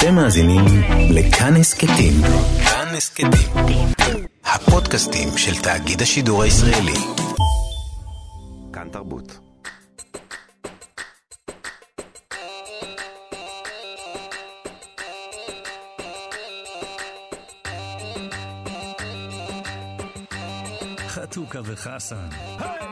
אתם 0.00 0.14
מאזינים 0.14 0.64
לכאן 1.10 1.56
הסכתים. 1.56 2.12
כאן 2.64 2.94
הסכתים. 2.96 3.30
הפודקאסטים 4.44 5.28
של 5.36 5.62
תאגיד 5.62 6.02
השידור 6.02 6.42
הישראלי. 6.42 6.98
כאן 8.72 8.88
תרבות. 8.92 9.38
חתוכה 21.08 21.60
וחסן. 21.64 22.28
ערב 22.58 22.89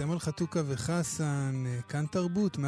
אתם 0.00 0.10
על 0.10 0.18
חתוכה 0.18 0.60
וחסן, 0.66 1.64
אה, 1.66 1.82
כאן 1.82 2.06
תרבות, 2.06 2.56
104.9 2.56 2.60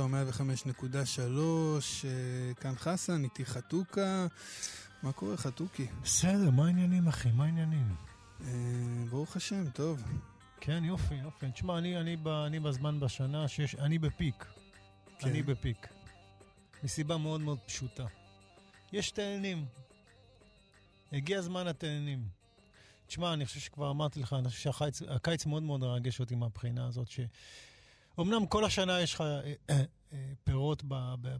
או 0.00 0.08
105.3, 0.08 2.04
אה, 2.04 2.54
כאן 2.54 2.74
חסן, 2.76 3.24
איתי 3.24 3.46
חתוכה. 3.46 4.26
מה 5.02 5.12
קורה, 5.12 5.36
חתוכי? 5.36 5.86
בסדר, 6.02 6.50
מה 6.50 6.66
העניינים, 6.66 7.08
אחי? 7.08 7.30
מה 7.30 7.44
העניינים? 7.44 7.94
אה, 8.44 8.48
ברוך 9.10 9.36
השם, 9.36 9.70
טוב. 9.70 10.02
כן, 10.60 10.84
יופי, 10.84 11.14
יופי. 11.14 11.46
תשמע, 11.52 11.78
אני, 11.78 12.00
אני, 12.00 12.16
ב- 12.16 12.28
אני 12.28 12.60
בזמן 12.60 13.00
בשנה 13.00 13.48
שיש... 13.48 13.74
אני 13.74 13.98
בפיק. 13.98 14.44
כן. 15.18 15.28
אני 15.28 15.42
בפיק. 15.42 15.86
מסיבה 16.84 17.16
מאוד 17.16 17.40
מאוד 17.40 17.58
פשוטה. 17.66 18.06
יש 18.92 19.10
תאנים. 19.10 19.66
הגיע 21.12 21.42
זמן 21.42 21.66
התאנים. 21.66 22.35
תשמע, 23.06 23.32
אני 23.32 23.46
חושב 23.46 23.60
שכבר 23.60 23.90
אמרתי 23.90 24.20
לך, 24.20 24.32
אני 24.32 24.48
חושב 24.48 24.70
שהקיץ 24.92 25.46
מאוד 25.46 25.62
מאוד 25.62 25.80
מרגש 25.80 26.20
אותי 26.20 26.34
מהבחינה 26.34 26.86
הזאת, 26.86 27.08
שאומנם 27.08 28.46
כל 28.46 28.64
השנה 28.64 29.00
יש 29.00 29.14
לך 29.14 29.20
אה, 29.20 29.52
אה, 29.70 29.84
אה, 30.12 30.32
פירות 30.44 30.82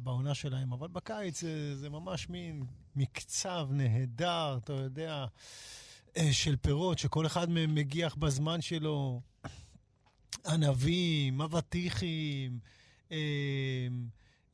בעונה 0.02 0.34
שלהם, 0.34 0.72
אבל 0.72 0.88
בקיץ 0.88 1.40
זה, 1.40 1.76
זה 1.76 1.90
ממש 1.90 2.28
מין 2.28 2.64
מקצב 2.96 3.68
נהדר, 3.70 4.58
אתה 4.64 4.72
יודע, 4.72 5.26
של 6.32 6.56
פירות, 6.56 6.98
שכל 6.98 7.26
אחד 7.26 7.50
מהם 7.50 7.74
מגיח 7.74 8.14
בזמן 8.14 8.60
שלו. 8.60 9.20
ענבים, 10.46 11.40
אבטיחים, 11.40 12.58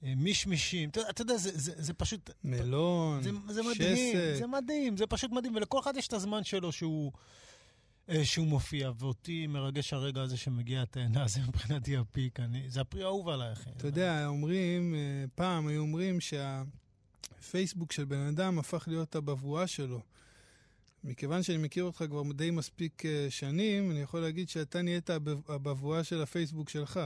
מישמישים. 0.02 0.88
אתה, 0.88 1.00
אתה 1.10 1.22
יודע, 1.22 1.36
זה, 1.36 1.50
זה, 1.54 1.72
זה 1.76 1.94
פשוט... 1.94 2.30
מלון, 2.44 3.22
זה, 3.22 3.30
זה 3.48 3.62
מדהים, 3.62 4.12
שסק. 4.12 4.38
זה 4.38 4.46
מדהים, 4.46 4.96
זה 4.96 5.06
פשוט 5.06 5.30
מדהים, 5.30 5.56
ולכל 5.56 5.78
אחד 5.80 5.96
יש 5.96 6.06
את 6.06 6.12
הזמן 6.12 6.44
שלו 6.44 6.72
שהוא, 6.72 7.12
אה, 8.08 8.24
שהוא 8.24 8.46
מופיע, 8.46 8.90
ואותי 8.98 9.46
מרגש 9.46 9.92
הרגע 9.92 10.22
הזה 10.22 10.36
שמגיע 10.36 10.82
התאנה, 10.82 11.28
זה 11.34 11.40
מבחינתי 11.48 11.96
הפיק, 11.96 12.40
אני, 12.40 12.70
זה 12.70 12.80
הפרי 12.80 13.02
האהוב 13.02 13.28
עליי, 13.28 13.52
אחי. 13.52 13.70
אתה 13.76 13.86
יודע, 13.86 14.26
אומרים, 14.26 14.94
אה, 14.94 15.24
פעם 15.34 15.66
היו 15.66 15.80
אומרים 15.80 16.18
שהפייסבוק 16.20 17.92
של 17.92 18.04
בן 18.04 18.26
אדם 18.26 18.58
הפך 18.58 18.84
להיות 18.88 19.16
הבבואה 19.16 19.66
שלו. 19.66 20.00
מכיוון 21.04 21.42
שאני 21.42 21.58
מכיר 21.58 21.84
אותך 21.84 22.04
כבר 22.08 22.22
די 22.32 22.50
מספיק 22.50 23.06
אה, 23.06 23.26
שנים, 23.30 23.90
אני 23.90 24.00
יכול 24.00 24.20
להגיד 24.20 24.48
שאתה 24.48 24.82
נהיית 24.82 25.10
הבב- 25.10 25.50
הבבואה 25.50 26.04
של 26.04 26.22
הפייסבוק 26.22 26.68
שלך. 26.68 27.00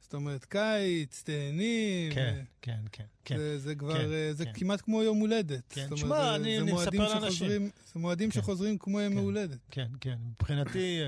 זאת 0.00 0.14
אומרת, 0.14 0.44
קיץ, 0.44 1.22
תאנים. 1.22 2.12
כן, 2.14 2.34
אה, 2.38 2.42
כן, 2.62 2.80
כן, 2.92 3.04
כן. 3.24 3.36
זה, 3.38 3.58
זה 3.58 3.74
כבר, 3.74 3.92
כן, 3.98 4.12
אה, 4.12 4.32
זה 4.32 4.44
כן. 4.44 4.52
כמעט 4.54 4.80
כמו 4.80 5.02
יום 5.02 5.18
הולדת. 5.18 5.62
כן, 5.68 5.80
זאת 5.82 6.02
אומרת, 6.02 6.04
תשמע, 6.04 6.28
זה- 6.30 6.36
אני- 6.36 6.56
זה 6.56 6.62
אני 6.62 6.72
מספר 6.72 7.08
לאנשים. 7.14 7.30
שחוזרים- 7.30 7.70
זה 7.94 8.00
מועדים 8.00 8.30
כן. 8.30 8.40
שחוזרים 8.40 8.78
כמו 8.78 9.00
יום 9.00 9.12
כן. 9.12 9.18
הולדת. 9.18 9.58
כן, 9.70 9.86
כן. 10.00 10.18
מבחינתי, 10.30 11.00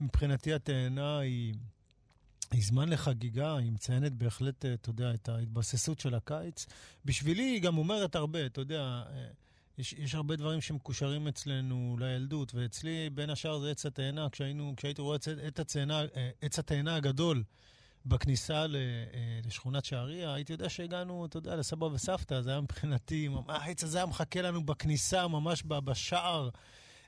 מבחינתי 0.00 0.52
התאנה 0.54 1.18
היא, 1.18 1.54
היא 2.52 2.62
זמן 2.64 2.88
לחגיגה, 2.88 3.56
היא 3.56 3.72
מציינת 3.72 4.12
בהחלט, 4.12 4.64
אה, 4.64 4.74
אתה 4.74 4.90
יודע, 4.90 5.14
את 5.14 5.28
ההתבססות 5.28 6.00
של 6.00 6.14
הקיץ. 6.14 6.66
בשבילי 7.04 7.42
היא 7.42 7.60
גם 7.62 7.78
אומרת 7.78 8.14
הרבה, 8.16 8.46
אתה 8.46 8.60
יודע, 8.60 8.80
אה, 8.82 9.26
יש, 9.78 9.92
יש 9.92 10.14
הרבה 10.14 10.36
דברים 10.36 10.60
שמקושרים 10.60 11.28
אצלנו 11.28 11.96
לילדות, 12.00 12.54
ואצלי 12.54 13.10
בין 13.14 13.30
השאר 13.30 13.58
זה 13.58 13.70
עץ 13.70 13.86
התאנה. 13.86 14.28
כשהיינו, 14.32 14.74
כשהייתי 14.76 15.02
רואה 15.02 15.16
את 15.16 15.28
עץ 15.58 15.60
התאנה, 15.60 16.00
אה, 16.16 16.30
עץ 16.40 16.58
התאנה 16.58 16.96
הגדול 16.96 17.42
בכניסה 18.06 18.62
אה, 18.62 18.66
לשכונת 19.46 19.84
שעריה, 19.84 20.34
הייתי 20.34 20.52
יודע 20.52 20.68
שהגענו, 20.68 21.26
אתה 21.26 21.36
יודע, 21.36 21.56
לסבא 21.56 21.84
וסבתא, 21.84 22.40
זה 22.40 22.50
היה 22.50 22.60
מבחינתי, 22.60 23.28
העץ 23.48 23.84
הזה 23.84 23.98
היה 23.98 24.06
מחכה 24.06 24.42
לנו 24.42 24.66
בכניסה, 24.66 25.28
ממש 25.28 25.62
בשער 25.66 26.48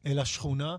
אל 0.07 0.19
השכונה. 0.19 0.77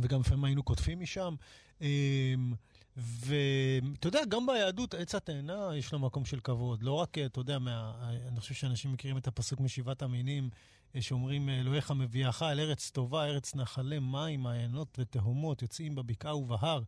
וגם 0.00 0.20
לפעמים 0.20 0.44
היינו 0.44 0.62
קוטפים 0.62 1.00
משם. 1.00 1.34
אמ, 1.80 2.54
ואתה 2.96 4.08
יודע, 4.08 4.20
גם 4.28 4.46
ביהדות 4.46 4.94
עץ 4.94 5.14
התאנה 5.14 5.70
יש 5.76 5.92
לו 5.92 5.98
מקום 5.98 6.24
של 6.24 6.40
כבוד. 6.40 6.82
לא 6.82 6.92
רק, 6.92 7.18
אתה 7.18 7.40
יודע, 7.40 7.58
מה, 7.58 7.92
אני 8.28 8.40
חושב 8.40 8.54
שאנשים 8.54 8.92
מכירים 8.92 9.16
את 9.18 9.26
הפסוק 9.26 9.60
משבעת 9.60 10.02
המינים, 10.02 10.50
אה, 10.96 11.02
שאומרים, 11.02 11.48
אלוהיך 11.48 11.90
מביאך 11.90 12.42
אל 12.42 12.60
ארץ 12.60 12.90
טובה, 12.90 13.24
ארץ 13.24 13.54
נחלי 13.54 13.98
מים, 13.98 14.40
מעיינות 14.40 14.98
ותהומות, 14.98 15.62
יוצאים 15.62 15.94
בבקעה 15.94 16.36
ובהר. 16.36 16.82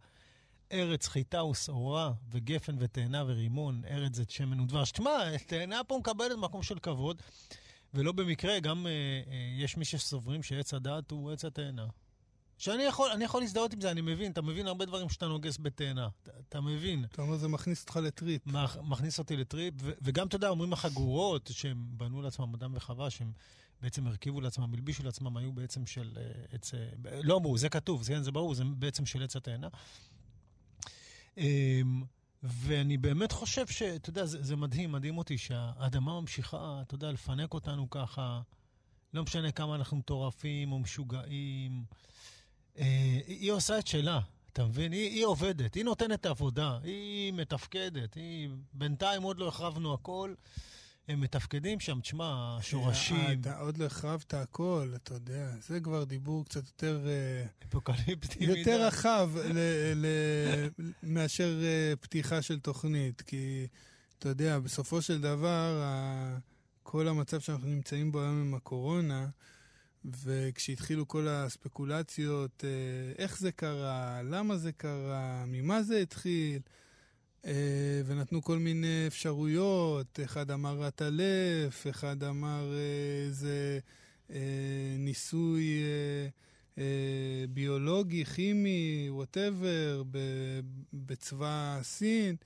ארץ 0.75 1.09
חיטה 1.09 1.45
ושעורה, 1.45 2.13
וגפן 2.31 2.77
ותאנה 2.79 3.25
ורימון, 3.27 3.83
ארץ 3.91 4.17
זית 4.17 4.31
שמן 4.31 4.61
ודבש. 4.61 4.91
תשמע, 4.91 5.37
תאנה 5.47 5.85
פה 5.85 5.99
מקבלת 6.01 6.39
מקום 6.39 6.63
של 6.63 6.79
כבוד, 6.79 7.23
ולא 7.95 8.13
במקרה, 8.13 8.61
גם 8.61 8.87
אה, 8.87 8.91
אה, 8.93 9.63
יש 9.65 9.77
מי 9.77 9.85
שסוברים 9.85 10.43
שעץ 10.43 10.75
הדעת 10.75 11.11
הוא 11.11 11.33
עץ 11.33 11.45
התאנה. 11.45 11.87
שאני 12.59 12.83
יכול, 12.83 13.11
אני 13.11 13.25
יכול 13.25 13.41
להזדהות 13.41 13.73
עם 13.73 13.81
זה, 13.81 13.91
אני 13.91 14.01
מבין, 14.01 14.33
אתה 14.33 14.43
מבין 14.43 14.67
הרבה 14.67 14.85
דברים 14.85 15.09
שאתה 15.09 15.27
נוגס 15.27 15.59
בתאנה. 15.63 16.09
אתה, 16.23 16.31
אתה 16.49 16.61
מבין. 16.61 17.05
אתה 17.05 17.23
אומר, 17.23 17.37
זה 17.37 17.49
מכניס 17.49 17.81
אותך 17.83 17.97
לטריפ. 17.97 18.47
מכ- 18.47 18.79
מכניס 18.83 19.19
אותי 19.19 19.37
לטריפ, 19.37 19.75
ו- 19.83 19.93
וגם, 20.03 20.27
אתה 20.27 20.37
יודע, 20.37 20.49
אומרים 20.49 20.73
החגורות 20.73 21.51
שהם 21.53 21.85
בנו 21.91 22.23
לעצמם 22.23 22.55
אדם 22.55 22.73
וחווה, 22.75 23.11
שהם 23.11 23.33
בעצם 23.81 24.07
הרכיבו 24.07 24.41
לעצמם, 24.41 24.75
הלבישו 24.75 25.03
לעצמם, 25.03 25.37
היו 25.37 25.53
בעצם 25.53 25.87
של 25.87 26.13
אה, 26.17 26.23
עץ... 26.53 26.75
אה, 26.75 26.89
לא 27.23 27.37
אמרו, 27.37 27.59
זה 27.59 27.69
כתוב, 27.69 28.03
זה, 28.03 28.13
כן, 28.13 28.23
זה 28.23 28.33
ברור, 28.33 28.55
זה 28.55 28.65
בעצם 28.65 29.07
של 29.07 29.23
עץ 29.23 29.37
התאנה. 29.37 29.69
אמ, 31.37 32.03
ואני 32.43 32.97
באמת 32.97 33.33
חושב 33.33 33.67
שאתה 33.67 34.11
יודע, 34.11 34.25
זה, 34.25 34.43
זה 34.43 34.57
מדהים, 34.57 34.93
מדהים 34.93 35.19
אותי 35.19 35.39
שהאדמה 35.39 36.21
ממשיכה, 36.21 36.79
אתה 36.83 36.95
יודע, 36.95 37.13
לפנק 37.13 37.55
אותנו 37.55 37.91
ככה. 37.91 38.41
לא 39.15 39.23
משנה 39.23 39.53
כמה 39.53 39.75
אנחנו 39.75 39.97
מטורפים 39.97 40.73
או 40.73 40.79
משוגעים. 40.79 41.85
אה, 42.79 43.21
היא 43.27 43.53
עושה 43.53 43.79
את 43.79 43.87
שלה, 43.87 44.21
אתה 44.53 44.65
מבין? 44.65 44.93
היא, 44.93 45.11
היא 45.11 45.25
עובדת, 45.25 45.75
היא 45.75 45.85
נותנת 45.85 46.21
את 46.21 46.27
העבודה, 46.27 46.79
היא 46.83 47.33
מתפקדת, 47.33 48.15
היא... 48.15 48.49
בינתיים 48.73 49.23
עוד 49.23 49.39
לא 49.39 49.49
החרבנו 49.49 49.95
הכל, 49.95 50.35
הם 51.09 51.21
מתפקדים 51.21 51.81
שם, 51.81 52.01
תשמע, 52.01 52.57
השורשים, 52.59 53.17
אה, 53.17 53.33
אתה 53.33 53.59
עוד 53.59 53.79
לא 53.79 53.85
החרבת 53.85 54.35
הכל, 54.35 54.93
אתה 54.95 55.15
יודע. 55.15 55.51
זה 55.61 55.81
כבר 55.81 56.05
דיבור 56.05 56.45
קצת 56.45 56.67
יותר... 56.67 57.07
אה, 57.07 57.47
אפוקליפטי 57.69 58.45
יותר 58.45 58.87
רחב 58.87 59.31
מאשר 61.03 61.61
אה, 61.63 61.97
פתיחה 62.01 62.43
של 62.43 62.61
תוכנית, 62.61 63.23
כי 63.23 63.67
אתה 64.19 64.29
יודע, 64.29 64.59
בסופו 64.59 65.03
של 65.03 65.21
דבר, 65.21 65.83
כל 66.83 67.09
המצב 67.09 67.41
שאנחנו 67.41 67.69
נמצאים 67.69 68.13
בו 68.13 68.21
היום 68.21 68.41
עם 68.41 68.55
הקורונה, 68.55 69.27
וכשהתחילו 70.05 71.09
כל 71.09 71.29
הספקולציות, 71.29 72.65
איך 73.19 73.39
זה 73.39 73.53
קרה, 73.53 74.23
למה 74.23 74.57
זה 74.57 74.73
קרה, 74.73 75.45
ממה 75.47 75.83
זה 75.83 75.99
התחיל, 75.99 76.61
ונתנו 78.07 78.43
כל 78.43 78.59
מיני 78.59 79.05
אפשרויות, 79.07 80.21
אחד 80.25 80.51
אמר 80.51 80.79
רטלף, 80.79 81.87
אחד 81.91 82.25
אמר 82.25 82.73
אה, 82.73 83.31
זה 83.31 83.79
אה, 84.31 84.37
ניסוי... 84.99 85.83
אה, 85.83 86.29
אה, 86.79 87.45
ביולוגי, 87.49 88.25
כימי, 88.25 89.07
וואטאבר, 89.11 90.03
בצבא 90.93 91.79
סין. 91.83 92.37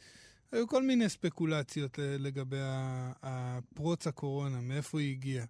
היו 0.53 0.69
כל 0.69 0.83
מיני 0.83 1.09
ספקולציות 1.09 1.99
לגבי 1.99 2.61
הפרוץ 3.23 4.07
הקורונה, 4.07 4.61
מאיפה 4.61 5.01
היא 5.01 5.11
הגיעה. 5.11 5.47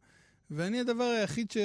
ואני 0.50 0.80
הדבר 0.80 1.04
היחיד 1.04 1.50
ש... 1.50 1.56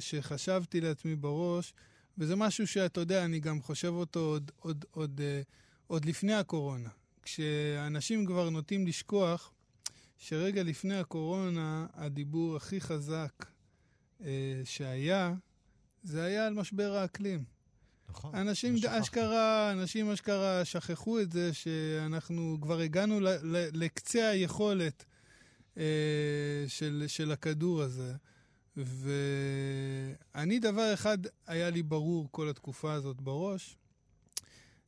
שחשבתי 0.00 0.80
לעצמי 0.80 1.16
בראש, 1.16 1.74
וזה 2.18 2.36
משהו 2.36 2.66
שאתה 2.66 3.00
יודע, 3.00 3.24
אני 3.24 3.40
גם 3.40 3.62
חושב 3.62 3.88
אותו 3.88 4.20
עוד, 4.20 4.50
עוד, 4.60 4.84
עוד, 4.90 5.20
אה, 5.24 5.42
עוד 5.86 6.04
לפני 6.04 6.34
הקורונה. 6.34 6.88
כשאנשים 7.32 8.26
כבר 8.26 8.50
נוטים 8.50 8.86
לשכוח 8.86 9.52
שרגע 10.18 10.62
לפני 10.62 10.98
הקורונה, 10.98 11.86
הדיבור 11.94 12.56
הכי 12.56 12.80
חזק 12.80 13.46
אה, 14.24 14.60
שהיה, 14.64 15.34
זה 16.02 16.24
היה 16.24 16.46
על 16.46 16.54
משבר 16.54 16.96
האקלים. 16.96 17.44
נכון. 18.08 18.34
אנשים. 18.34 18.76
אשכרה, 18.88 19.72
אנשים 19.72 20.10
אשכרה 20.10 20.64
שכחו 20.64 21.20
את 21.20 21.32
זה 21.32 21.54
שאנחנו 21.54 22.58
כבר 22.60 22.80
הגענו 22.80 23.20
ל- 23.20 23.28
ל- 23.28 23.68
לקצה 23.72 24.28
היכולת 24.28 25.04
אה, 25.76 25.84
של, 26.68 27.04
של 27.06 27.32
הכדור 27.32 27.82
הזה. 27.82 28.14
ואני, 28.76 30.58
דבר 30.58 30.94
אחד 30.94 31.18
היה 31.46 31.70
לי 31.70 31.82
ברור 31.82 32.28
כל 32.30 32.48
התקופה 32.48 32.92
הזאת 32.92 33.20
בראש, 33.20 33.76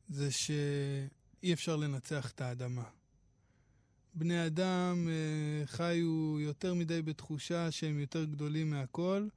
זה 0.09 0.31
שאי 1.41 1.53
אפשר 1.53 1.75
לנצח 1.75 2.31
את 2.31 2.41
האדמה. 2.41 2.83
בני 4.13 4.45
אדם 4.45 5.07
אה, 5.09 5.65
חיו 5.65 6.39
יותר 6.39 6.73
מדי 6.73 7.01
בתחושה 7.01 7.71
שהם 7.71 7.99
יותר 7.99 8.25
גדולים 8.25 8.69
מהכל, 8.69 9.27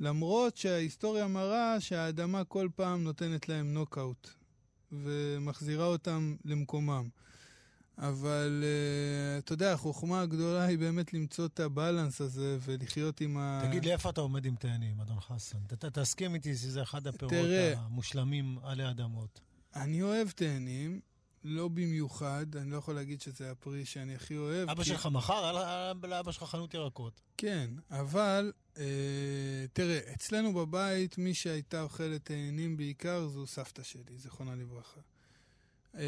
למרות 0.00 0.56
שההיסטוריה 0.56 1.26
מראה 1.26 1.80
שהאדמה 1.80 2.44
כל 2.44 2.68
פעם 2.76 3.04
נותנת 3.04 3.48
להם 3.48 3.74
נוקאוט 3.74 4.30
ומחזירה 4.92 5.86
אותם 5.86 6.36
למקומם. 6.44 7.08
אבל 7.98 8.64
uh, 8.64 9.44
אתה 9.44 9.52
יודע, 9.52 9.72
החוכמה 9.72 10.20
הגדולה 10.20 10.64
היא 10.64 10.78
באמת 10.78 11.14
למצוא 11.14 11.46
את 11.46 11.60
הבלנס 11.60 12.20
הזה 12.20 12.58
ולחיות 12.60 13.20
עם 13.20 13.36
ה... 13.38 13.60
תגיד 13.68 13.84
לי, 13.84 13.92
איפה 13.92 14.10
אתה 14.10 14.20
עומד 14.20 14.44
עם 14.46 14.54
תאנים, 14.56 15.00
אדון 15.00 15.20
חסן? 15.20 15.58
ת- 15.66 15.72
ת- 15.84 15.98
תסכים 15.98 16.34
איתי 16.34 16.54
שזה 16.56 16.82
אחד 16.82 17.06
הפירות 17.06 17.32
תראה. 17.34 17.74
המושלמים 17.76 18.58
עלי 18.62 18.90
אדמות. 18.90 19.40
אני 19.76 20.02
אוהב 20.02 20.30
תאנים, 20.30 21.00
לא 21.48 21.68
במיוחד, 21.68 22.56
אני 22.56 22.70
לא 22.70 22.76
יכול 22.76 22.94
להגיד 22.94 23.20
שזה 23.20 23.50
הפרי 23.50 23.84
שאני 23.84 24.14
הכי 24.14 24.36
אוהב. 24.36 24.70
אבא 24.70 24.82
כי- 24.82 24.88
שלך 24.88 25.06
מכר? 25.12 25.52
לאבא 26.02 26.32
שלך 26.32 26.42
חנות 26.42 26.74
ירקות. 26.74 27.20
כן, 27.36 27.70
אבל 27.90 28.52
אה, 28.78 28.84
תראה, 29.72 29.98
אצלנו 30.14 30.54
בבית 30.54 31.18
מי 31.18 31.34
שהייתה 31.34 31.82
אוכלת 31.82 32.24
תאנים 32.24 32.76
בעיקר 32.76 33.28
זו 33.28 33.46
סבתא 33.46 33.82
שלי, 33.82 34.18
זיכרונה 34.18 34.54
לברכה. 34.54 35.00
אה, 35.96 36.00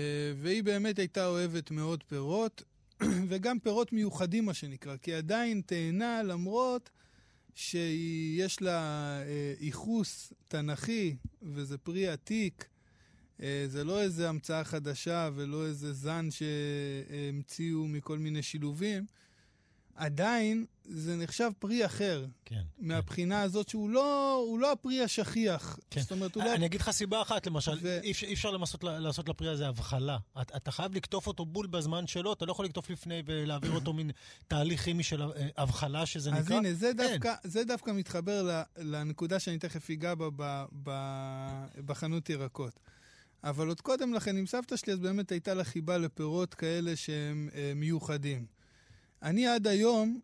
והיא 0.42 0.64
באמת 0.64 0.98
הייתה 0.98 1.26
אוהבת 1.26 1.70
מאוד 1.70 2.02
פירות, 2.02 2.62
וגם 3.28 3.58
פירות 3.58 3.92
מיוחדים 3.92 4.44
מה 4.44 4.54
שנקרא, 4.54 4.96
כי 4.96 5.14
עדיין 5.14 5.60
תאנה 5.66 6.22
למרות 6.22 6.90
שיש 7.54 8.62
לה 8.62 8.78
אה, 9.22 9.54
ייחוס 9.60 10.32
תנכי, 10.48 11.16
וזה 11.42 11.78
פרי 11.78 12.08
עתיק, 12.08 12.68
זה 13.68 13.84
לא 13.84 14.00
איזה 14.00 14.28
המצאה 14.28 14.64
חדשה 14.64 15.30
ולא 15.34 15.66
איזה 15.66 15.92
זן 15.92 16.28
שהמציאו 16.30 17.86
מכל 17.88 18.18
מיני 18.18 18.42
שילובים. 18.42 19.06
עדיין 19.94 20.64
זה 20.84 21.16
נחשב 21.16 21.50
פרי 21.58 21.86
אחר, 21.86 22.26
כן. 22.44 22.60
מהבחינה 22.78 23.42
הזאת 23.42 23.68
שהוא 23.68 23.90
לא, 23.90 24.44
לא 24.60 24.72
הפרי 24.72 25.02
השכיח. 25.02 25.78
כן. 25.90 26.00
זאת 26.00 26.12
אומרת, 26.12 26.34
הוא 26.34 26.44
לא... 26.44 26.54
אני 26.54 26.66
אגיד 26.66 26.80
לך 26.80 26.90
סיבה 26.90 27.22
אחת, 27.22 27.46
למשל, 27.46 27.78
ו- 27.82 28.00
אי 28.02 28.10
אפשר- 28.12 28.26
אי 28.26 28.34
אפשר 28.34 28.50
למסות- 28.50 28.84
לעשות 28.84 29.28
לפרי 29.28 29.48
הזה 29.48 29.68
הבחלה. 29.68 30.18
את- 30.40 30.52
אתה 30.56 30.70
חייב 30.70 30.94
לקטוף 30.94 31.26
אותו 31.26 31.44
בול 31.46 31.66
בזמן 31.66 32.06
שלו, 32.06 32.32
אתה 32.32 32.46
לא 32.46 32.52
יכול 32.52 32.64
לקטוף 32.64 32.90
לפני 32.90 33.22
ולהעביר 33.26 33.70
אותו 33.72 33.92
מין 33.92 34.10
תהליך 34.48 34.84
כימי 34.84 35.02
של 35.02 35.22
אה, 35.22 35.28
הבחלה, 35.56 36.06
שזה 36.06 36.30
נקרא. 36.30 36.40
אז 36.40 36.50
הנה, 36.50 36.74
זה. 36.74 36.92
דווקא, 36.92 37.34
זה 37.44 37.64
דווקא 37.64 37.90
מתחבר 37.90 38.62
לנקודה 38.78 39.38
שאני 39.40 39.58
תכף 39.58 39.90
אגע 39.90 40.14
בה 40.14 40.64
בחנות 41.84 42.30
ירקות. 42.30 42.80
אבל 43.44 43.68
עוד 43.68 43.80
קודם 43.80 44.14
לכן, 44.14 44.36
עם 44.36 44.46
סבתא 44.46 44.76
שלי, 44.76 44.92
אז 44.92 44.98
באמת 44.98 45.32
הייתה 45.32 45.54
לה 45.54 45.64
חיבה 45.64 45.98
לפירות 45.98 46.54
כאלה 46.54 46.96
שהם 46.96 47.48
אה, 47.54 47.72
מיוחדים. 47.76 48.46
אני 49.22 49.46
עד 49.46 49.66
היום 49.66 50.20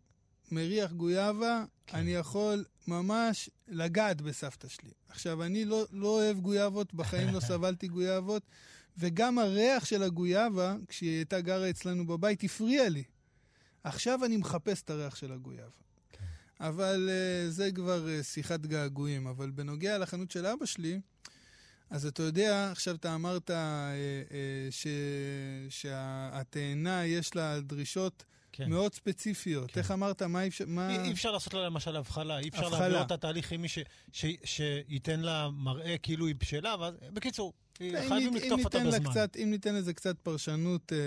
מריח 0.52 0.92
גויאבה, 0.92 1.64
כן. 1.86 1.98
אני 1.98 2.14
יכול 2.14 2.64
ממש 2.88 3.50
לגעת 3.68 4.20
בסבתא 4.20 4.68
שלי. 4.68 4.90
עכשיו, 5.08 5.42
אני 5.42 5.64
לא, 5.64 5.84
לא 5.92 6.08
אוהב 6.08 6.40
גויאבות, 6.40 6.94
בחיים 6.94 7.34
לא 7.34 7.40
סבלתי 7.50 7.88
גויאבות, 7.88 8.42
וגם 8.98 9.38
הריח 9.38 9.84
של 9.84 10.02
הגויאבה, 10.02 10.76
כשהיא 10.88 11.16
הייתה 11.16 11.40
גרה 11.40 11.70
אצלנו 11.70 12.06
בבית, 12.06 12.44
הפריע 12.44 12.88
לי. 12.88 13.04
עכשיו 13.84 14.24
אני 14.24 14.36
מחפש 14.36 14.82
את 14.82 14.90
הריח 14.90 15.14
של 15.14 15.32
הגויאבה. 15.32 15.84
אבל 16.60 17.10
uh, 17.10 17.50
זה 17.50 17.72
כבר 17.72 18.06
uh, 18.06 18.22
שיחת 18.22 18.60
געגועים. 18.60 19.26
אבל 19.26 19.50
בנוגע 19.50 19.98
לחנות 19.98 20.30
של 20.30 20.46
אבא 20.46 20.66
שלי, 20.66 21.00
אז 21.94 22.06
אתה 22.06 22.22
יודע, 22.22 22.70
עכשיו 22.70 22.94
אתה 22.94 23.14
אמרת 23.14 23.50
uh, 23.50 23.52
uh, 23.52 24.34
ש... 24.70 24.86
שהתאנה 25.68 27.04
יש 27.06 27.36
לה 27.36 27.60
דרישות 27.60 28.24
כן. 28.52 28.70
מאוד 28.70 28.94
ספציפיות. 28.94 29.70
כן. 29.70 29.80
איך 29.80 29.90
אמרת? 29.90 30.22
מה 30.22 30.46
אפשר... 30.46 30.64
מה... 30.68 30.90
אי 30.90 30.98
אי 30.98 31.12
אפשר 31.12 31.30
לעשות 31.30 31.54
לה 31.54 31.66
למשל 31.66 31.96
הבחלה, 31.96 32.38
אי 32.38 32.48
אפשר. 32.48 32.68
להעביר 32.68 33.02
אותה 33.02 33.16
תהליך 33.16 33.48
כימי 33.48 33.68
ש- 33.68 33.78
ש- 34.12 34.26
שייתן 34.44 35.20
לה 35.20 35.48
מראה 35.50 35.98
כאילו 35.98 36.26
היא 36.26 36.34
בשלה, 36.34 36.74
ואז 36.80 36.94
בקיצור, 37.12 37.52
אם 37.80 37.94
חייבים 38.08 38.34
לקטוף 38.34 38.64
אותה 38.64 38.78
בזמן. 38.78 39.10
קצת, 39.10 39.36
אם 39.36 39.50
ניתן 39.50 39.74
לזה 39.74 39.94
קצת 39.94 40.18
פרשנות, 40.18 40.92
אה, 40.92 40.98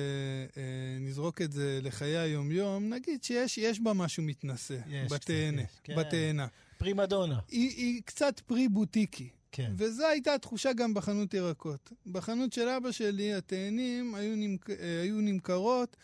אה, 0.61 0.99
נזרוק 0.99 1.41
את 1.41 1.51
זה 1.51 1.79
לחיי 1.83 2.17
היום-יום, 2.17 2.93
נגיד 2.93 3.23
שיש 3.23 3.57
יש 3.57 3.79
בה 3.79 3.93
משהו 3.93 4.23
מתנשא, 4.23 4.77
בתאנה, 5.11 5.61
כן. 5.83 5.95
בתאנה. 5.95 6.47
פרימדונה. 6.77 7.39
היא, 7.49 7.69
היא 7.69 8.01
קצת 8.05 8.39
פרי 8.39 8.67
בוטיקי. 8.67 9.29
כן. 9.57 9.71
וזו 9.77 10.07
הייתה 10.07 10.33
התחושה 10.33 10.73
גם 10.73 10.93
בחנות 10.93 11.33
ירקות. 11.33 11.91
בחנות 12.11 12.53
של 12.53 12.67
אבא 12.67 12.91
שלי, 12.91 13.33
התאנים 13.33 14.15
היו, 14.15 14.35
נמכ... 14.35 14.69
אה, 14.69 15.01
היו 15.01 15.21
נמכרות 15.21 15.97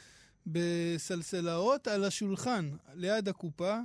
בסלסלאות 0.48 1.88
על 1.88 2.04
השולחן, 2.04 2.70
ליד 2.96 3.30
הקופה, 3.30 3.80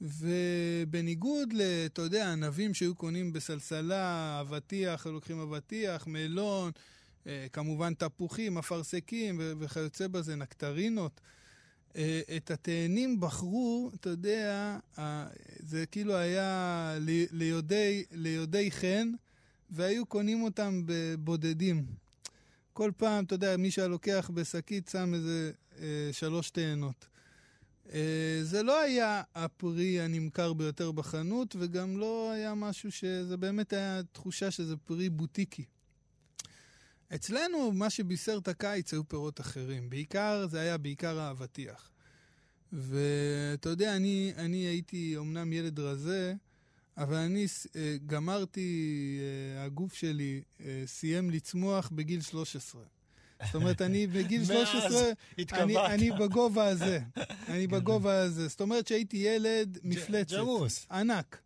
ובניגוד 0.00 1.52
ל... 1.52 1.60
אתה 1.86 2.02
יודע, 2.02 2.32
ענבים 2.32 2.74
שהיו 2.74 2.94
קונים 2.94 3.32
בסלסלה, 3.32 4.38
אבטיח, 4.40 5.06
לוקחים 5.06 5.40
אבטיח, 5.40 6.06
מלון, 6.06 6.70
אה, 7.26 7.46
כמובן 7.52 7.94
תפוחים, 7.94 8.58
אפרסקים 8.58 9.40
וכיוצא 9.58 10.08
בזה, 10.08 10.36
נקטרינות. 10.36 11.20
אה, 11.96 12.20
את 12.36 12.50
התאנים 12.50 13.20
בחרו, 13.20 13.90
אתה 13.94 14.10
יודע, 14.10 14.78
זה 15.58 15.86
כאילו 15.86 16.16
היה 16.16 16.94
ליודעי, 17.32 18.04
ליודעי 18.12 18.70
חן, 18.70 19.12
והיו 19.70 20.06
קונים 20.06 20.42
אותם 20.42 20.82
בבודדים. 20.86 21.84
כל 22.72 22.90
פעם, 22.96 23.24
אתה 23.24 23.34
יודע, 23.34 23.56
מי 23.56 23.70
שהיה 23.70 23.88
לוקח 23.88 24.30
בשקית 24.34 24.88
שם 24.88 25.14
איזה 25.14 25.52
אה, 25.78 26.08
שלוש 26.12 26.50
תאנות. 26.50 27.08
אה, 27.92 28.38
זה 28.42 28.62
לא 28.62 28.80
היה 28.80 29.22
הפרי 29.34 30.00
הנמכר 30.00 30.52
ביותר 30.52 30.92
בחנות, 30.92 31.56
וגם 31.58 31.98
לא 31.98 32.30
היה 32.30 32.54
משהו 32.54 32.92
שזה 32.92 33.36
באמת 33.36 33.72
היה 33.72 34.00
תחושה 34.12 34.50
שזה 34.50 34.76
פרי 34.76 35.08
בוטיקי. 35.08 35.64
אצלנו, 37.14 37.72
מה 37.72 37.90
שבישר 37.90 38.38
את 38.42 38.48
הקיץ 38.48 38.92
היו 38.92 39.08
פירות 39.08 39.40
אחרים. 39.40 39.90
בעיקר, 39.90 40.46
זה 40.50 40.60
היה 40.60 40.78
בעיקר 40.78 41.20
האבטיח. 41.20 41.90
ואתה 42.72 43.68
יודע, 43.68 43.96
אני, 43.96 44.32
אני 44.36 44.56
הייתי 44.56 45.16
אומנם 45.16 45.52
ילד 45.52 45.80
רזה, 45.80 46.34
אבל 46.96 47.16
אני 47.16 47.46
אה, 47.76 47.96
גמרתי, 48.06 49.18
אה, 49.56 49.64
הגוף 49.64 49.94
שלי 49.94 50.42
אה, 50.60 50.82
סיים 50.86 51.30
לצמוח 51.30 51.90
בגיל 51.94 52.20
13. 52.20 52.82
זאת 53.46 53.54
אומרת, 53.54 53.82
אני 53.82 54.06
בגיל 54.14 54.44
13, 54.44 55.02
מאז 55.38 55.60
אני. 55.60 55.78
אני 55.86 56.10
בגובה 56.10 56.66
הזה. 56.66 57.00
אני 57.48 57.66
בגובה 57.66 58.22
הזה. 58.22 58.48
זאת 58.48 58.60
אומרת 58.60 58.86
שהייתי 58.86 59.16
ילד 59.16 59.78
מפלצת. 59.82 60.36
ג'מוס. 60.36 60.86
ענק. 60.90 61.42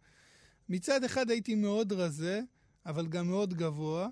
מצד 0.69 1.05
אחד 1.05 1.31
הייתי 1.31 1.55
מאוד 1.55 1.93
רזה, 1.93 2.41
אבל 2.87 3.07
גם 3.07 3.29
מאוד 3.29 3.55
גבוה, 3.55 4.09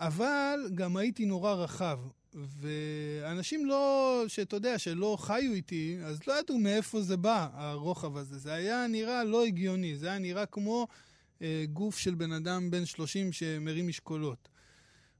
אבל 0.00 0.60
גם 0.74 0.96
הייתי 0.96 1.24
נורא 1.24 1.52
רחב. 1.52 1.98
ואנשים 2.34 3.66
לא, 3.66 4.24
שאתה 4.28 4.56
יודע, 4.56 4.78
שלא 4.78 5.16
חיו 5.20 5.52
איתי, 5.52 5.98
אז 6.04 6.26
לא 6.26 6.38
ידעו 6.38 6.58
מאיפה 6.58 7.02
זה 7.02 7.16
בא, 7.16 7.48
הרוחב 7.52 8.16
הזה. 8.16 8.38
זה 8.38 8.52
היה 8.52 8.86
נראה 8.86 9.24
לא 9.24 9.44
הגיוני, 9.44 9.96
זה 9.96 10.06
היה 10.06 10.18
נראה 10.18 10.46
כמו 10.46 10.86
אה, 11.42 11.64
גוף 11.72 11.98
של 11.98 12.14
בן 12.14 12.32
אדם 12.32 12.70
בן 12.70 12.84
30 12.84 13.32
שמרים 13.32 13.88
משקולות. 13.88 14.48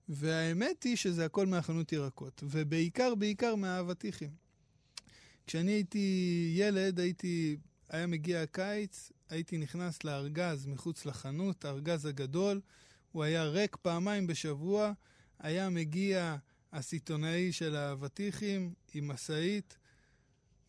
והאמת 0.08 0.82
היא 0.82 0.96
שזה 0.96 1.24
הכל 1.24 1.46
מהחנות 1.46 1.92
ירקות, 1.92 2.42
ובעיקר, 2.46 3.14
בעיקר 3.14 3.54
מהאבטיחים. 3.54 4.30
כשאני 5.46 5.72
הייתי 5.72 6.52
ילד, 6.56 7.00
הייתי, 7.00 7.56
היה 7.88 8.06
מגיע 8.06 8.42
הקיץ, 8.42 9.12
הייתי 9.30 9.58
נכנס 9.58 10.04
לארגז 10.04 10.66
מחוץ 10.66 11.06
לחנות, 11.06 11.64
הארגז 11.64 12.06
הגדול, 12.06 12.60
הוא 13.14 13.24
היה 13.24 13.44
ריק 13.44 13.76
פעמיים 13.76 14.26
בשבוע, 14.26 14.92
היה 15.38 15.68
מגיע 15.68 16.36
הסיטונאי 16.72 17.52
של 17.52 17.76
האבטיחים 17.76 18.72
עם 18.94 19.08
משאית, 19.08 19.76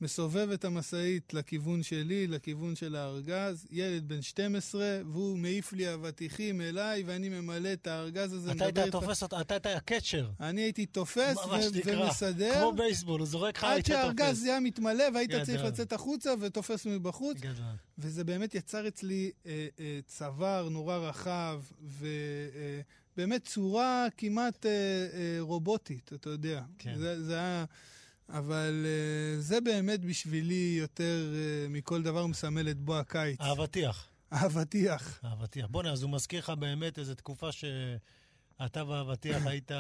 מסובב 0.02 0.50
את 0.54 0.66
המשאית 0.66 1.34
לכיוון 1.34 1.84
שלי, 1.84 2.28
לכיוון 2.28 2.76
של 2.76 2.96
הארגז, 2.96 3.68
ילד 3.72 4.08
בן 4.08 4.22
12, 4.22 5.00
והוא 5.12 5.38
מעיף 5.38 5.74
לי 5.74 5.94
אבטיחים 5.94 6.62
אליי, 6.62 7.04
ואני 7.06 7.30
ממלא 7.30 7.74
את 7.74 7.88
הארגז 7.88 8.34
הזה. 8.34 8.52
אתה 8.52 8.66
היית 8.66 8.80
תופס 8.92 9.24
אותה, 9.24 9.42
אתה 9.42 9.54
היית 9.54 9.66
הקצ'ר. 9.66 10.30
אני 10.40 10.62
הייתי 10.62 10.86
תופס 10.86 11.38
ו- 11.38 11.50
ומסדר, 11.86 12.54
כמו 12.60 12.74
בייסבול, 12.74 13.20
הוא 13.20 13.28
זורק 13.28 13.58
לך, 13.58 13.64
עד 13.64 13.72
היית 13.72 13.86
שהארגז 13.86 14.30
תופס. 14.30 14.44
היה 14.44 14.60
מתמלא 14.60 15.04
והיית. 15.14 15.32
צריך 15.46 15.64
לצאת 15.64 15.94
החוצה 15.94 16.34
ותופס 16.40 16.86
מבחוץ. 16.86 17.38
וזה 17.98 18.24
באמת 18.24 18.56
יצר 18.56 18.88
אצלי 18.88 19.32
אה, 19.46 19.68
אה, 19.80 20.00
צוואר 20.08 20.70
נורא 20.70 20.98
רחב, 20.98 21.62
ובאמת 23.16 23.44
צורה 23.44 24.08
כמעט 24.18 24.66
אה, 24.66 24.72
אה, 24.72 25.38
רובוטית, 25.40 26.12
אתה 26.14 26.30
יודע. 26.30 26.62
כן. 26.80 26.96
זה, 26.98 27.24
זה 27.24 27.36
היה... 27.36 27.66
אבל 28.30 28.86
אה, 28.86 29.42
זה 29.42 29.62
באמת 29.62 30.06
בשבילי 30.06 30.76
יותר 30.80 31.34
אה, 31.36 31.68
מכל 31.70 32.04
דבר 32.04 32.26
מסמל 32.28 32.70
את 32.70 32.78
בוא 32.80 32.98
הקיץ. 32.98 33.38
האבטיח. 33.42 34.08
האבטיח. 34.32 35.20
האבטיח. 35.24 35.66
בוא'נה, 35.70 35.92
אז 35.92 36.04
הוא 36.04 36.12
מזכיר 36.12 36.40
לך 36.40 36.50
באמת 36.50 37.00
איזו 37.00 37.16
תקופה 37.16 37.50
שאתה 37.52 38.84
והאבטיח 38.84 39.46
היית 39.52 39.72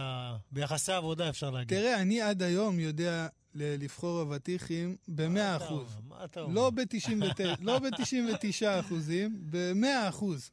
ביחסי 0.51 0.91
עבודה, 0.91 1.29
אפשר 1.29 1.49
להגיד. 1.49 1.77
תראה, 1.77 2.01
אני 2.01 2.21
עד 2.21 2.41
היום 2.43 2.79
יודע 2.79 3.27
לבחור 3.55 4.21
אבטיחים 4.21 4.95
ב-100 5.07 5.27
מה 5.29 5.55
אתה 5.55 5.65
אחוז. 5.65 5.95
אומר? 5.95 6.15
מה 6.17 6.25
אתה 6.25 6.41
אומר? 6.41 6.53
לא 6.53 6.69
ב-99 6.69 7.43
לא 7.59 7.79
ב-99 7.79 8.45
אחוזים, 8.79 9.37
ב-100 9.49 10.09
אחוז. 10.09 10.51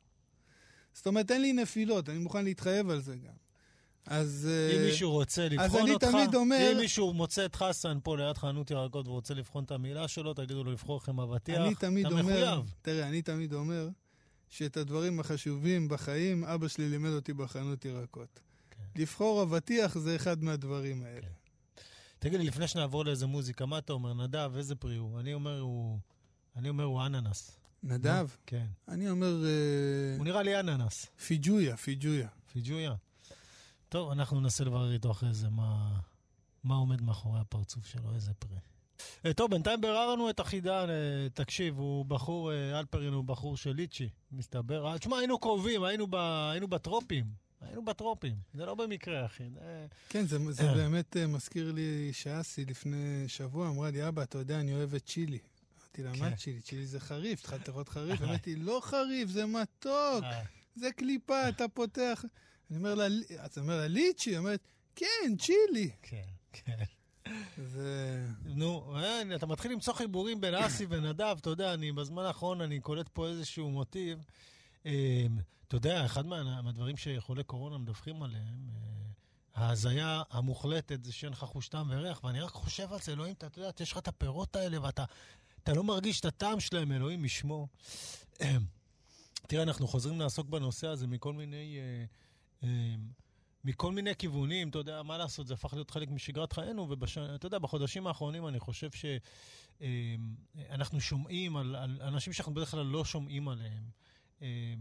זאת 0.95 1.07
אומרת, 1.07 1.31
אין 1.31 1.43
לי 1.43 1.53
נפילות, 1.53 2.09
אני 2.09 2.19
מוכן 2.19 2.45
להתחייב 2.45 2.91
על 2.91 3.01
זה 3.01 3.17
גם. 3.17 3.42
אז... 4.07 4.49
אם 4.73 4.79
אה, 4.79 4.85
מישהו 4.85 5.11
רוצה 5.11 5.49
לבחון 5.49 5.83
אני 5.83 5.93
אותך, 5.95 6.07
תמיד 6.07 6.35
אומר- 6.35 6.69
אם 6.73 6.79
מישהו 6.79 7.13
מוצא 7.13 7.45
את 7.45 7.57
חסן 7.57 7.99
פה 8.03 8.17
ליד 8.17 8.37
חנות 8.37 8.71
ירקות 8.71 9.09
ורוצה 9.09 9.35
לבחון 9.35 9.65
את 9.65 9.71
המילה 9.71 10.09
שלו, 10.09 10.35
תגידו 10.35 10.65
לו 10.65 10.73
לבחור 10.73 10.97
לכם 10.97 11.21
אבטיח. 11.21 11.59
אני 11.59 11.75
תמיד 11.75 12.07
אתה 12.07 12.15
אומר, 12.15 12.23
מחויב. 12.55 12.75
תראה, 12.83 13.09
אני 13.09 13.23
תמיד 13.23 13.53
אומר 13.53 13.89
שאת 14.49 14.77
הדברים 14.77 15.21
החשובים 15.21 15.89
בחיים, 15.89 16.45
אבא 16.45 16.69
שלי 16.69 16.89
לימד 16.89 17.11
אותי 17.11 17.33
בחנות 17.33 17.85
ירקות. 17.85 18.41
כן. 18.71 19.01
לבחור 19.01 19.43
אבטיח 19.43 19.99
זה 19.99 20.17
אחד 20.17 20.45
מהדברים 20.45 21.03
האלה. 21.03 21.27
תגיד 22.19 22.41
לי, 22.41 22.47
לפני 22.47 22.69
שנעבור 22.69 23.05
לאיזה 23.05 23.27
מוזיקה, 23.27 23.67
מה 23.67 23.79
אתה 23.79 23.93
אומר? 23.93 24.15
נדב, 24.15 24.53
איזה 24.57 24.75
פרי 24.75 24.97
הוא? 24.97 25.21
אני 25.21 25.35
אומר 25.35 25.61
הוא... 25.61 25.99
אני 26.57 26.69
אומר 26.69 26.85
הוא 26.85 27.07
אננס. 27.07 27.59
נדב, 27.83 28.29
כן. 28.47 28.67
אני 28.89 29.11
אומר 29.11 29.45
אה, 29.45 30.17
הוא 30.17 30.25
נראה 30.25 30.43
לי 30.43 30.61
אננס. 30.61 31.07
פיג'ויה, 31.27 31.77
פיג'ויה. 31.77 32.29
פיג'ויה. 32.53 32.95
טוב, 33.93 34.11
אנחנו 34.11 34.41
ננסה 34.41 34.65
לברר 34.65 34.93
איתו 34.93 35.11
אחרי 35.11 35.33
זה 35.33 35.49
מה, 35.49 35.99
מה 36.65 36.75
עומד 36.75 37.03
מאחורי 37.03 37.41
הפרצוף 37.41 37.87
שלו, 37.87 38.15
איזה 38.15 38.35
פרי. 38.35 38.57
אה, 39.27 39.33
טוב, 39.33 39.51
בינתיים 39.51 39.81
ביררנו 39.81 40.31
את 40.31 40.41
החידה, 40.41 40.85
אה, 40.89 41.29
תקשיב, 41.35 41.79
הוא 41.79 42.05
בחור, 42.05 42.53
אה, 42.53 42.79
אלפרין 42.79 43.13
הוא 43.13 43.25
בחור 43.25 43.57
של 43.57 43.73
ליצ'י, 43.73 44.09
מסתבר. 44.33 44.99
תשמע, 44.99 45.19
היינו 45.19 45.39
קרובים, 45.39 45.85
היינו, 45.85 46.07
ב, 46.11 46.15
היינו 46.53 46.69
בטרופים. 46.69 47.25
היינו 47.61 47.85
בטרופים. 47.85 48.35
זה 48.55 48.67
לא 48.67 48.75
במקרה, 48.75 49.27
אחי. 49.27 49.51
זה... 49.55 49.87
כן, 50.09 50.27
זה, 50.27 50.53
זה 50.53 50.73
באמת 50.75 51.17
מזכיר 51.17 51.73
לי 51.73 52.13
שאסי 52.13 52.65
לפני 52.65 53.25
שבוע 53.29 53.69
אמרה 53.69 53.91
לי, 53.91 54.09
אבא, 54.09 54.23
אתה 54.23 54.39
יודע, 54.39 54.61
אני 54.61 54.75
אוהבת 54.75 55.07
צ'ילי. 55.07 55.39
אמרתי 55.79 56.03
לה, 56.03 56.13
כן. 56.13 56.21
מה 56.21 56.37
צ'ילי? 56.37 56.61
צ'ילי 56.61 56.87
זה 56.87 57.01
חריף, 57.01 57.41
התחלת 57.41 57.69
לראות 57.69 57.89
חריף? 57.89 58.23
אמרתי, 58.23 58.57
לא 58.57 58.81
חריף, 58.83 59.29
זה 59.29 59.47
מתוק, 59.47 60.25
זה 60.77 60.93
קליפה, 60.93 61.49
אתה 61.49 61.69
פותח. 61.69 62.25
אני 62.73 62.79
אומר 62.79 62.95
לה, 62.95 63.07
אני 63.07 63.17
אומר 63.57 63.77
לה, 63.77 63.87
ליצ'י? 63.89 64.31
היא 64.31 64.39
אומרת, 64.39 64.61
כן, 64.97 65.37
צ'ילי. 65.39 65.91
כן, 66.03 66.23
כן. 66.53 66.85
זה... 67.57 68.27
נו, 68.45 68.97
אה, 68.97 69.23
אתה 69.35 69.47
מתחיל 69.47 69.73
למצוא 69.73 69.95
חיבורים 69.95 70.41
בין 70.41 70.55
אסי 70.55 70.87
ונדב, 70.89 71.37
אתה 71.41 71.51
יודע, 71.51 71.75
אני 71.75 71.93
בזמן 71.93 72.23
האחרון 72.25 72.61
אני 72.61 72.81
קולט 72.81 73.09
פה 73.13 73.29
איזשהו 73.29 73.71
מוטיב. 73.71 74.25
אה, 74.87 75.27
אתה 75.69 75.77
יודע, 75.77 76.07
אחד 76.07 76.27
מה- 76.27 76.63
מהדברים 76.63 76.97
שחולי 76.97 77.45
קורונה 77.45 77.79
מדווחים 77.79 78.23
עליהם, 78.23 78.69
אה, 78.75 79.63
ההזיה 79.65 80.23
המוחלטת 80.31 81.05
זה 81.05 81.13
שאין 81.13 81.33
לך 81.33 81.39
חוש 81.45 81.69
טעם 81.69 81.91
וריח, 81.91 82.25
ואני 82.25 82.41
רק 82.41 82.51
חושב 82.51 82.93
על 82.93 83.01
זה, 83.01 83.13
אלוהים, 83.13 83.35
אתה 83.35 83.47
אתה 83.47 83.59
יודע, 83.59 83.71
יש 83.81 83.93
לך 83.93 83.99
את 83.99 84.09
הפירות 84.09 84.57
האלה 84.57 84.83
ואתה 84.83 85.05
אתה 85.63 85.73
לא 85.73 85.85
מרגיש 85.85 86.21
את 86.21 86.25
הטעם 86.25 86.61
שלהם, 86.61 86.93
אלוהים 86.93 87.25
ישמור. 87.25 87.69
אה, 88.41 88.57
תראה, 89.49 89.63
אנחנו 89.63 89.89
חוזרים 89.89 90.21
לעסוק 90.21 90.47
בנושא 90.49 90.87
הזה 90.87 91.07
מכל 91.07 91.33
מיני... 91.33 91.79
אה, 91.79 92.05
מכל 93.65 93.93
מיני 93.93 94.17
כיוונים, 94.17 94.69
אתה 94.69 94.79
יודע, 94.79 95.03
מה 95.03 95.19
לעשות, 95.19 95.47
זה 95.47 95.55
הפך 95.55 95.75
להיות 95.75 95.91
חלק 95.91 96.11
משגרת 96.11 96.53
חיינו, 96.53 96.89
ואתה 96.89 97.47
יודע, 97.47 97.59
בחודשים 97.59 98.07
האחרונים 98.07 98.49
אני 98.49 98.61
חושב 98.61 98.89
שאנחנו 99.81 101.01
שומעים 101.01 101.57
על, 101.57 101.77
על 101.77 102.03
אנשים 102.03 102.33
שאנחנו 102.33 102.55
בדרך 102.55 102.71
כלל 102.71 102.87
לא 102.87 103.05
שומעים 103.05 103.49
עליהם. 103.49 103.91
אה, 104.43 104.75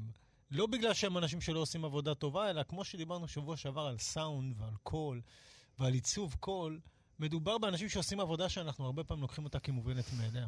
לא 0.51 0.67
בגלל 0.67 0.93
שהם 0.93 1.17
אנשים 1.17 1.41
שלא 1.41 1.59
עושים 1.59 1.85
עבודה 1.85 2.15
טובה, 2.15 2.49
אלא 2.49 2.63
כמו 2.63 2.83
שדיברנו 2.83 3.27
שבוע 3.27 3.57
שעבר 3.57 3.81
על 3.81 3.97
סאונד 3.97 4.55
ועל 4.57 4.73
קול 4.83 5.21
ועל 5.79 5.93
עיצוב 5.93 6.35
קול, 6.39 6.79
מדובר 7.19 7.57
באנשים 7.57 7.89
שעושים 7.89 8.19
עבודה 8.19 8.49
שאנחנו 8.49 8.85
הרבה 8.85 9.03
פעמים 9.03 9.21
לוקחים 9.21 9.43
אותה 9.43 9.59
כמובנת 9.59 10.05
מאליה. 10.17 10.47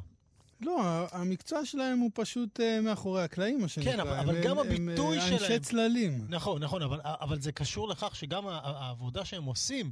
לא, 0.64 0.82
המקצוע 1.12 1.66
שלהם 1.66 2.00
הוא 2.00 2.12
פשוט 2.14 2.60
אה, 2.60 2.82
מאחורי 2.82 3.24
הקלעים, 3.24 3.62
מה 3.62 3.68
שנקרא. 3.68 4.02
אבל- 4.02 4.14
הם- 4.14 4.30
אבל 4.30 4.44
גם 4.44 4.60
הם- 4.60 4.66
הביטוי 4.66 5.18
הם 5.20 5.28
שלהם- 5.28 5.34
אנשי 5.44 5.60
צללים. 5.60 6.26
נכון, 6.30 6.64
נכון, 6.64 6.82
אבל, 6.82 7.00
אבל 7.04 7.42
זה 7.42 7.52
קשור 7.52 7.88
לכך 7.88 8.16
שגם 8.16 8.48
העבודה 8.48 9.26
שהם 9.26 9.44
עושים 9.44 9.92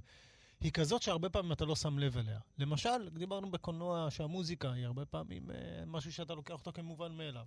היא 0.62 0.72
כזאת 0.72 1.01
שהרבה 1.01 1.30
פעמים 1.30 1.51
אתה 1.51 1.66
לא 1.66 1.75
שם 1.75 2.00
לב 2.00 2.18
אליה. 2.18 2.40
למשל, 2.58 3.10
דיברנו 3.13 3.51
בקולנוע 3.51 4.08
שהמוזיקה 4.10 4.72
היא 4.72 4.86
הרבה 4.86 5.06
פעמים 5.06 5.51
אה, 5.51 5.56
משהו 5.88 6.13
שאתה 6.13 6.34
לוקח 6.36 6.54
אותו 6.54 6.72
כמובן 6.74 7.12
מאליו. 7.12 7.46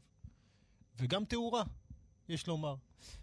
וגם 0.99 1.25
תאורה, 1.25 1.63
יש 2.29 2.47
לומר. 2.47 2.75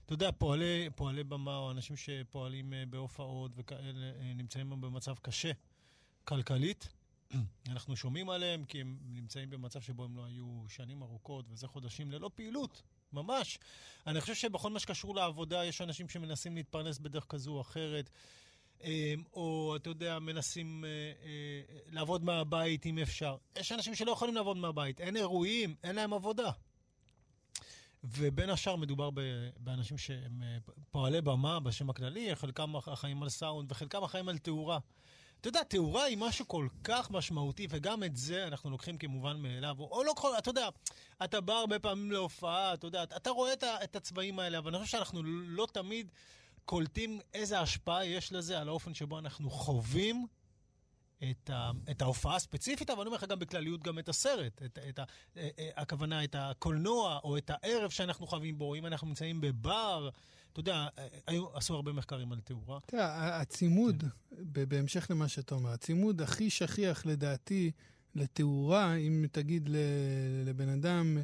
אתה 0.06 0.14
יודע, 0.14 0.30
פועלי, 0.38 0.90
פועלי 0.96 1.24
במה 1.24 1.58
או 1.58 1.72
אנשים 1.72 1.96
שפועלים 1.96 2.74
אה, 2.74 2.84
בהופעות 2.90 3.52
וכאלה 3.56 3.82
אה, 4.22 4.34
נמצאים 4.36 4.70
במצב 4.70 5.16
קשה 5.22 5.52
כלכלית. 6.26 6.90
אנחנו 7.70 7.96
שומעים 7.96 8.30
עליהם 8.30 8.66
כי 8.66 8.82
הם 8.82 8.98
נמצאים 9.04 9.50
במצב 9.50 9.82
שבו 9.82 10.04
הם 10.04 10.16
לא 10.16 10.26
היו 10.26 10.64
שנים 10.68 11.02
ארוכות, 11.02 11.46
וזה 11.50 11.68
חודשים 11.68 12.12
ללא 12.12 12.30
פעילות, 12.36 12.82
ממש. 13.14 13.60
אני 14.08 14.22
חושב 14.22 14.36
שבכל 14.36 14.70
מה 14.70 14.80
שקשור 14.80 15.16
לעבודה, 15.16 15.66
יש 15.66 15.82
אנשים 15.82 16.10
שמנסים 16.10 16.56
להתפרנס 16.56 16.98
בדרך 17.00 17.26
כזו 17.30 17.52
או 17.52 17.62
אחרת, 17.62 18.10
אה, 18.84 19.14
או, 19.34 19.76
אתה 19.76 19.90
יודע, 19.90 20.20
מנסים 20.20 20.86
אה, 20.86 20.90
אה, 20.90 21.80
לעבוד 21.92 22.24
מהבית 22.24 22.86
אם 22.86 22.98
אפשר. 22.98 23.38
יש 23.56 23.72
אנשים 23.72 23.96
שלא 23.96 24.12
יכולים 24.12 24.36
לעבוד 24.36 24.58
מהבית, 24.58 25.02
אין 25.02 25.18
אירועים, 25.18 25.76
אין 25.84 25.96
להם 25.96 26.14
עבודה. 26.14 26.52
ובין 28.04 28.50
השאר 28.50 28.76
מדובר 28.76 29.10
באנשים 29.58 29.98
שהם 29.98 30.44
אה, 30.44 30.58
פועלי 30.92 31.22
במה 31.22 31.60
בשם 31.60 31.90
הכללי, 31.90 32.36
חלקם 32.36 32.76
החיים 32.76 33.24
על 33.24 33.30
סאונד 33.30 33.72
וחלקם 33.72 34.04
החיים 34.04 34.30
על 34.30 34.38
תאורה. 34.38 34.80
אתה 35.42 35.50
יודע, 35.50 35.64
תאורה 35.64 36.04
היא 36.04 36.18
משהו 36.18 36.48
כל 36.48 36.68
כך 36.84 37.12
משמעותי, 37.12 37.68
וגם 37.70 38.04
את 38.04 38.16
זה 38.16 38.48
אנחנו 38.48 38.70
לוקחים 38.70 38.98
כמובן 38.98 39.38
מאליו. 39.38 39.76
או, 39.80 39.90
או 39.92 40.04
לא 40.04 40.14
כל, 40.16 40.38
אתה 40.38 40.50
יודע, 40.50 40.70
אתה 41.24 41.42
בא 41.42 41.54
הרבה 41.54 41.80
פעמים 41.80 42.12
להופעה, 42.12 42.74
אתה 42.74 42.88
יודע, 42.88 43.04
אתה 43.04 43.30
רואה 43.30 43.54
את, 43.54 43.64
את 43.64 43.96
הצבעים 43.96 44.40
האלה, 44.40 44.58
אבל 44.58 44.76
אני 44.76 44.84
חושב 44.84 44.98
שאנחנו 44.98 45.24
לא 45.24 45.68
תמיד 45.74 46.12
קולטים 46.66 47.20
איזה 47.34 47.60
השפעה 47.60 48.06
יש 48.06 48.34
לזה 48.34 48.60
על 48.60 48.68
האופן 48.68 48.94
שבו 48.94 49.20
אנחנו 49.20 49.50
חווים 49.50 50.28
את, 51.30 51.50
ה, 51.50 51.72
את 51.92 52.02
ההופעה 52.02 52.36
הספציפית, 52.36 52.90
אבל 52.90 53.00
אני 53.00 53.08
אומר 53.08 53.18
לך 53.18 53.24
גם 53.24 53.40
בכלליות 53.40 53.84
גם 53.84 54.00
את 54.00 54.10
הסרט, 54.10 54.62
את, 54.66 54.80
את 54.90 55.00
ה, 55.00 55.04
אה, 55.38 55.50
אה, 55.60 55.70
הכוונה, 55.76 56.24
את 56.24 56.36
הקולנוע, 56.40 57.20
או 57.24 57.38
את 57.38 57.52
הערב 57.54 57.90
שאנחנו 57.90 58.28
חווים 58.28 58.58
בו, 58.58 58.76
אם 58.76 58.86
אנחנו 58.86 59.08
נמצאים 59.08 59.42
בבר, 59.42 60.10
אתה 60.52 60.60
יודע, 60.60 60.88
אה, 60.98 61.08
היו, 61.28 61.58
עשו 61.58 61.76
הרבה 61.76 61.94
מחקרים 61.94 62.32
על 62.32 62.40
תאורה. 62.40 62.80
תראה, 62.86 63.42
הצימוד, 63.42 64.04
ב- 64.32 64.64
בהמשך 64.64 65.08
למה 65.10 65.28
שאתה 65.28 65.56
אומר, 65.56 65.70
הצימוד 65.70 66.22
הכי 66.22 66.50
שכיח 66.50 67.06
לדעתי 67.06 67.72
לתאורה, 68.16 68.96
אם 68.96 69.26
תגיד 69.32 69.70
לבן 70.46 70.70
אדם 70.70 71.18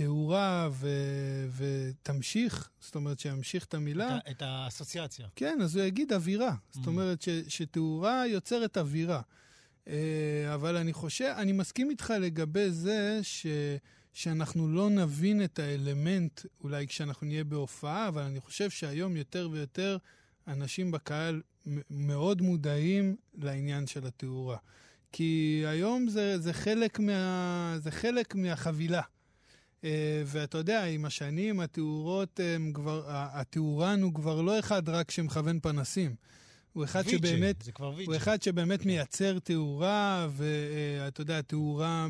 תאורה 0.00 0.68
ו- 0.72 1.46
ותמשיך, 1.56 2.68
זאת 2.80 2.94
אומרת 2.94 3.18
שימשיך 3.20 3.64
את 3.64 3.74
המילה, 3.74 4.16
את, 4.18 4.22
את 4.30 4.42
האסוציאציה. 4.42 5.26
כן, 5.36 5.58
אז 5.62 5.76
הוא 5.76 5.84
יגיד 5.84 6.12
אווירה. 6.12 6.54
זאת 6.70 6.84
Mm. 6.84 6.88
אומרת 6.88 7.22
ש- 7.22 7.28
שתאורה 7.48 8.26
יוצרת 8.26 8.78
אווירה. 8.78 9.20
אה, 9.88 9.94
אבל 10.54 10.76
אני 10.76 10.92
חושב, 10.92 11.34
אני 11.36 11.52
מסכים 11.52 11.90
איתך 11.90 12.14
לגבי 12.20 12.70
זה 12.70 13.18
ש... 13.22 13.46
שאנחנו 14.12 14.68
לא 14.68 14.90
נבין 14.90 15.44
את 15.44 15.58
האלמנט, 15.58 16.40
אולי 16.64 16.86
כשאנחנו 16.86 17.26
נהיה 17.26 17.44
בהופעה, 17.44 18.08
אבל 18.08 18.22
אני 18.22 18.40
חושב 18.40 18.70
שהיום 18.70 19.16
יותר 19.16 19.48
ויותר 19.52 19.96
אנשים 20.48 20.90
בקהל 20.90 21.42
מאוד 21.90 22.42
מודעים 22.42 23.16
לעניין 23.34 23.86
של 23.86 24.06
התאורה. 24.06 24.56
כי 25.12 25.62
היום 25.66 26.08
זה, 26.08 26.38
זה, 26.38 26.52
חלק, 26.52 26.98
מה, 27.00 27.74
זה 27.78 27.90
חלק 27.90 28.34
מהחבילה. 28.34 29.02
אה, 29.84 29.90
ואתה 30.26 30.58
יודע, 30.58 30.84
עם 30.84 31.04
השנים 31.04 31.60
התאורות 31.60 32.40
הם 32.56 32.72
כבר, 32.74 33.10
ה- 33.10 33.40
התאורן 33.40 34.02
הוא 34.02 34.14
כבר 34.14 34.40
לא 34.42 34.58
אחד 34.58 34.88
רק 34.88 35.10
שמכוון 35.10 35.60
פנסים. 35.60 36.14
הוא 36.72 36.84
אחד 36.84 37.02
ויג'י, 37.06 37.16
שבאמת, 37.16 37.62
זה 37.62 37.72
כבר 37.72 37.88
ויג'י. 37.96 38.04
הוא 38.10 38.16
אחד 38.16 38.42
שבאמת 38.42 38.82
כן. 38.82 38.88
מייצר 38.88 39.38
תאורה, 39.38 40.28
ואתה 40.30 41.20
יודע, 41.20 41.42
תאורה 41.42 42.06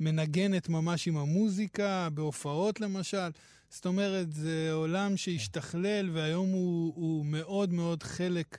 מנגנת 0.00 0.68
ממש 0.68 1.08
עם 1.08 1.16
המוזיקה, 1.16 2.08
בהופעות 2.14 2.80
למשל. 2.80 3.28
זאת 3.70 3.86
אומרת, 3.86 4.32
זה 4.32 4.68
עולם 4.72 5.16
שהשתכלל, 5.16 6.10
והיום 6.12 6.48
הוא, 6.48 6.92
הוא 6.96 7.26
מאוד 7.26 7.72
מאוד 7.72 8.02
חלק 8.02 8.58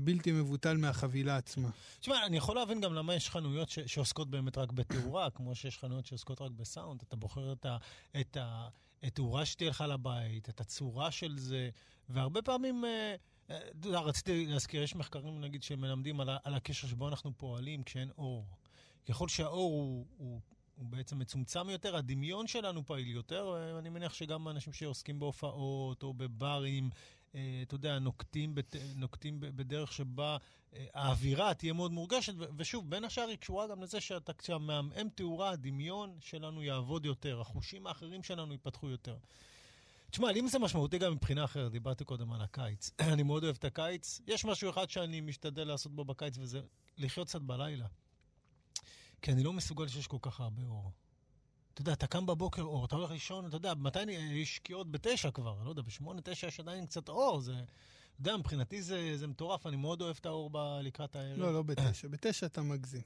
בלתי 0.00 0.32
מבוטל 0.32 0.76
מהחבילה 0.76 1.36
עצמה. 1.36 1.68
תשמע, 2.00 2.26
אני 2.26 2.36
יכול 2.36 2.56
להבין 2.56 2.80
גם 2.80 2.94
למה 2.94 3.14
יש 3.14 3.30
חנויות 3.30 3.68
ש- 3.68 3.78
שעוסקות 3.78 4.30
באמת 4.30 4.58
רק 4.58 4.72
בתאורה, 4.72 5.30
כמו 5.34 5.54
שיש 5.54 5.78
חנויות 5.78 6.06
שעוסקות 6.06 6.40
רק 6.40 6.50
בסאונד. 6.50 7.02
אתה 7.02 7.16
בוחר 7.16 7.52
את 8.20 8.36
התאורה 9.02 9.46
שתהיה 9.46 9.70
לך 9.70 9.84
לבית, 9.88 10.48
את 10.48 10.60
הצורה 10.60 11.10
של 11.10 11.38
זה, 11.38 11.70
והרבה 12.08 12.42
פעמים... 12.42 12.84
אה, 12.84 13.14
אה, 13.50 13.68
אתה 13.80 13.88
יודע, 13.88 14.00
רציתי 14.00 14.46
להזכיר, 14.46 14.82
יש 14.82 14.94
מחקרים, 14.94 15.40
נגיד, 15.40 15.62
שמלמדים 15.62 16.20
על, 16.20 16.28
על 16.44 16.54
הקשר 16.54 16.88
שבו 16.88 17.08
אנחנו 17.08 17.32
פועלים 17.36 17.82
כשאין 17.82 18.10
אור. 18.18 18.46
ככל 19.08 19.28
שהאור 19.28 19.72
הוא, 19.72 20.06
הוא, 20.16 20.40
הוא 20.74 20.86
בעצם 20.86 21.18
מצומצם 21.18 21.70
יותר, 21.70 21.96
הדמיון 21.96 22.46
שלנו 22.46 22.86
פעיל 22.86 23.08
יותר, 23.08 23.54
ואני 23.74 23.88
מניח 23.88 24.14
שגם 24.14 24.48
אנשים 24.48 24.72
שעוסקים 24.72 25.18
בהופעות 25.18 26.02
או 26.02 26.14
בברים, 26.14 26.84
אה, 26.84 26.90
אתה 27.62 27.74
יודע, 27.74 27.98
נוקטים, 27.98 28.54
בת, 28.54 28.76
נוקטים 28.94 29.40
בדרך 29.40 29.92
שבה 29.92 30.36
אה, 30.74 30.86
האווירה 30.94 31.54
תהיה 31.54 31.72
מאוד 31.72 31.92
מורגשת, 31.92 32.32
ושוב, 32.56 32.90
בין 32.90 33.04
השאר 33.04 33.28
היא 33.28 33.36
קשורה 33.36 33.66
גם 33.66 33.82
לזה 33.82 34.00
שאתה 34.00 34.32
כשאתה 34.32 34.58
מעמעם 34.58 35.08
תאורה, 35.14 35.50
הדמיון 35.50 36.16
שלנו 36.20 36.62
יעבוד 36.62 37.06
יותר, 37.06 37.40
החושים 37.40 37.86
האחרים 37.86 38.22
שלנו 38.22 38.52
ייפתחו 38.52 38.88
יותר. 38.88 39.16
תשמע, 40.10 40.32
לי 40.32 40.48
זה 40.48 40.58
משמעותי 40.58 40.98
גם 40.98 41.12
מבחינה 41.12 41.44
אחרת, 41.44 41.72
דיברתי 41.72 42.04
קודם 42.04 42.32
על 42.32 42.40
הקיץ. 42.40 42.90
אני 43.12 43.22
מאוד 43.22 43.44
אוהב 43.44 43.56
את 43.58 43.64
הקיץ. 43.64 44.20
יש 44.26 44.44
משהו 44.44 44.70
אחד 44.70 44.90
שאני 44.90 45.20
משתדל 45.20 45.64
לעשות 45.64 45.92
בו 45.92 46.04
בקיץ, 46.04 46.38
וזה 46.38 46.60
לחיות 46.98 47.28
קצת 47.28 47.40
בלילה. 47.40 47.86
כי 49.22 49.32
אני 49.32 49.42
לא 49.42 49.52
מסוגל 49.52 49.88
שיש 49.88 50.06
כל 50.06 50.18
כך 50.22 50.40
הרבה 50.40 50.62
אור. 50.62 50.92
אתה 51.76 51.82
יודע, 51.82 51.92
אתה 51.92 52.06
קם 52.06 52.26
בבוקר 52.26 52.62
אור, 52.62 52.84
אתה 52.84 52.96
הולך 52.96 53.10
לישון, 53.10 53.46
אתה 53.46 53.56
יודע, 53.56 53.74
מתי 53.74 53.98
אני- 54.02 54.12
יש 54.12 54.56
שקיעות 54.56 54.90
בתשע 54.90 55.30
כבר? 55.30 55.62
לא 55.64 55.70
יודע, 55.70 55.82
בשמונה, 55.82 56.20
תשע 56.24 56.46
יש 56.46 56.60
עדיין 56.60 56.86
קצת 56.86 57.08
אור, 57.08 57.40
זה... 57.40 57.52
אתה 57.54 57.64
יודע, 58.20 58.36
מבחינתי 58.36 58.82
זה, 58.82 59.16
זה 59.16 59.26
מטורף, 59.26 59.66
אני 59.66 59.76
מאוד 59.76 60.02
אוהב 60.02 60.16
את 60.20 60.26
האור 60.26 60.50
ב- 60.52 60.78
לקראת 60.82 61.16
הערב. 61.16 61.38
לא, 61.38 61.52
לא 61.54 61.62
בתשע. 61.62 62.08
בתשע 62.08 62.46
אתה 62.46 62.62
מגזים. 62.62 63.02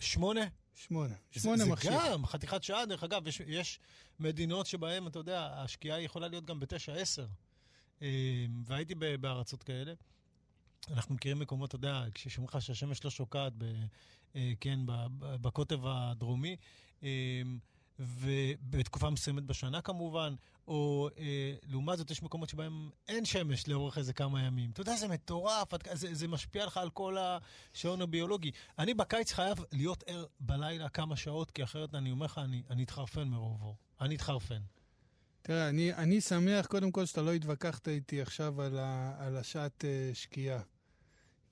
שמונה? 0.00 0.40
שמונה. 0.74 1.14
זה- 1.34 1.40
שמונה 1.40 1.64
זה 1.64 1.70
מכשיר. 1.70 1.92
גם 2.12 2.26
חתיכת 2.26 2.62
שעה, 2.62 2.86
דרך 2.86 3.04
אגב, 3.04 3.26
יש, 3.26 3.40
יש 3.46 3.80
מדינות 4.20 4.66
שבהן, 4.66 5.06
אתה 5.06 5.18
יודע, 5.18 5.52
השקיעה 5.56 6.00
יכולה 6.00 6.28
להיות 6.28 6.44
גם 6.44 6.60
בתשע, 6.60 6.92
עשר. 6.94 7.26
אה, 8.02 8.08
והייתי 8.64 8.94
בארצות 8.94 9.62
כאלה. 9.62 9.92
אנחנו 10.90 11.14
מכירים 11.14 11.38
מקומות, 11.38 11.68
אתה 11.68 11.76
יודע, 11.76 12.04
כששומעים 12.14 12.48
לך 12.48 12.62
שהשמש 12.62 13.04
לא 13.04 13.10
שוקעת, 13.10 13.52
ב, 13.58 13.64
אה, 14.36 14.52
כן, 14.60 14.80
בקוטב 15.20 15.80
הדרומי, 15.86 16.56
אה, 17.02 17.08
ובתקופה 17.98 19.10
מסוימת 19.10 19.42
בשנה 19.42 19.80
כמובן, 19.80 20.34
או 20.68 21.08
אה, 21.18 21.54
לעומת 21.66 21.98
זאת 21.98 22.10
יש 22.10 22.22
מקומות 22.22 22.48
שבהם 22.48 22.90
אין 23.08 23.24
שמש 23.24 23.68
לאורך 23.68 23.98
איזה 23.98 24.12
כמה 24.12 24.42
ימים. 24.42 24.70
אתה 24.70 24.80
יודע, 24.80 24.96
זה 24.96 25.08
מטורף, 25.08 25.74
כ- 25.74 25.94
זה, 25.94 26.14
זה 26.14 26.28
משפיע 26.28 26.66
לך 26.66 26.76
על 26.76 26.90
כל 26.90 27.16
השעון 27.18 28.02
הביולוגי. 28.02 28.50
אני 28.78 28.94
בקיץ 28.94 29.32
חייב 29.32 29.58
להיות 29.72 30.04
ער 30.06 30.24
בלילה 30.40 30.88
כמה 30.88 31.16
שעות, 31.16 31.50
כי 31.50 31.62
אחרת 31.64 31.94
אני 31.94 32.10
אומר 32.10 32.26
לך, 32.26 32.38
אני, 32.38 32.62
אני 32.70 32.82
אתחרפן 32.82 33.28
מרוב 33.28 33.62
אור. 33.62 33.76
אני 34.00 34.16
אתחרפן. 34.16 34.60
תראה, 35.42 35.68
אני, 35.68 35.94
אני 35.94 36.20
שמח 36.20 36.66
קודם 36.66 36.92
כל 36.92 37.06
שאתה 37.06 37.22
לא 37.22 37.32
התווכחת 37.32 37.88
איתי 37.88 38.20
עכשיו 38.20 38.62
על, 38.62 38.78
ה, 38.78 39.16
על 39.18 39.36
השעת 39.36 39.84
uh, 39.84 40.14
שקיעה. 40.14 40.60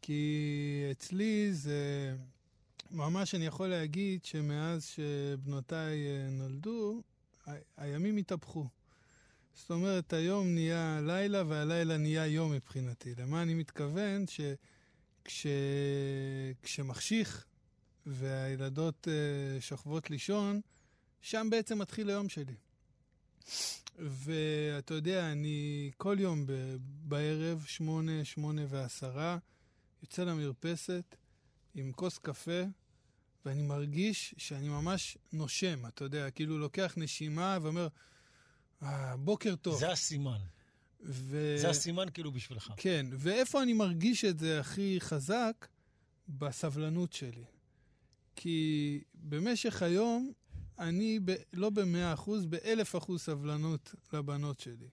כי 0.02 0.88
אצלי 0.90 1.52
זה... 1.52 2.14
ממש 2.90 3.34
אני 3.34 3.46
יכול 3.46 3.68
להגיד 3.68 4.24
שמאז 4.24 4.84
שבנותיי 4.84 5.98
uh, 6.06 6.30
נולדו, 6.30 7.02
הימים 7.76 8.16
התהפכו. 8.16 8.68
זאת 9.54 9.70
אומרת, 9.70 10.12
היום 10.12 10.54
נהיה 10.54 11.00
לילה 11.02 11.42
והלילה 11.46 11.96
נהיה 11.96 12.26
יום 12.26 12.52
מבחינתי. 12.52 13.14
למה 13.14 13.42
אני 13.42 13.54
מתכוון? 13.54 14.24
שכשמחשיך 16.62 17.46
והילדות 18.06 19.08
uh, 19.08 19.10
שוכבות 19.60 20.10
לישון, 20.10 20.60
שם 21.20 21.48
בעצם 21.50 21.78
מתחיל 21.78 22.10
היום 22.10 22.28
שלי. 22.28 22.54
ואתה 23.98 24.94
יודע, 24.94 25.32
אני 25.32 25.90
כל 25.96 26.16
יום 26.20 26.46
בערב, 26.78 27.64
שמונה, 27.66 28.24
שמונה 28.24 28.62
ועשרה, 28.68 29.38
יוצא 30.02 30.24
למרפסת 30.24 31.16
עם 31.76 31.92
כוס 31.92 32.18
קפה, 32.18 32.62
ואני 33.44 33.62
מרגיש 33.62 34.34
שאני 34.38 34.68
ממש 34.68 35.18
נושם, 35.32 35.86
אתה 35.86 36.04
יודע, 36.04 36.30
כאילו 36.30 36.58
לוקח 36.58 36.94
נשימה 36.96 37.58
ואומר, 37.62 37.88
אה, 38.82 39.16
בוקר 39.16 39.56
טוב. 39.56 39.78
זה 39.80 39.92
הסימן. 39.92 40.38
ו... 41.00 41.56
זה 41.58 41.70
הסימן 41.70 42.06
כאילו 42.14 42.32
בשבילך. 42.32 42.72
כן, 42.76 43.06
ואיפה 43.12 43.62
אני 43.62 43.72
מרגיש 43.72 44.24
את 44.24 44.38
זה 44.38 44.60
הכי 44.60 44.96
חזק? 45.00 45.66
בסבלנות 46.28 47.12
שלי. 47.12 47.44
כי 48.36 49.00
במשך 49.14 49.82
היום 49.82 50.32
אני 50.78 51.20
ב, 51.24 51.34
לא 51.52 51.70
במאה 51.70 52.14
אחוז, 52.14 52.46
באלף 52.46 52.96
אחוז 52.96 53.20
סבלנות 53.20 53.94
לבנות 54.12 54.60
שלי. 54.60 54.88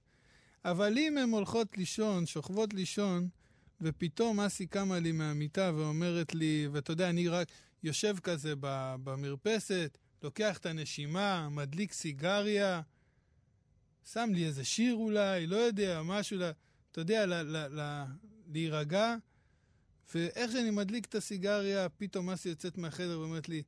אבל 0.65 0.97
אם 0.97 1.17
הן 1.17 1.29
הולכות 1.29 1.77
לישון, 1.77 2.25
שוכבות 2.25 2.73
לישון, 2.73 3.29
ופתאום 3.83 4.39
אסי 4.39 4.67
קמה 4.67 4.99
לי 4.99 5.11
מהמיטה 5.11 5.71
ואומרת 5.75 6.35
לי, 6.35 6.67
ואתה 6.71 6.91
יודע, 6.91 7.09
אני 7.09 7.27
רק 7.27 7.47
יושב 7.83 8.15
כזה 8.23 8.53
במרפסת, 9.03 9.97
לוקח 10.23 10.57
את 10.57 10.65
הנשימה, 10.65 11.49
מדליק 11.49 11.93
סיגריה, 11.93 12.81
שם 14.11 14.29
לי 14.33 14.45
איזה 14.45 14.63
שיר 14.65 14.95
אולי, 14.95 15.47
לא 15.47 15.55
יודע, 15.55 16.01
משהו, 16.03 16.37
אתה 16.91 17.01
יודע, 17.01 17.25
ל- 17.25 17.33
ל- 17.33 17.79
ל- 17.79 18.05
להירגע, 18.47 19.15
ואיך 20.15 20.51
שאני 20.51 20.71
מדליק 20.71 21.05
את 21.05 21.15
הסיגריה, 21.15 21.89
פתאום 21.89 22.29
אסי 22.29 22.49
יוצאת 22.49 22.77
מהחדר 22.77 23.19
ואומרת 23.19 23.49
לי, 23.49 23.63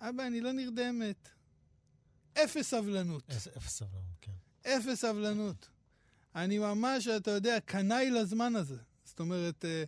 אבא, 0.00 0.26
אני 0.26 0.40
לא 0.40 0.52
נרדמת. 0.52 1.28
אפס 2.44 2.70
סבלנות. 2.70 3.30
אפס 3.30 3.68
סבלנות, 3.68 4.16
כן. 4.20 4.32
אפס 4.66 5.00
סבלנות. 5.00 5.68
אני 6.34 6.58
ממש, 6.58 7.08
אתה 7.08 7.30
יודע, 7.30 7.60
קנאי 7.60 8.10
לזמן 8.10 8.56
הזה. 8.56 8.76
זאת 9.16 9.20
אומרת, 9.20 9.64
אה, 9.64 9.84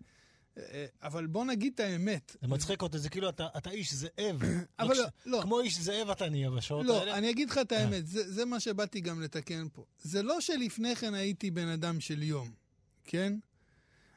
אה, 0.58 0.86
אבל 1.02 1.26
בוא 1.26 1.44
נגיד 1.44 1.72
את 1.74 1.80
האמת. 1.80 2.36
זה 2.42 2.48
מצחיק 2.48 2.82
אותי, 2.82 2.98
זה 2.98 3.08
כאילו 3.08 3.28
אתה, 3.28 3.46
אתה 3.56 3.70
איש 3.70 3.94
זאב. 3.94 4.42
אבל 4.78 4.96
לא, 4.96 5.02
לא, 5.02 5.08
לא, 5.26 5.42
כמו 5.42 5.60
איש 5.60 5.78
זאב 5.78 6.10
אתה 6.10 6.28
נהיה 6.28 6.50
בשעות 6.50 6.86
לא, 6.86 7.00
האלה. 7.00 7.18
אני 7.18 7.30
אגיד 7.30 7.50
לך 7.50 7.58
את 7.58 7.72
האמת, 7.72 8.06
זה, 8.06 8.32
זה 8.32 8.44
מה 8.44 8.60
שבאתי 8.60 9.00
גם 9.00 9.22
לתקן 9.22 9.66
פה. 9.72 9.84
זה 10.02 10.22
לא 10.22 10.40
שלפני 10.40 10.96
כן 10.96 11.14
הייתי 11.14 11.50
בן 11.50 11.68
אדם 11.68 12.00
של 12.00 12.22
יום, 12.22 12.50
כן? 13.04 13.32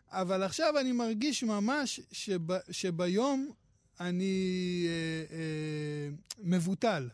אבל 0.09 0.43
עכשיו 0.43 0.79
אני 0.79 0.91
מרגיש 0.91 1.43
ממש 1.43 1.99
שב, 2.11 2.71
שביום 2.71 3.51
אני 3.99 4.85
אה, 4.87 5.35
אה, 5.37 6.09
מבוטל. 6.39 7.09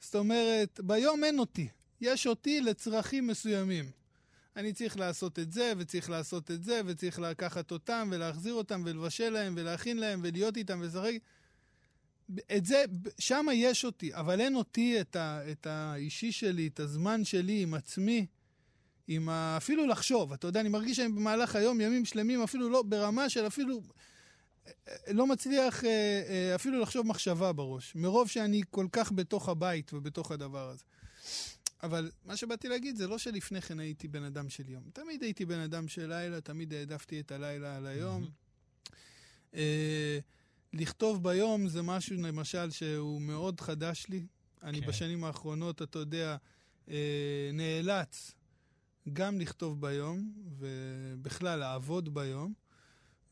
זאת 0.00 0.14
אומרת, 0.14 0.80
ביום 0.82 1.24
אין 1.24 1.38
אותי. 1.38 1.68
יש 2.00 2.26
אותי 2.26 2.60
לצרכים 2.60 3.26
מסוימים. 3.26 3.90
אני 4.58 4.72
צריך 4.72 4.98
לעשות 4.98 5.38
את 5.38 5.52
זה, 5.52 5.72
וצריך 5.78 6.10
לעשות 6.10 6.50
את 6.50 6.62
זה, 6.62 6.80
וצריך 6.86 7.18
לקחת 7.18 7.70
אותם, 7.70 8.08
ולהחזיר 8.12 8.54
אותם, 8.54 8.82
ולבשל 8.84 9.30
להם, 9.30 9.54
ולהכין 9.56 9.96
להם, 9.96 10.20
ולהיות 10.22 10.56
איתם, 10.56 10.80
ולשחק. 10.80 11.12
את 12.56 12.66
זה, 12.66 12.84
שם 13.18 13.46
יש 13.52 13.84
אותי, 13.84 14.14
אבל 14.14 14.40
אין 14.40 14.54
אותי 14.54 15.00
את, 15.00 15.16
ה, 15.16 15.40
את 15.50 15.66
האישי 15.66 16.32
שלי, 16.32 16.66
את 16.66 16.80
הזמן 16.80 17.24
שלי 17.24 17.62
עם 17.62 17.74
עצמי, 17.74 18.26
עם 19.08 19.28
ה, 19.28 19.56
אפילו 19.56 19.86
לחשוב. 19.86 20.32
אתה 20.32 20.46
יודע, 20.46 20.60
אני 20.60 20.68
מרגיש 20.68 20.96
שאני 20.96 21.08
במהלך 21.08 21.56
היום, 21.56 21.80
ימים 21.80 22.04
שלמים, 22.04 22.42
אפילו 22.42 22.68
לא, 22.68 22.82
ברמה 22.82 23.28
של 23.28 23.46
אפילו, 23.46 23.82
לא 25.08 25.26
מצליח 25.26 25.84
אה, 25.84 25.90
אה, 26.28 26.54
אפילו 26.54 26.80
לחשוב 26.80 27.06
מחשבה 27.06 27.52
בראש, 27.52 27.94
מרוב 27.94 28.28
שאני 28.28 28.62
כל 28.70 28.86
כך 28.92 29.12
בתוך 29.12 29.48
הבית 29.48 29.94
ובתוך 29.94 30.32
הדבר 30.32 30.68
הזה. 30.68 30.84
אבל 31.82 32.10
מה 32.24 32.36
שבאתי 32.36 32.68
להגיד 32.68 32.96
זה 32.96 33.06
לא 33.06 33.18
שלפני 33.18 33.60
כן 33.60 33.80
הייתי 33.80 34.08
בן 34.08 34.22
אדם 34.22 34.48
של 34.48 34.68
יום. 34.68 34.82
תמיד 34.92 35.22
הייתי 35.22 35.44
בן 35.44 35.60
אדם 35.60 35.88
של 35.88 36.06
לילה, 36.06 36.40
תמיד 36.40 36.74
העדפתי 36.74 37.20
את 37.20 37.32
הלילה 37.32 37.76
על 37.76 37.86
היום. 37.86 38.24
אה, 39.54 40.18
לכתוב 40.72 41.22
ביום 41.22 41.68
זה 41.68 41.82
משהו, 41.82 42.16
למשל, 42.16 42.70
שהוא 42.70 43.20
מאוד 43.20 43.60
חדש 43.60 44.06
לי. 44.08 44.26
אני 44.62 44.80
כן. 44.80 44.86
בשנים 44.86 45.24
האחרונות, 45.24 45.82
אתה 45.82 45.98
יודע, 45.98 46.36
אה, 46.88 47.50
נאלץ 47.52 48.34
גם 49.12 49.40
לכתוב 49.40 49.80
ביום, 49.80 50.32
ובכלל 50.58 51.58
לעבוד 51.58 52.14
ביום, 52.14 52.52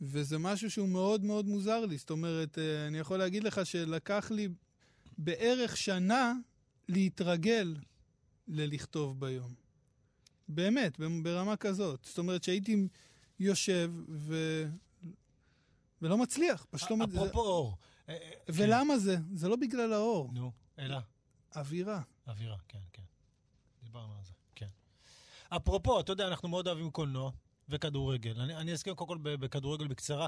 וזה 0.00 0.38
משהו 0.38 0.70
שהוא 0.70 0.88
מאוד 0.88 1.24
מאוד 1.24 1.46
מוזר 1.46 1.86
לי. 1.86 1.98
זאת 1.98 2.10
אומרת, 2.10 2.58
אה, 2.58 2.86
אני 2.86 2.98
יכול 2.98 3.18
להגיד 3.18 3.44
לך 3.44 3.66
שלקח 3.66 4.30
לי 4.30 4.48
בערך 5.18 5.76
שנה 5.76 6.32
להתרגל 6.88 7.76
ללכתוב 8.48 9.20
ביום. 9.20 9.54
באמת, 10.48 10.98
ברמה 11.22 11.56
כזאת. 11.56 12.04
זאת 12.04 12.18
אומרת 12.18 12.44
שהייתי 12.44 12.88
יושב 13.40 13.90
ו... 14.08 14.62
ולא 16.02 16.18
מצליח. 16.18 16.66
פשוט 16.70 16.90
לא... 16.90 16.96
מצ- 16.96 17.14
אפרופו 17.14 17.40
אור. 17.40 17.76
אה, 18.08 18.14
אה, 18.14 18.30
זה... 18.48 18.64
ולמה 18.64 18.98
זה? 18.98 19.16
זה 19.34 19.48
לא 19.48 19.56
בגלל 19.56 19.92
האור, 19.92 20.30
נו, 20.32 20.52
אלא? 20.78 20.98
אווירה. 21.56 22.02
אווירה, 22.28 22.56
כן, 22.68 22.78
כן. 22.92 23.02
דיברנו 23.82 24.12
על 24.18 24.24
זה, 24.24 24.32
כן. 24.54 24.68
אפרופו, 25.48 26.00
אתה 26.00 26.12
יודע, 26.12 26.28
אנחנו 26.28 26.48
מאוד 26.48 26.66
אוהבים 26.68 26.90
קולנוע 26.90 27.30
וכדורגל. 27.68 28.40
אני, 28.40 28.56
אני 28.56 28.72
אזכיר 28.72 28.94
קודם 28.94 29.08
כל 29.08 29.18
בכדורגל 29.22 29.86
בקצרה. 29.88 30.26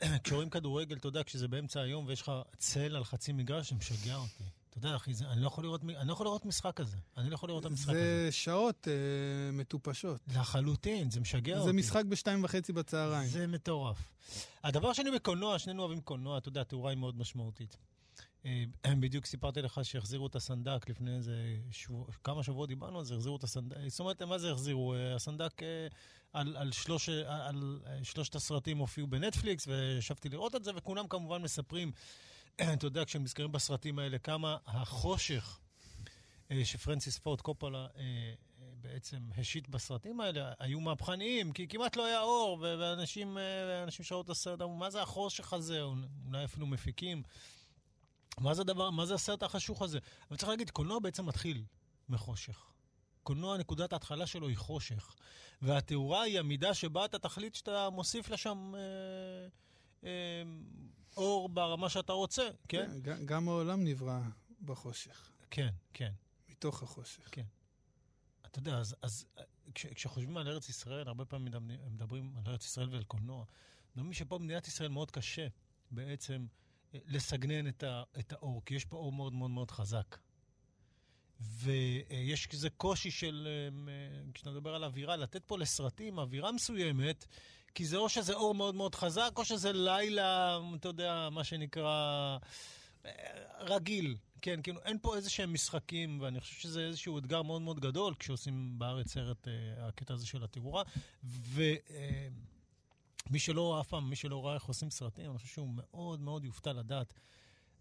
כשרואים 0.24 0.50
כדורגל, 0.50 0.96
אתה 0.96 1.08
יודע, 1.08 1.22
כשזה 1.24 1.48
באמצע 1.48 1.80
היום 1.80 2.06
ויש 2.06 2.22
לך 2.22 2.32
צל 2.58 2.96
על 2.96 3.04
חצי 3.04 3.32
מגרש, 3.32 3.70
זה 3.70 3.76
משגע 3.76 4.16
אותי. 4.16 4.44
אתה 4.72 4.78
יודע, 4.78 4.96
אחי, 4.96 5.14
זה, 5.14 5.28
אני, 5.28 5.40
לא 5.40 5.46
יכול 5.46 5.64
לראות, 5.64 5.80
אני 5.84 6.08
לא 6.08 6.12
יכול 6.12 6.26
לראות 6.26 6.44
משחק 6.44 6.74
כזה. 6.76 6.96
אני 7.16 7.30
לא 7.30 7.34
יכול 7.34 7.48
לראות 7.48 7.66
את 7.66 7.70
המשחק 7.70 7.88
הזה. 7.88 8.24
זה 8.24 8.32
שעות 8.32 8.88
אה, 8.88 9.52
מטופשות. 9.52 10.20
לחלוטין, 10.34 11.10
זה 11.10 11.20
משגע 11.20 11.54
אותי. 11.54 11.66
זה 11.66 11.72
משחק 11.72 12.04
בשתיים 12.04 12.44
וחצי 12.44 12.72
בצהריים. 12.72 13.28
זה 13.28 13.46
מטורף. 13.46 13.96
הדבר 14.64 14.92
שני 14.92 15.10
בקולנוע, 15.10 15.58
שנינו 15.58 15.82
אוהבים 15.82 16.00
קולנוע, 16.00 16.38
אתה 16.38 16.48
יודע, 16.48 16.60
התאורה 16.60 16.90
היא 16.90 16.98
מאוד 16.98 17.18
משמעותית. 17.18 17.76
אה, 18.46 18.64
בדיוק 19.00 19.26
סיפרתי 19.26 19.62
לך 19.62 19.80
שהחזירו 19.82 20.26
את 20.26 20.36
הסנדק 20.36 20.88
לפני 20.88 21.16
איזה 21.16 21.56
שבוע, 21.70 22.04
כמה 22.24 22.42
שבועות 22.42 22.68
דיברנו 22.68 22.98
על 22.98 23.04
זה, 23.04 23.14
החזירו 23.14 23.36
את 23.36 23.44
הסנדק, 23.44 23.76
זאת 23.86 24.00
אומרת, 24.00 24.22
מה 24.22 24.38
זה 24.38 24.52
החזירו? 24.52 24.94
אה, 24.94 25.14
הסנדק 25.14 25.62
אה, 25.62 25.86
על, 26.32 26.56
על, 26.56 26.72
שלוש, 26.72 27.08
על 27.08 27.78
שלושת 28.02 28.34
הסרטים 28.34 28.78
הופיעו 28.78 29.06
בנטפליקס, 29.06 29.68
וישבתי 29.68 30.28
לראות 30.28 30.54
את 30.54 30.64
זה, 30.64 30.70
וכולם 30.76 31.08
כמובן 31.08 31.42
מספרים, 31.42 31.92
אתה 32.74 32.86
יודע, 32.86 33.04
כשהם 33.04 33.22
נזכרים 33.22 33.52
בסרטים 33.52 33.98
האלה, 33.98 34.18
כמה 34.18 34.56
החושך 34.66 35.58
אה, 36.50 36.64
שפרנסיס 36.64 37.18
פורד 37.18 37.40
קופולה 37.40 37.78
אה, 37.78 38.02
אה, 38.02 38.34
בעצם 38.80 39.18
השית 39.36 39.68
בסרטים 39.68 40.20
האלה, 40.20 40.52
היו 40.58 40.80
מהפכניים, 40.80 41.52
כי 41.52 41.68
כמעט 41.68 41.96
לא 41.96 42.06
היה 42.06 42.20
אור, 42.20 42.58
ואנשים 42.60 43.38
אנשים 43.82 44.04
שראו 44.04 44.20
את 44.20 44.30
הסרט 44.30 44.60
אמרו, 44.60 44.76
מה 44.76 44.90
זה 44.90 45.02
החושך 45.02 45.52
הזה? 45.52 45.82
או 45.82 45.94
אולי 46.26 46.44
אפילו 46.44 46.66
מפיקים. 46.66 47.22
מה 48.40 48.54
זה 48.54 48.62
הדבר, 48.62 48.90
מה 48.90 49.06
זה 49.06 49.14
הסרט 49.14 49.42
החשוך 49.42 49.82
הזה? 49.82 49.98
אבל 50.28 50.36
צריך 50.36 50.48
להגיד, 50.48 50.70
קולנוע 50.70 50.98
בעצם 50.98 51.26
מתחיל 51.26 51.64
מחושך. 52.08 52.72
קולנוע, 53.22 53.56
נקודת 53.58 53.92
ההתחלה 53.92 54.26
שלו 54.26 54.48
היא 54.48 54.56
חושך. 54.56 55.14
והתאורה 55.62 56.22
היא 56.22 56.38
המידה 56.38 56.74
שבה 56.74 57.04
אתה 57.04 57.18
תחליט 57.18 57.54
שאתה 57.54 57.90
מוסיף 57.90 58.30
לה 58.30 58.36
שם 58.36 58.72
אה, 58.74 58.80
אה, 60.04 60.42
אור 61.16 61.48
ברמה 61.48 61.88
שאתה 61.88 62.12
רוצה, 62.12 62.48
כן? 62.68 62.90
ג- 63.02 63.24
גם 63.24 63.48
העולם 63.48 63.84
נברא 63.84 64.20
בחושך, 64.64 65.30
כן, 65.50 65.68
כן. 65.94 66.12
מתוך 66.48 66.82
החושך. 66.82 67.28
כן. 67.32 67.44
אתה 68.46 68.58
יודע, 68.58 68.78
אז, 68.78 68.96
אז 69.02 69.26
כש, 69.74 69.86
כשחושבים 69.86 70.36
על 70.36 70.48
ארץ 70.48 70.68
ישראל, 70.68 71.08
הרבה 71.08 71.24
פעמים 71.24 71.44
מדברים, 71.44 71.78
מדברים 71.90 72.34
על 72.36 72.42
ארץ 72.52 72.64
ישראל 72.64 72.88
ועל 72.90 73.04
קולנוע. 73.04 73.44
מדברים 73.96 74.12
שפה 74.12 74.38
במדינת 74.38 74.66
ישראל 74.68 74.88
מאוד 74.88 75.10
קשה 75.10 75.46
בעצם 75.90 76.46
אה, 76.94 76.98
לסגנן 77.06 77.68
את, 77.68 77.82
ה, 77.82 78.02
את 78.18 78.32
האור, 78.32 78.62
כי 78.66 78.74
יש 78.74 78.84
פה 78.84 78.96
אור 78.96 79.12
מאוד 79.12 79.32
מאוד 79.32 79.50
מאוד 79.50 79.70
חזק. 79.70 80.18
ויש 81.40 82.46
כזה 82.46 82.70
קושי 82.70 83.10
של, 83.10 83.48
אה, 83.88 84.32
כשאתה 84.34 84.50
מדבר 84.50 84.74
על 84.74 84.84
אווירה, 84.84 85.16
לתת 85.16 85.44
פה 85.44 85.58
לסרטים 85.58 86.18
אווירה 86.18 86.52
מסוימת, 86.52 87.26
כי 87.74 87.86
זה 87.86 87.96
או 87.96 88.08
שזה 88.08 88.34
אור 88.34 88.54
מאוד 88.54 88.74
מאוד 88.74 88.94
חזק, 88.94 89.30
או 89.36 89.44
שזה 89.44 89.72
לילה, 89.72 90.58
אתה 90.74 90.88
יודע, 90.88 91.28
מה 91.32 91.44
שנקרא, 91.44 92.38
אה, 93.06 93.10
רגיל. 93.60 94.16
כן, 94.42 94.62
כאילו, 94.62 94.80
אין 94.80 94.98
פה 95.02 95.16
איזה 95.16 95.30
שהם 95.30 95.52
משחקים, 95.52 96.20
ואני 96.20 96.40
חושב 96.40 96.60
שזה 96.60 96.80
איזשהו 96.80 97.18
אתגר 97.18 97.42
מאוד 97.42 97.62
מאוד 97.62 97.80
גדול 97.80 98.14
כשעושים 98.14 98.78
בארץ 98.78 99.08
סרט, 99.12 99.48
אה, 99.48 99.52
הקטע 99.88 100.14
הזה 100.14 100.26
של 100.26 100.44
התאורה. 100.44 100.82
ומי 101.24 101.78
אה, 103.34 103.38
שלא, 103.38 103.80
אף 103.80 103.88
פעם, 103.88 104.10
מי 104.10 104.16
שלא 104.16 104.46
ראה 104.46 104.54
איך 104.54 104.64
עושים 104.64 104.90
סרטים, 104.90 105.30
אני 105.30 105.38
חושב 105.38 105.54
שהוא 105.54 105.68
מאוד 105.74 106.20
מאוד 106.20 106.44
יופתע 106.44 106.72
לדעת 106.72 107.14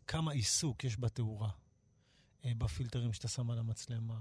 כמה 0.08 0.32
עיסוק 0.32 0.84
יש 0.84 1.00
בתאורה, 1.00 1.50
אה, 2.46 2.52
בפילטרים 2.58 3.14
שאתה 3.14 3.28
שם 3.28 3.52
על 3.52 3.60
המצלמה. 3.60 4.20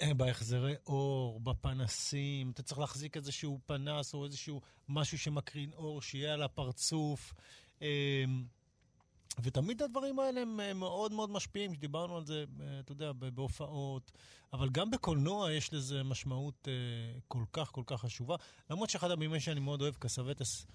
אה, 0.00 0.14
בהחזרי 0.14 0.74
אור, 0.86 1.40
בפנסים, 1.40 2.50
אתה 2.50 2.62
צריך 2.62 2.80
להחזיק 2.80 3.16
איזשהו 3.16 3.60
פנס 3.66 4.14
או 4.14 4.24
איזשהו 4.24 4.60
משהו 4.88 5.18
שמקרין 5.18 5.72
אור, 5.72 6.02
שיהיה 6.02 6.34
על 6.34 6.42
הפרצוף. 6.42 7.34
אה, 7.82 8.24
ותמיד 9.42 9.82
הדברים 9.82 10.18
האלה 10.18 10.40
הם 10.40 10.60
אה, 10.60 10.74
מאוד 10.74 11.12
מאוד 11.12 11.30
משפיעים, 11.30 11.74
שדיברנו 11.74 12.16
על 12.16 12.24
זה, 12.26 12.44
אה, 12.60 12.80
אתה 12.80 12.92
יודע, 12.92 13.12
בהופעות, 13.12 14.12
אבל 14.52 14.68
גם 14.70 14.90
בקולנוע 14.90 15.52
יש 15.52 15.72
לזה 15.72 16.02
משמעות 16.02 16.68
כל 17.28 17.44
כך 17.52 17.68
כל 17.72 17.82
כך 17.86 18.00
חשובה. 18.00 18.36
למרות 18.70 18.90
שאחד 18.90 19.10
הבימים 19.10 19.40
שאני 19.40 19.60
מאוד 19.60 19.82
אוהב, 19.82 19.94
קסווטס 19.94 20.66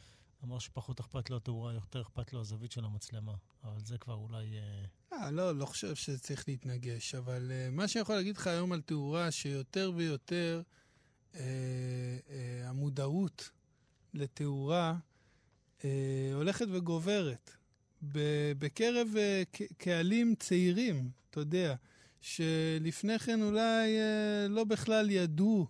אמר 0.44 0.60
שפחות 0.60 1.00
אכפת 1.00 1.30
לו 1.30 1.38
התאורה, 1.38 1.74
יותר 1.74 2.02
אכפת 2.02 2.34
לו 2.34 2.40
הזווית 2.40 2.72
של 2.72 2.86
המצלמה. 2.86 3.34
אבל 3.64 3.80
זה 3.86 3.98
כבר 3.98 4.14
אולי... 4.14 4.58
אה, 4.58 4.86
אה, 5.14 5.32
לא, 5.32 5.56
לא 5.56 5.66
חושב 5.66 5.96
שזה 5.96 6.20
צריך 6.20 6.48
להתנגש, 6.48 7.16
אבל 7.16 7.52
uh, 7.52 7.76
מה 7.76 7.88
שאני 7.88 8.02
יכול 8.02 8.16
להגיד 8.16 8.38
לך 8.38 8.48
היום 8.48 8.72
על 8.72 8.82
תאורה, 8.82 9.32
שיותר 9.32 9.92
ויותר 9.96 10.62
uh, 11.34 11.36
uh, 11.36 11.40
המודעות 12.64 13.50
לתאורה 14.14 14.96
uh, 15.80 15.84
הולכת 16.34 16.66
וגוברת. 16.72 17.52
בקרב 18.60 19.08
ק- 19.52 19.74
קהלים 19.78 20.36
צעירים, 20.36 21.10
אתה 21.30 21.40
יודע, 21.40 21.76
שלפני 22.22 23.20
כן 23.20 23.42
אולי 23.42 23.98
uh, 23.98 24.48
לא 24.50 24.64
בכלל 24.64 25.10
ידעו 25.10 25.68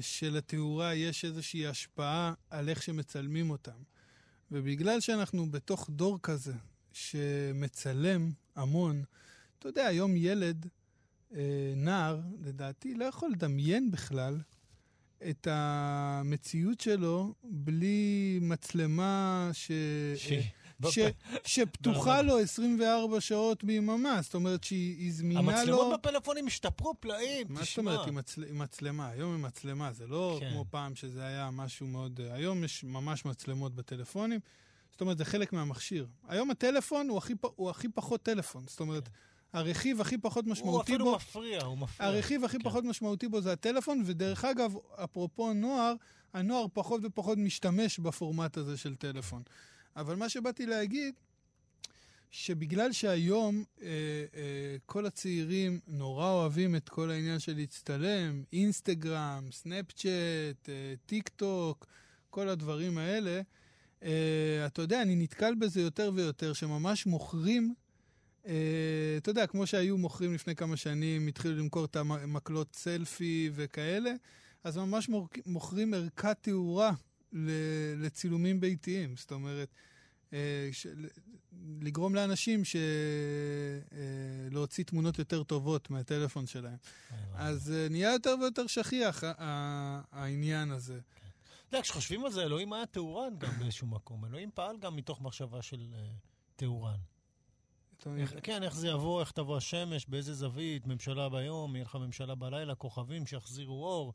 שלתאורה 0.00 0.94
יש 0.94 1.24
איזושהי 1.24 1.66
השפעה 1.66 2.34
על 2.50 2.68
איך 2.68 2.82
שמצלמים 2.82 3.50
אותם. 3.50 3.78
ובגלל 4.50 5.00
שאנחנו 5.00 5.50
בתוך 5.50 5.90
דור 5.90 6.18
כזה, 6.22 6.52
שמצלם 6.92 8.30
המון. 8.56 9.02
אתה 9.58 9.68
יודע, 9.68 9.86
היום 9.86 10.16
ילד, 10.16 10.66
אה, 11.34 11.40
נער, 11.76 12.20
לדעתי, 12.40 12.94
לא 12.94 13.04
יכול 13.04 13.30
לדמיין 13.30 13.90
בכלל 13.90 14.40
את 15.30 15.46
המציאות 15.50 16.80
שלו 16.80 17.34
בלי 17.44 18.38
מצלמה 18.42 19.50
ש... 19.52 19.70
שהיא- 20.16 20.42
ש... 20.84 20.98
שפתוחה 21.44 22.22
לו 22.22 22.38
24 22.38 23.20
שעות 23.20 23.64
ביממה, 23.64 24.22
זאת 24.22 24.34
אומרת 24.34 24.64
שהיא 24.64 25.12
זמינה 25.12 25.40
לו... 25.42 25.50
המצלמות 25.50 26.00
בפלאפונים 26.00 26.46
השתפרו 26.46 26.94
פלאים, 27.00 27.46
מה 27.48 27.54
זאת 27.54 27.64
תשמע. 27.64 27.92
אומרת 27.92 28.08
עם, 28.08 28.14
מצל... 28.14 28.44
מצלמה? 28.52 29.08
היום 29.08 29.34
עם 29.34 29.42
מצלמה, 29.42 29.92
זה 29.92 30.06
לא 30.06 30.36
כן. 30.40 30.50
כמו 30.50 30.64
פעם 30.70 30.94
שזה 30.94 31.26
היה 31.26 31.50
משהו 31.50 31.86
מאוד... 31.86 32.20
היום 32.32 32.64
יש 32.64 32.84
ממש 32.84 33.24
מצלמות 33.24 33.74
בטלפונים, 33.74 34.40
זאת 34.90 35.00
אומרת, 35.00 35.18
זה 35.18 35.24
חלק 35.24 35.52
מהמכשיר. 35.52 36.06
היום 36.28 36.50
הטלפון 36.50 37.08
הוא 37.08 37.18
הכי, 37.18 37.34
פ... 37.34 37.46
הוא 37.56 37.70
הכי 37.70 37.88
פחות 37.88 38.22
טלפון, 38.22 38.64
זאת 38.66 38.80
אומרת, 38.80 39.08
הרכיב 39.52 40.00
הכי 40.00 40.18
פחות 40.18 40.44
הוא 40.44 40.52
משמעותי 40.52 40.92
אפילו 40.92 41.04
בו... 41.04 41.16
מפריע, 41.16 41.64
הוא 41.64 41.78
מפריע. 41.78 42.10
הרכיב 42.10 42.44
הכי 42.44 42.58
כן. 42.58 42.64
פחות 42.64 42.84
משמעותי 42.84 43.28
בו 43.28 43.40
זה 43.40 43.52
הטלפון, 43.52 44.02
ודרך 44.06 44.44
אגב, 44.44 44.74
אפרופו 45.04 45.52
נוער, 45.52 45.94
הנוער 46.34 46.66
פחות 46.72 47.00
ופחות 47.04 47.38
משתמש 47.38 47.98
בפורמט 47.98 48.56
הזה 48.56 48.76
של 48.76 48.94
טלפון. 48.94 49.42
אבל 49.96 50.16
מה 50.16 50.28
שבאתי 50.28 50.66
להגיד, 50.66 51.14
שבגלל 52.30 52.92
שהיום 52.92 53.64
אה, 53.82 53.86
אה, 54.34 54.76
כל 54.86 55.06
הצעירים 55.06 55.80
נורא 55.86 56.30
אוהבים 56.30 56.76
את 56.76 56.88
כל 56.88 57.10
העניין 57.10 57.38
של 57.38 57.56
להצטלם, 57.56 58.42
אינסטגרם, 58.52 59.48
סנאפצ'אט, 59.52 60.68
אה, 60.68 60.94
טיק 61.06 61.28
טוק, 61.28 61.86
כל 62.30 62.48
הדברים 62.48 62.98
האלה, 62.98 63.40
אה, 64.02 64.66
אתה 64.66 64.82
יודע, 64.82 65.02
אני 65.02 65.16
נתקל 65.16 65.54
בזה 65.54 65.80
יותר 65.80 66.10
ויותר, 66.14 66.52
שממש 66.52 67.06
מוכרים 67.06 67.74
Uh, 68.44 68.48
אתה 69.16 69.30
יודע, 69.30 69.46
כמו 69.46 69.66
שהיו 69.66 69.98
מוכרים 69.98 70.34
לפני 70.34 70.56
כמה 70.56 70.76
שנים, 70.76 71.26
התחילו 71.26 71.56
למכור 71.56 71.84
את 71.84 71.96
המקלות 71.96 72.76
סלפי 72.76 73.50
וכאלה, 73.54 74.12
אז 74.64 74.76
ממש 74.76 75.10
מוכרים 75.46 75.94
ערכת 75.94 76.36
תאורה 76.40 76.92
לצילומים 77.96 78.60
ביתיים. 78.60 79.16
זאת 79.16 79.32
אומרת, 79.32 79.68
ל- 80.32 81.06
לגרום 81.80 82.14
לאנשים 82.14 82.64
ש... 82.64 82.76
uh, 82.76 83.94
להוציא 84.54 84.84
תמונות 84.84 85.18
יותר 85.18 85.42
טובות 85.42 85.90
מהטלפון 85.90 86.46
שלהם. 86.46 86.76
אז 87.34 87.72
uh, 87.72 87.92
נהיה 87.92 88.12
יותר 88.12 88.34
ויותר 88.40 88.66
שכיח 88.66 89.22
העניין 90.12 90.70
הזה. 90.70 91.00
אתה 91.68 91.76
יודע, 91.76 91.82
כשחושבים 91.82 92.24
על 92.24 92.32
זה, 92.32 92.42
אלוהים 92.42 92.72
היה 92.72 92.86
תאורן 92.86 93.34
גם 93.38 93.52
באיזשהו 93.58 93.86
מקום. 93.86 94.24
אלוהים 94.24 94.50
פעל 94.54 94.78
גם 94.78 94.96
מתוך 94.96 95.20
מחשבה 95.20 95.62
של 95.62 95.94
אה, 95.94 96.08
תאורן. 96.56 96.98
כן, 98.42 98.62
איך 98.62 98.74
זה 98.74 98.88
יבוא, 98.88 99.20
איך 99.20 99.30
תבוא 99.30 99.56
השמש, 99.56 100.06
באיזה 100.06 100.34
זווית, 100.34 100.86
ממשלה 100.86 101.28
ביום, 101.28 101.76
יהיה 101.76 101.84
לך 101.84 101.94
ממשלה 101.94 102.34
בלילה, 102.34 102.74
כוכבים 102.74 103.26
שיחזירו 103.26 103.84
אור. 103.86 104.12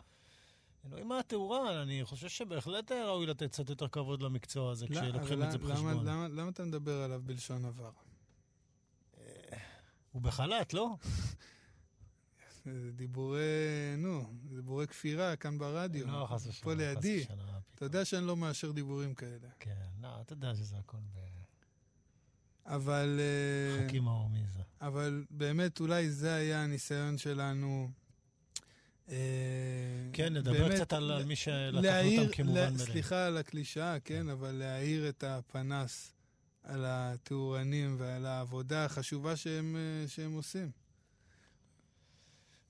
אלוהים 0.86 1.12
היה 1.12 1.24
תאורן, 1.24 1.76
אני 1.76 2.06
חושב 2.06 2.30
שבהחלט 2.30 2.92
ראוי 2.92 3.26
לתת 3.26 3.52
קצת 3.52 3.70
יותר 3.70 3.88
כבוד 3.88 4.22
למקצוע 4.22 4.72
הזה, 4.72 4.86
לא, 4.90 5.02
כשלוקחים 5.02 5.44
את 5.44 5.52
זה 5.52 5.58
בחשבון. 5.58 6.06
למה, 6.06 6.28
למה 6.28 6.50
אתה 6.50 6.64
מדבר 6.64 7.02
עליו 7.02 7.22
בלשון 7.26 7.66
עבר? 7.66 7.92
הוא 10.12 10.22
בחל"ת, 10.22 10.74
לא? 10.74 10.96
זה 12.66 12.92
דיבורי, 12.92 13.42
נו, 13.98 14.34
דיבורי 14.44 14.88
כפירה 14.88 15.36
כאן 15.36 15.58
ברדיו. 15.58 16.08
לא, 16.08 16.26
חס 16.30 16.48
ושלום. 16.48 16.64
פה 16.64 16.74
לידי. 16.84 17.26
מה 17.30 17.60
אתה. 17.76 17.86
יודע 17.86 18.06
שאני 18.06 18.28
לא 18.28 18.38
מאשר 18.38 18.72
דיבורים 18.72 19.16
כאלה. 19.16 19.48
כן, 19.60 19.76
לא, 20.02 20.22
אתה 20.22 20.34
יודע 20.34 20.56
שזה 20.56 20.78
הכל 20.78 20.98
אבל... 22.66 23.20
אה, 23.20 23.84
בחכים 23.84 24.08
האורמיזה. 24.08 24.62
אבל 24.82 25.26
באמת, 25.30 25.80
אולי 25.80 26.10
זה 26.10 26.34
היה 26.34 26.64
הניסיון 26.64 27.18
שלנו. 27.18 27.92
אה, 29.12 29.18
כן, 30.14 30.34
נדבר 30.34 30.52
באמת, 30.54 30.76
קצת 30.76 30.94
על 30.94 31.24
מי 31.26 31.36
שלקחנו 31.36 31.82
אותם 32.18 32.32
כמובן 32.32 32.54
מאליהם. 32.54 32.78
סליחה 32.78 33.26
על 33.28 33.38
הקלישאה, 33.38 34.00
כן, 34.00 34.30
אבל 34.30 34.52
להאיר 34.52 35.10
את 35.10 35.24
הפנס 35.24 36.14
על 36.64 36.84
התאורנים 36.88 37.96
ועל 38.00 38.26
העבודה 38.26 38.86
החשובה 38.86 39.36
שהם, 39.36 39.76
אה, 39.76 40.08
שהם 40.08 40.32
עושים. 40.34 40.72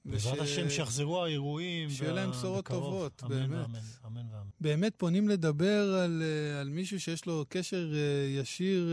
בעזרת 0.06 0.34
וש- 0.34 0.40
השם 0.40 0.70
שיחזרו 0.70 1.24
האירועים. 1.24 1.90
שיהיו 1.90 2.14
להם 2.16 2.32
בשורות. 2.32 2.66
טובות, 2.66 3.24
אמן 3.24 3.30
באמת. 3.30 3.50
ואמן, 3.50 3.80
אמן 4.08 4.22
ואמן. 4.32 4.50
באמת 4.62 4.94
פונים 4.98 5.30
לדבר 5.30 5.94
על, 6.04 6.24
אה, 6.26 6.60
על 6.62 6.70
מישהו 6.70 7.00
שיש 7.00 7.26
לו 7.26 7.46
קשר 7.50 7.90
ישיר 8.42 8.90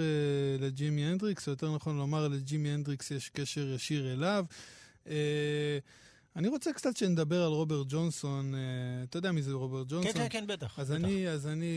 לג'ימי 0.61 1.05
הנדריקס, 1.05 1.47
או 1.49 1.53
יותר 1.53 1.75
נכון 1.75 1.97
לומר, 1.97 2.29
לג'ימי 2.29 2.69
הנדריקס 2.71 3.11
יש 3.11 3.29
קשר 3.29 3.69
ישיר 3.69 4.13
אליו. 4.13 4.45
אני 6.39 6.49
רוצה 6.49 6.73
קצת 6.73 6.97
שנדבר 6.97 7.43
על 7.43 7.53
רוברט 7.53 7.87
ג'ונסון. 7.89 8.55
אה, 8.55 8.61
אתה 9.03 9.19
יודע 9.19 9.33
מי 9.33 9.43
זה 9.43 9.53
רוברט 9.53 9.87
ג'ונסון? 9.89 10.13
כן, 10.13 10.19
כן, 10.19 10.29
כן, 10.31 10.47
בטח. 10.47 10.79
אז 10.79 10.91
בטח. 10.91 11.05
אני, 11.05 11.29
אז 11.29 11.47
אני, 11.47 11.75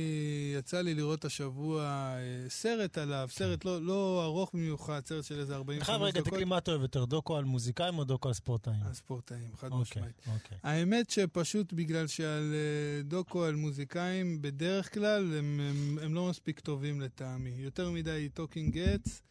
יצא 0.60 0.82
לי 0.82 0.96
לראות 0.96 1.26
השבוע 1.26 1.84
אה, 1.84 2.50
סרט 2.50 2.98
עליו, 2.98 3.28
סרט 3.32 3.66
לא, 3.66 3.82
לא 3.82 4.24
ארוך 4.26 4.50
במיוחד, 4.54 5.02
סרט 5.06 5.24
של 5.24 5.40
איזה 5.40 5.54
אני 5.54 5.58
45 5.58 5.86
חייב 5.86 6.02
רגע, 6.02 6.12
דקות. 6.12 6.28
תגיד 6.28 6.40
לי 6.40 6.46
מה 6.46 6.58
אתה 6.58 6.72
אוהב 6.72 6.82
יותר, 6.82 7.06
דוקו 7.06 7.38
על 7.38 7.44
מוזיקאים 7.44 7.98
או 7.98 8.04
דוקו 8.04 8.28
על 8.28 8.34
ספורטאים? 8.34 8.76
הספורטאים, 8.82 9.50
חד 9.56 9.72
אוקיי, 9.72 9.82
משמעית. 9.82 10.22
אוקיי. 10.34 10.58
האמת 10.64 11.10
שפשוט 11.10 11.74
בגלל 11.74 12.08
שעל 12.08 12.54
אה, 12.54 13.04
דוקו 13.04 13.44
על 13.44 13.56
מוזיקאים, 13.56 14.42
בדרך 14.42 14.94
כלל 14.94 15.34
הם, 15.38 15.60
הם, 15.60 15.98
הם 16.02 16.14
לא 16.14 16.30
מספיק 16.30 16.60
טובים 16.60 17.02
לטעמי. 17.02 17.54
יותר 17.58 17.90
מדי 17.92 18.30
talking 18.34 18.74
heads, 18.74 19.22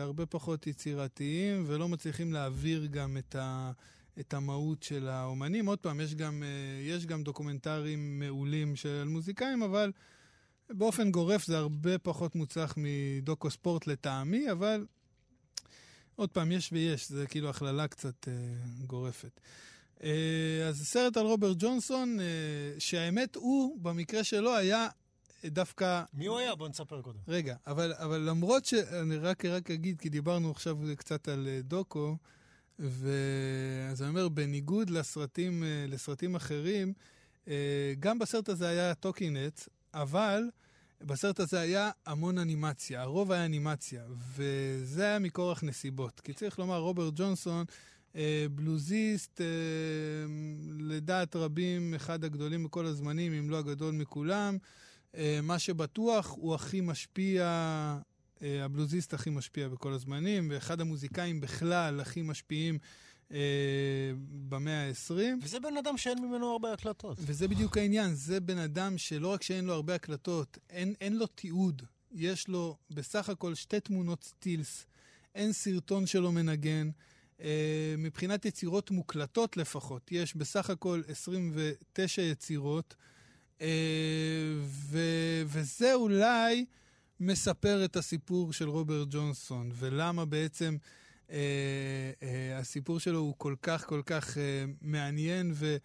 הרבה 0.00 0.26
פחות 0.26 0.66
יצירתיים, 0.66 1.64
ולא 1.66 1.88
מצליחים 1.88 2.32
להעביר 2.32 2.86
גם 2.86 3.16
את, 3.16 3.34
ה, 3.34 3.72
את 4.20 4.34
המהות 4.34 4.82
של 4.82 5.08
האומנים. 5.08 5.66
עוד 5.66 5.78
פעם, 5.78 6.00
יש 6.00 6.14
גם, 6.14 6.42
אה, 6.42 6.82
יש 6.82 7.06
גם 7.06 7.22
דוקומנטרים 7.22 8.18
מעולים 8.18 8.76
של 8.76 9.04
מוזיקאים, 9.06 9.62
אבל 9.62 9.92
באופן 10.70 11.10
גורף 11.10 11.46
זה 11.46 11.58
הרבה 11.58 11.98
פחות 11.98 12.34
מוצלח 12.34 12.74
מדוקו 12.76 13.50
ספורט 13.50 13.86
לטעמי, 13.86 14.52
אבל 14.52 14.86
עוד 16.16 16.30
פעם, 16.30 16.52
יש 16.52 16.72
ויש, 16.72 17.08
זה 17.08 17.26
כאילו 17.26 17.50
הכללה 17.50 17.88
קצת 17.88 18.28
אה, 18.28 18.32
גורפת. 18.86 19.40
אה, 20.02 20.68
אז 20.68 20.86
סרט 20.86 21.16
על 21.16 21.26
רוברט 21.26 21.56
ג'ונסון, 21.58 22.20
אה, 22.20 22.24
שהאמת 22.78 23.36
הוא, 23.36 23.78
במקרה 23.82 24.24
שלו, 24.24 24.56
היה 24.56 24.88
דווקא... 25.44 26.02
מי 26.14 26.26
הוא 26.26 26.38
היה? 26.38 26.54
בוא 26.54 26.68
נספר 26.68 27.02
קודם. 27.02 27.18
רגע, 27.28 27.56
אבל, 27.66 27.92
אבל 27.96 28.20
למרות 28.20 28.64
ש... 28.64 28.74
אני 28.74 29.16
רק, 29.16 29.44
רק 29.44 29.70
אגיד, 29.70 30.00
כי 30.00 30.08
דיברנו 30.08 30.50
עכשיו 30.50 30.78
קצת 30.96 31.28
על 31.28 31.48
אה, 31.48 31.60
דוקו, 31.62 32.16
ואז 32.78 34.02
אני 34.02 34.08
אומר, 34.08 34.28
בניגוד 34.28 34.90
לסרטים, 34.90 35.64
אה, 35.64 35.84
לסרטים 35.88 36.34
אחרים, 36.34 36.92
אה, 37.48 37.92
גם 38.00 38.18
בסרט 38.18 38.48
הזה 38.48 38.68
היה 38.68 38.94
talking 38.94 39.30
heads, 39.30 39.60
אבל 39.94 40.42
בסרט 41.00 41.40
הזה 41.40 41.60
היה 41.60 41.90
המון 42.06 42.38
אנימציה, 42.38 43.02
הרוב 43.02 43.32
היה 43.32 43.44
אנימציה, 43.44 44.04
וזה 44.36 45.02
היה 45.02 45.18
מכורח 45.18 45.64
נסיבות. 45.64 46.20
כי 46.20 46.32
צריך 46.32 46.58
לומר, 46.58 46.78
רוברט 46.78 47.14
ג'ונסון, 47.16 47.64
אה, 48.16 48.46
בלוזיסט, 48.54 49.40
לדעת 50.78 51.36
רבים, 51.36 51.94
אחד 51.94 52.24
הגדולים 52.24 52.64
בכל 52.64 52.86
הזמנים, 52.86 53.32
אם 53.32 53.50
לא 53.50 53.58
הגדול 53.58 53.94
מכולם. 53.94 54.58
מה 55.42 55.58
שבטוח, 55.58 56.30
הוא 56.30 56.54
הכי 56.54 56.80
משפיע, 56.80 57.44
הבלוזיסט 58.40 59.14
הכי 59.14 59.30
משפיע 59.30 59.68
בכל 59.68 59.92
הזמנים, 59.92 60.48
ואחד 60.50 60.80
המוזיקאים 60.80 61.40
בכלל 61.40 62.00
הכי 62.00 62.22
משפיעים 62.22 62.78
אה, 63.32 63.38
במאה 64.48 64.88
ה-20. 64.88 65.14
וזה 65.42 65.60
בן 65.60 65.76
אדם 65.76 65.96
שאין 65.96 66.18
ממנו 66.18 66.50
הרבה 66.52 66.72
הקלטות. 66.72 67.18
וזה 67.20 67.48
בדיוק 67.48 67.78
העניין, 67.78 68.14
זה 68.14 68.40
בן 68.40 68.58
אדם 68.58 68.98
שלא 68.98 69.28
רק 69.28 69.42
שאין 69.42 69.64
לו 69.64 69.72
הרבה 69.72 69.94
הקלטות, 69.94 70.58
אין, 70.70 70.94
אין 71.00 71.16
לו 71.16 71.26
תיעוד. 71.26 71.82
יש 72.12 72.48
לו 72.48 72.76
בסך 72.90 73.28
הכל 73.28 73.54
שתי 73.54 73.80
תמונות 73.80 74.24
סטילס, 74.24 74.86
אין 75.34 75.52
סרטון 75.52 76.06
שלו 76.06 76.32
מנגן. 76.32 76.90
אה, 77.40 77.94
מבחינת 77.98 78.44
יצירות 78.44 78.90
מוקלטות 78.90 79.56
לפחות, 79.56 80.12
יש 80.12 80.36
בסך 80.36 80.70
הכל 80.70 81.02
29 81.08 82.22
יצירות, 82.22 82.94
אה, 83.60 83.66
ו, 84.60 84.98
וזה 85.46 85.94
אולי 85.94 86.64
מספר 87.20 87.84
את 87.84 87.96
הסיפור 87.96 88.52
של 88.52 88.68
רוברט 88.68 89.08
ג'ונסון, 89.10 89.70
ולמה 89.74 90.24
בעצם 90.24 90.76
אה, 91.30 91.36
אה, 92.22 92.58
הסיפור 92.58 93.00
שלו 93.00 93.18
הוא 93.18 93.34
כל 93.38 93.54
כך 93.62 93.86
כל 93.86 94.02
כך 94.06 94.38
אה, 94.38 94.64
מעניין 94.82 95.52
ו, 95.54 95.76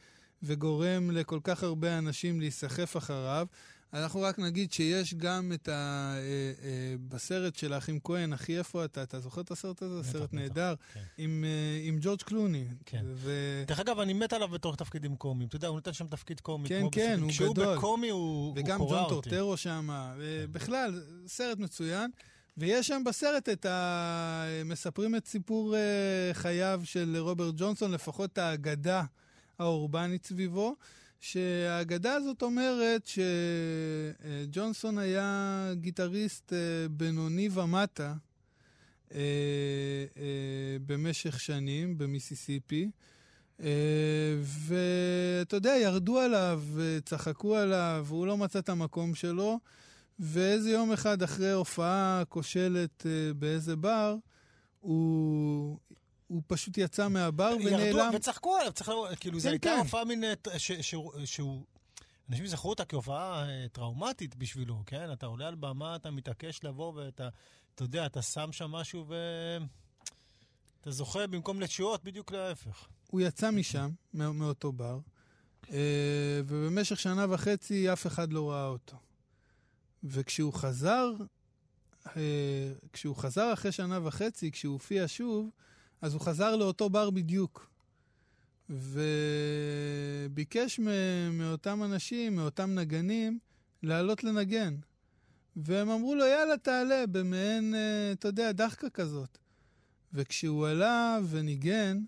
וגורם 0.43 1.11
לכל 1.11 1.39
כך 1.43 1.63
הרבה 1.63 1.97
אנשים 1.97 2.39
להיסחף 2.39 2.97
אחריו. 2.97 3.47
אנחנו 3.93 4.21
רק 4.21 4.39
נגיד 4.39 4.71
שיש 4.73 5.13
גם 5.13 5.51
את 5.53 5.67
ה... 5.67 5.71
אה, 5.71 6.19
אה, 6.63 6.95
בסרט 7.09 7.55
של 7.55 7.73
האחים 7.73 7.99
כהן, 8.03 8.33
אחי 8.33 8.57
איפה 8.57 8.85
אתה? 8.85 9.03
אתה 9.03 9.19
זוכר 9.19 9.41
את 9.41 9.51
הסרט 9.51 9.81
הזה? 9.81 10.11
סרט 10.11 10.33
נהדר. 10.33 10.75
כן. 10.93 10.99
עם, 11.17 11.43
אה, 11.47 11.87
עם 11.87 11.97
ג'ורג' 12.01 12.21
קלוני. 12.21 12.65
כן. 12.85 13.05
דרך 13.67 13.79
אגב, 13.79 13.99
אני 13.99 14.13
מת 14.13 14.33
עליו 14.33 14.47
בתור 14.47 14.75
תפקידים 14.75 15.15
קומיים. 15.15 15.47
אתה 15.47 15.55
יודע, 15.55 15.67
הוא 15.67 15.75
נותן 15.75 15.93
שם 15.93 16.07
תפקיד 16.07 16.39
קומי. 16.39 16.69
כן, 16.69 16.85
כן. 16.91 17.19
הוא 17.21 17.29
כשהוא 17.29 17.53
גדול. 17.53 17.77
בקומי, 17.77 18.09
הוא 18.09 18.19
הוא 18.19 18.53
וגם 18.55 18.77
קורע 18.77 19.01
ג'ון 19.01 19.11
אותי. 19.13 19.29
טורטרו 19.29 19.57
שם. 19.57 19.89
בכלל, 20.51 21.01
סרט 21.27 21.59
מצוין. 21.59 22.11
ויש 22.57 22.87
שם 22.87 23.01
בסרט 23.05 23.49
את 23.49 23.65
ה... 23.65 24.43
מספרים 24.65 25.15
את 25.15 25.27
סיפור 25.27 25.75
חייו 26.33 26.81
של 26.83 27.17
רוברט 27.19 27.53
ג'ונסון, 27.57 27.91
לפחות 27.91 28.37
האגדה 28.37 29.03
האורבנית 29.59 30.25
סביבו, 30.25 30.75
שהאגדה 31.19 32.13
הזאת 32.13 32.41
אומרת 32.41 33.07
שג'ונסון 33.07 34.97
היה 34.97 35.71
גיטריסט 35.75 36.53
אה, 36.53 36.57
בינוני 36.91 37.49
ומטה 37.53 38.13
אה, 39.13 39.19
אה, 40.17 40.77
במשך 40.85 41.39
שנים 41.39 41.97
במיסיסיפי. 41.97 42.89
ואתה 44.41 45.55
יודע, 45.55 45.75
ירדו 45.81 46.19
עליו, 46.19 46.63
צחקו 47.05 47.55
עליו, 47.55 48.05
והוא 48.07 48.27
לא 48.27 48.37
מצא 48.37 48.59
את 48.59 48.69
המקום 48.69 49.15
שלו. 49.15 49.59
ואיזה 50.19 50.69
יום 50.69 50.91
אחד 50.91 51.23
אחרי 51.23 51.51
הופעה 51.51 52.23
כושלת 52.29 53.05
באיזה 53.35 53.75
בר, 53.75 54.15
הוא, 54.79 55.77
הוא 56.29 56.41
פשוט 56.47 56.77
יצא 56.77 57.07
מהבר 57.07 57.55
ונעלם. 57.59 57.79
ירדו 57.79 58.15
וצחקו 58.15 58.57
עליו, 58.57 58.73
צריך 58.73 58.89
לומר, 58.89 59.15
כאילו, 59.15 59.39
זו 59.39 59.43
כן, 59.43 59.51
הייתה 59.51 59.69
כן. 59.69 59.77
הופעה 59.77 60.05
מין... 60.05 60.23
אה, 60.23 60.33
שהוא... 61.25 61.63
אנשים 62.29 62.47
זכרו 62.47 62.69
אותה 62.69 62.85
כהופעה 62.85 63.49
אה, 63.49 63.65
טראומטית 63.71 64.35
בשבילו, 64.35 64.83
כן? 64.85 65.11
אתה 65.13 65.25
עולה 65.25 65.47
על 65.47 65.55
במה, 65.55 65.95
אתה 65.95 66.11
מתעקש 66.11 66.63
לבוא 66.63 66.93
ואתה, 66.93 67.29
אתה 67.75 67.83
יודע, 67.83 68.05
אתה 68.05 68.21
שם 68.21 68.51
שם 68.51 68.71
משהו 68.71 69.05
ו... 69.07 69.15
אתה 70.81 70.91
זוכה 70.91 71.27
במקום 71.27 71.61
לתשואות, 71.61 72.03
בדיוק 72.03 72.31
להפך. 72.31 72.87
הוא 73.07 73.21
יצא 73.21 73.51
משם, 73.51 73.89
מא- 74.13 74.31
מאותו 74.31 74.71
בר, 74.71 74.99
אה, 75.71 76.41
ובמשך 76.45 76.99
שנה 76.99 77.25
וחצי 77.29 77.93
אף 77.93 78.07
אחד 78.07 78.33
לא 78.33 78.51
ראה 78.51 78.67
אותו. 78.67 78.97
וכשהוא 80.03 80.53
חזר, 80.53 81.11
כשהוא 82.93 83.15
חזר 83.15 83.53
אחרי 83.53 83.71
שנה 83.71 84.07
וחצי, 84.07 84.51
כשהוא 84.51 84.73
הופיע 84.73 85.03
שוב, 85.07 85.49
אז 86.01 86.13
הוא 86.13 86.21
חזר 86.21 86.55
לאותו 86.55 86.89
בר 86.89 87.09
בדיוק. 87.09 87.69
וביקש 88.69 90.79
מאותם 91.31 91.83
אנשים, 91.83 92.35
מאותם 92.35 92.75
נגנים, 92.75 93.39
לעלות 93.83 94.23
לנגן. 94.23 94.75
והם 95.55 95.89
אמרו 95.89 96.15
לו, 96.15 96.25
יאללה, 96.25 96.57
תעלה, 96.57 97.03
במעין, 97.11 97.75
אה, 97.75 98.11
אתה 98.11 98.27
יודע, 98.27 98.51
דחקה 98.51 98.89
כזאת. 98.89 99.37
וכשהוא 100.13 100.67
עלה 100.67 101.19
וניגן, 101.29 102.01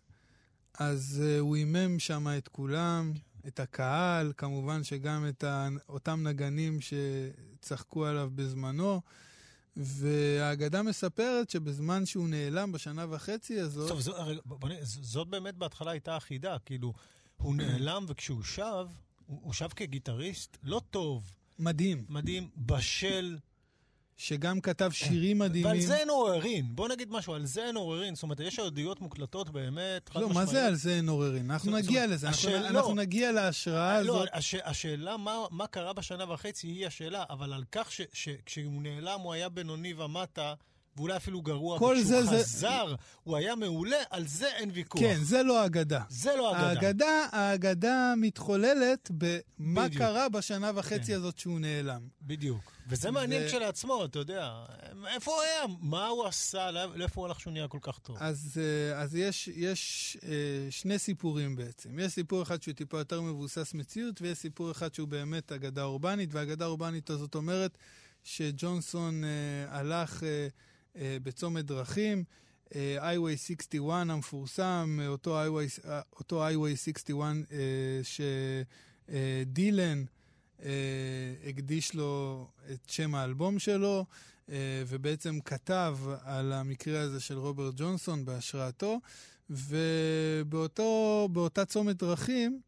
אז 0.80 1.24
uh, 1.24 1.40
הוא 1.40 1.56
הימם 1.56 2.00
שם 2.00 2.28
את 2.38 2.48
כולם, 2.48 3.14
את 3.48 3.60
הקהל, 3.60 4.34
כמובן 4.38 4.84
שגם 4.84 5.26
את 5.30 5.44
אותם 5.90 6.20
נגנים 6.24 6.80
שצחקו 6.82 8.06
עליו 8.06 8.30
בזמנו. 8.36 9.02
והאגדה 9.78 10.84
מספרת 10.84 11.50
שבזמן 11.50 12.06
שהוא 12.06 12.28
נעלם 12.30 12.72
בשנה 12.72 13.06
וחצי 13.10 13.60
הזאת, 13.60 13.90
טוב, 13.90 14.00
זו, 14.00 14.14
רגע, 14.18 14.42
בוא, 14.46 14.70
זאת 14.82 15.28
באמת 15.28 15.56
בהתחלה 15.56 15.92
הייתה 15.92 16.18
אחידה, 16.18 16.58
כאילו, 16.66 16.94
הוא 17.38 17.56
נעלם 17.56 18.06
וכשהוא 18.08 18.44
שב, 18.44 18.88
הוא, 19.26 19.40
הוא 19.44 19.54
שב 19.54 19.68
כגיטריסט 19.68 20.58
לא 20.64 20.82
טוב, 20.90 21.32
מדהים. 21.60 22.06
מדהים, 22.10 22.50
בשל, 22.58 23.38
שגם 24.22 24.62
כתב 24.62 24.90
שירים 24.94 25.40
מדהימים. 25.40 25.66
ועל 25.72 25.80
זה 25.82 25.96
אין 25.98 26.10
עוררין. 26.10 26.66
בוא 26.76 26.90
נגיד 26.90 27.12
משהו, 27.12 27.34
על 27.34 27.46
זה 27.46 27.66
אין 27.66 27.76
עוררין. 27.76 28.16
זאת 28.16 28.24
אומרת, 28.24 28.40
יש 28.40 28.60
עדויות 28.60 29.02
מוקלטות 29.02 29.50
באמת, 29.50 30.10
חד 30.10 30.22
לא. 30.22 30.30
מה 30.30 30.46
זה 30.46 30.66
על 30.66 30.76
זה 30.76 30.96
אין 30.96 31.10
עוררין? 31.10 31.52
אנחנו 31.52 31.72
לא, 31.72 31.78
נגיע 31.78 32.08
לזה, 32.08 32.28
אנחנו- 32.28 32.50
לא. 32.72 32.94
נגיע 32.96 33.32
להשראה 33.32 34.02
לא, 34.02 34.16
הזאת. 34.16 34.30
הש, 34.34 34.56
השאלה 34.64 35.16
מה, 35.52 35.68
קרה 35.68 35.94
בשנה 35.94 36.34
וחצי 36.34 36.68
היא 36.68 36.88
השאלה, 36.88 37.24
אבל 37.30 37.54
על 37.54 37.64
כך 37.72 37.92
שכשהוא 38.14 38.82
נעלם 38.82 39.20
הוא 39.20 39.34
היה 39.34 39.50
בינוני 39.50 39.94
ומטה, 39.94 40.54
ואולי 40.98 41.16
אפילו 41.18 41.42
גרוע, 41.42 41.80
כל 41.80 41.96
וכשהוא 42.02 42.22
זה- 42.22 42.24
זה- 42.26 42.44
חזר 42.44 42.96
הוא 43.24 43.38
היה 43.38 43.56
מעולה, 43.56 43.98
על 44.10 44.28
זה 44.28 44.48
אין 44.48 44.70
ויכוח. 44.74 45.02
כן, 45.02 45.18
זה 45.22 45.44
לא 45.44 45.66
אגדה. 45.66 46.02
זה 46.10 46.32
לא 46.38 46.52
אגדה. 46.52 46.68
האגדה, 46.70 47.26
האגדה 47.32 48.14
מתחוללת 48.18 49.12
במה 49.18 49.86
בדיוק. 49.88 50.02
קרה 50.04 50.30
בשנה 50.30 50.72
וחצי 50.76 51.12
כן. 51.12 51.14
הזאת 51.18 51.38
שהוא 51.40 51.60
נעלם. 51.60 52.02
בדיוק. 52.22 52.72
וזה 52.92 53.12
מעניין 53.12 53.48
כשלעצמו, 53.48 54.06
אתה 54.06 54.20
יודע. 54.20 54.54
איפה 55.08 55.32
הוא 55.32 55.42
היה? 55.42 55.76
מה 55.82 56.08
הוא 56.08 56.26
עשה? 56.26 56.72
לא- 56.72 56.96
לאיפה 56.96 57.22
הוא 57.22 57.28
הלך 57.28 57.40
שהוא 57.40 57.54
נהיה 57.54 57.68
כל 57.68 57.78
כך 57.82 58.00
טוב? 58.00 58.18
אז, 58.20 58.62
אה, 58.62 59.02
אז 59.02 59.16
יש, 59.16 59.48
יש 59.48 60.18
אה, 60.24 60.32
שני 60.70 61.00
סיפורים 61.00 61.56
בעצם. 61.56 62.00
יש 62.00 62.14
סיפור 62.14 62.44
אחד 62.44 62.62
שהוא 62.62 62.74
טיפה 62.74 62.98
יותר 62.98 63.22
מבוסס 63.22 63.74
מציאות, 63.74 64.22
ויש 64.22 64.38
סיפור 64.38 64.72
אחד 64.72 64.94
שהוא 64.94 65.08
באמת 65.08 65.52
אגדה 65.52 65.84
אורבנית, 65.84 66.30
והאגדה 66.34 66.66
האורבנית 66.66 67.10
הזאת 67.10 67.36
אומרת 67.36 67.78
שג'ונסון 68.24 69.24
אה, 69.24 69.30
הלך 69.80 70.24
בצומת 70.96 71.66
דרכים, 71.66 72.24
היווי 73.00 73.38
61 73.38 74.10
המפורסם, 74.10 75.00
אותו 76.20 76.46
היווי 76.46 76.76
61 76.76 77.36
אה, 77.52 78.02
שדילן 79.12 80.04
הקדיש 81.50 81.96
לו 81.96 82.48
את 82.72 82.90
שם 82.90 83.16
האלבום 83.16 83.60
שלו. 83.60 84.06
אה, 84.50 84.84
ובעצם 84.88 85.40
כתב 85.46 85.98
על 86.24 86.54
המקרה 86.54 87.02
הזה 87.02 87.20
של 87.20 87.38
רוברט 87.38 87.74
ג'ונסון 87.78 88.26
בהשראתו, 88.26 89.00
ובאותה 89.50 90.86
צומת 91.68 91.96
דרכים, 91.98 92.62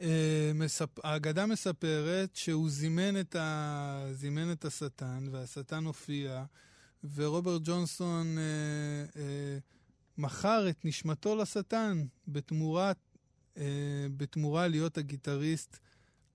אה, 0.00 0.52
מספ... 0.54 1.04
האגדה 1.04 1.46
מספרת 1.46 2.36
שהוא 2.36 2.70
זימן 2.70 3.20
את, 3.20 3.36
ה... 3.36 4.06
זימן 4.12 4.52
את 4.52 4.64
השטן, 4.64 5.28
והשטן 5.30 5.84
הופיע, 5.84 6.44
ורוברט 7.14 7.62
ג'ונסון 7.64 8.38
אה, 8.38 8.42
אה, 9.22 9.58
מכר 10.18 10.68
את 10.70 10.84
נשמתו 10.84 11.36
לשטן 11.36 12.04
בתמורה, 12.28 12.92
אה, 13.56 14.06
בתמורה 14.16 14.68
להיות 14.68 14.98
הגיטריסט 14.98 15.78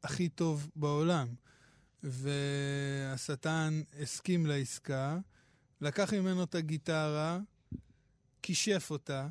הכי 0.05 0.29
טוב 0.29 0.69
בעולם. 0.75 1.27
והשטן 2.03 3.81
הסכים 4.01 4.45
לעסקה, 4.45 5.17
לקח 5.81 6.13
ממנו 6.13 6.43
את 6.43 6.55
הגיטרה, 6.55 7.39
כישף 8.41 8.87
אותה, 8.91 9.27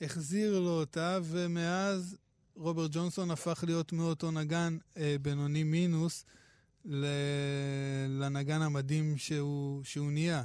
החזיר 0.00 0.60
לו 0.60 0.80
אותה, 0.80 1.18
ומאז 1.24 2.16
רוברט 2.56 2.90
ג'ונסון 2.92 3.30
הפך 3.30 3.64
להיות 3.66 3.92
מאותו 3.92 4.30
נגן 4.30 4.78
אה, 4.96 5.16
בינוני 5.22 5.62
מינוס 5.62 6.24
ל... 6.84 7.06
לנגן 8.08 8.62
המדהים 8.62 9.18
שהוא, 9.18 9.84
שהוא 9.84 10.12
נהיה. 10.12 10.44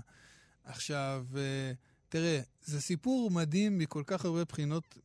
עכשיו, 0.64 1.26
אה, 1.38 1.72
תראה, 2.10 2.42
זה 2.64 2.82
סיפור 2.82 3.32
מדהים 3.32 3.78
מכל 3.78 4.04
כך 4.06 4.26
הרבה 4.26 4.46
בחינות 4.46 4.98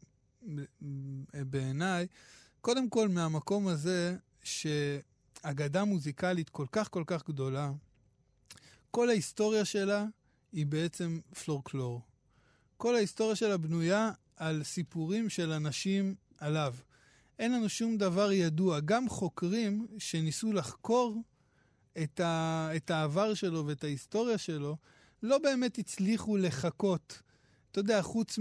בעיניי. 1.32 2.06
קודם 2.60 2.88
כל, 2.88 3.08
מהמקום 3.08 3.68
הזה, 3.68 4.16
ש... 4.44 4.66
אגדה 5.44 5.84
מוזיקלית 5.84 6.50
כל 6.50 6.66
כך 6.72 6.90
כל 6.90 7.04
כך 7.06 7.28
גדולה, 7.28 7.72
כל 8.90 9.08
ההיסטוריה 9.08 9.64
שלה 9.64 10.06
היא 10.52 10.66
בעצם 10.66 11.20
פלורקלור. 11.44 12.00
כל 12.76 12.94
ההיסטוריה 12.94 13.36
שלה 13.36 13.56
בנויה 13.56 14.10
על 14.36 14.62
סיפורים 14.62 15.28
של 15.28 15.52
אנשים 15.52 16.14
עליו. 16.38 16.74
אין 17.38 17.52
לנו 17.52 17.68
שום 17.68 17.98
דבר 17.98 18.32
ידוע. 18.32 18.80
גם 18.80 19.08
חוקרים 19.08 19.86
שניסו 19.98 20.52
לחקור 20.52 21.22
את, 22.02 22.20
ה, 22.20 22.68
את 22.76 22.90
העבר 22.90 23.34
שלו 23.34 23.66
ואת 23.66 23.84
ההיסטוריה 23.84 24.38
שלו, 24.38 24.76
לא 25.22 25.38
באמת 25.38 25.78
הצליחו 25.78 26.36
לחקות. 26.36 27.22
אתה 27.74 27.80
יודע, 27.80 28.02
חוץ 28.02 28.38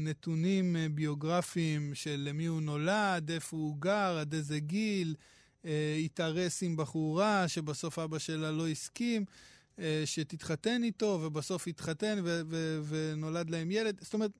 מנתונים 0.00 0.76
ביוגרפיים 0.94 1.94
של 1.94 2.22
למי 2.28 2.46
הוא 2.46 2.60
נולד, 2.60 3.30
איפה 3.30 3.56
הוא 3.56 3.76
גר, 3.78 4.18
עד 4.20 4.34
איזה 4.34 4.58
גיל, 4.58 5.14
התארס 6.04 6.62
עם 6.62 6.76
בחורה 6.76 7.48
שבסוף 7.48 7.98
אבא 7.98 8.18
שלה 8.18 8.50
לא 8.50 8.68
הסכים, 8.68 9.24
שתתחתן 10.04 10.82
איתו, 10.82 11.20
ובסוף 11.22 11.66
התחתן 11.68 12.18
ו- 12.24 12.40
ו- 12.48 12.80
ונולד 12.88 13.50
להם 13.50 13.70
ילד. 13.70 13.98
זאת 14.00 14.14
אומרת, 14.14 14.30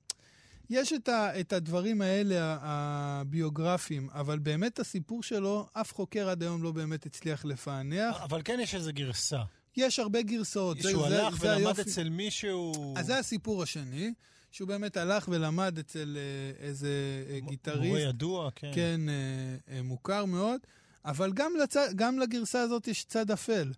יש 0.69 0.93
את, 0.93 1.09
ה- 1.09 1.39
את 1.39 1.53
הדברים 1.53 2.01
האלה 2.01 2.57
הביוגרפיים, 2.61 4.09
אבל 4.09 4.39
באמת 4.39 4.79
הסיפור 4.79 5.23
שלו, 5.23 5.67
אף 5.73 5.93
חוקר 5.93 6.29
עד 6.29 6.43
היום 6.43 6.63
לא 6.63 6.71
באמת 6.71 7.05
הצליח 7.05 7.45
לפענח. 7.45 8.21
אבל 8.21 8.41
כן 8.45 8.59
יש 8.61 8.75
איזו 8.75 8.91
גרסה. 8.93 9.41
יש 9.77 9.99
הרבה 9.99 10.21
גרסאות. 10.21 10.77
שהוא 10.81 11.09
זה, 11.09 11.23
הלך 11.25 11.33
זה, 11.33 11.39
זה 11.39 11.55
ולמד 11.55 11.65
היופי. 11.65 11.81
אצל 11.81 12.09
מישהו... 12.09 12.93
אז 12.97 13.05
זה 13.05 13.19
הסיפור 13.19 13.63
השני, 13.63 14.13
שהוא 14.51 14.67
באמת 14.67 14.97
הלך 14.97 15.27
ולמד 15.31 15.77
אצל 15.79 16.17
אה, 16.17 16.65
איזה 16.67 16.89
אה, 17.29 17.39
גיטריסט. 17.39 17.85
מורה 17.85 17.99
ידוע, 17.99 18.49
כן. 18.55 18.71
כן, 18.75 19.01
אה, 19.09 19.75
אה, 19.75 19.81
מוכר 19.81 20.25
מאוד. 20.25 20.59
אבל 21.05 21.33
גם, 21.33 21.51
לצ... 21.63 21.75
גם 21.95 22.19
לגרסה 22.19 22.61
הזאת 22.61 22.87
יש 22.87 23.03
צד 23.03 23.31
אפל, 23.31 23.71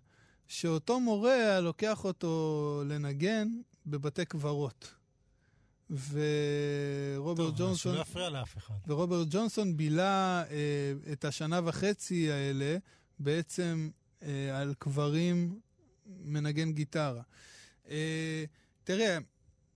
שאותו 0.48 1.00
מורה 1.00 1.60
לוקח 1.60 2.04
אותו 2.04 2.82
לנגן 2.86 3.48
בבתי 3.86 4.24
קברות. 4.24 4.94
ורוברט 5.90 7.46
טוב, 7.46 7.58
ג'ונסון... 7.58 7.94
שלא 7.94 8.00
יפריע 8.00 8.28
לאף 8.28 8.56
אחד. 8.56 8.74
ורוברט 8.86 9.26
ג'ונסון 9.30 9.76
בילה 9.76 10.42
אה, 10.50 11.12
את 11.12 11.24
השנה 11.24 11.60
וחצי 11.64 12.32
האלה 12.32 12.76
בעצם 13.18 13.90
אה, 14.22 14.60
על 14.60 14.74
קברים 14.78 15.60
מנגן 16.24 16.72
גיטרה. 16.72 17.22
אה, 17.90 18.44
תראה, 18.84 19.18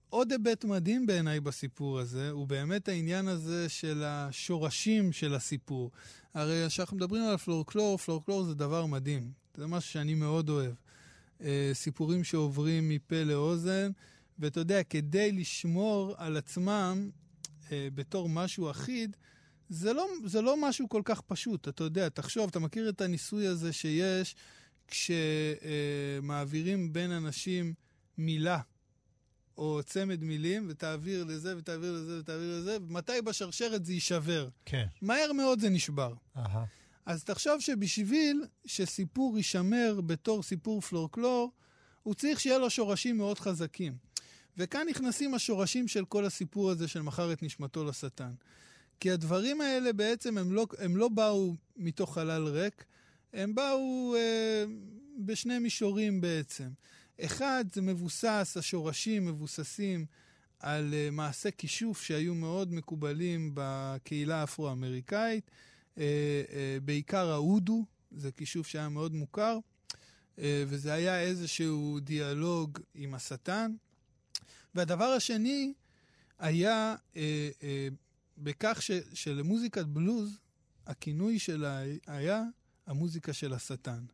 עוד 0.09 0.33
היבט 0.33 0.65
מדהים 0.65 1.07
בעיניי 1.07 1.41
בסיפור 1.41 1.99
הזה, 1.99 2.31
הוא 2.31 2.47
באמת 2.47 2.89
העניין 2.89 3.29
הזה 3.29 3.69
של 3.69 4.03
השורשים 4.07 5.13
של 5.13 5.35
הסיפור. 5.35 5.91
הרי 6.35 6.65
כשאנחנו 6.69 6.97
מדברים 6.97 7.25
על 7.25 7.37
פלורקלור, 7.37 7.99
פלורקלור 7.99 8.45
זה 8.45 8.55
דבר 8.55 8.87
מדהים. 8.87 9.33
זה 9.57 9.67
משהו 9.67 9.93
שאני 9.93 10.15
מאוד 10.15 10.49
אוהב. 10.49 10.73
אה, 11.41 11.71
סיפורים 11.73 12.25
שעוברים 12.25 12.89
מפה 12.89 13.23
לאוזן, 13.23 13.91
ואתה 14.39 14.61
יודע, 14.61 14.83
כדי 14.83 15.33
לשמור 15.33 16.15
על 16.17 16.37
עצמם 16.37 17.11
אה, 17.73 17.89
בתור 17.95 18.29
משהו 18.29 18.71
אחיד, 18.71 19.17
זה 19.69 19.93
לא, 19.93 20.07
זה 20.25 20.43
לא 20.43 20.69
משהו 20.69 20.89
כל 20.89 21.03
כך 21.05 21.21
פשוט. 21.21 21.69
אתה 21.69 21.85
יודע, 21.85 22.09
תחשוב, 22.09 22.49
אתה 22.49 22.59
מכיר 22.59 22.89
את 22.89 23.01
הניסוי 23.01 23.47
הזה 23.47 23.73
שיש 23.73 24.37
כשמעבירים 24.89 26.93
בין 26.93 27.11
אנשים 27.11 27.75
מילה. 28.19 28.61
או 29.59 29.81
צמד 29.87 30.23
מילים, 30.23 30.67
ותעביר 30.69 31.25
לזה, 31.25 31.57
ותעביר 31.57 31.93
לזה, 31.93 32.21
ותעביר 32.21 32.59
לזה, 32.59 32.77
ומתי 32.81 33.23
בשרשרת 33.25 33.85
זה 33.85 33.93
יישבר. 33.93 34.49
כן. 34.65 34.87
מהר 35.03 35.33
מאוד 35.33 35.61
זה 35.61 35.69
נשבר. 35.69 36.15
אהה. 36.37 36.65
אז 37.07 37.25
תחשוב 37.25 37.61
שבשביל 37.61 38.45
שסיפור 38.65 39.37
יישמר 39.37 40.01
בתור 40.07 40.43
סיפור 40.43 40.81
פלורקלור, 40.81 41.53
הוא 42.03 42.15
צריך 42.15 42.41
שיהיה 42.41 42.59
לו 42.59 42.71
שורשים 42.71 43.17
מאוד 43.17 43.39
חזקים. 43.39 43.97
וכאן 44.57 44.87
נכנסים 44.91 45.35
השורשים 45.35 45.89
של 45.89 46.05
כל 46.05 46.25
הסיפור 46.25 46.71
הזה 46.71 46.89
של 46.89 47.03
מכר 47.03 47.33
את 47.33 47.43
נשמתו 47.43 47.85
לשטן. 47.85 48.33
כי 49.01 49.11
הדברים 49.11 49.61
האלה 49.61 49.93
בעצם 49.93 50.39
הם 50.39 50.53
לא, 50.53 50.67
הם 50.79 50.97
לא 50.97 51.09
באו 51.09 51.55
מתוך 51.77 52.15
חלל 52.15 52.49
ריק, 52.49 52.85
הם 53.35 53.55
באו 53.55 54.15
אה, 54.17 54.65
בשני 55.19 55.59
מישורים 55.59 56.21
בעצם. 56.21 56.69
אחד, 57.21 57.65
זה 57.73 57.83
מבוסס, 57.83 58.57
השורשים 58.59 59.27
מבוססים 59.27 60.07
על 60.59 60.95
uh, 60.95 61.11
מעשי 61.11 61.49
כישוף 61.59 62.03
שהיו 62.03 62.35
מאוד 62.35 62.73
מקובלים 62.73 63.51
בקהילה 63.55 64.41
האפרו-אמריקאית, 64.41 65.51
uh, 65.95 65.99
uh, 65.99 66.01
בעיקר 66.85 67.31
ההודו, 67.31 67.85
זה 68.11 68.33
כישוף 68.33 68.67
שהיה 68.67 68.89
מאוד 68.89 69.15
מוכר, 69.15 69.59
uh, 70.37 70.41
וזה 70.67 70.93
היה 70.93 71.21
איזשהו 71.21 72.01
דיאלוג 72.01 72.79
עם 72.95 73.15
השטן. 73.15 73.75
והדבר 74.75 75.05
השני 75.05 75.73
היה 76.39 76.95
uh, 77.13 77.17
uh, 77.17 77.65
בכך 78.39 78.83
ש, 78.83 78.91
שלמוזיקת 79.15 79.85
בלוז, 79.85 80.39
הכינוי 80.87 81.39
שלה 81.39 81.83
היה 82.07 82.43
המוזיקה 82.87 83.33
של 83.33 83.53
השטן. 83.53 84.05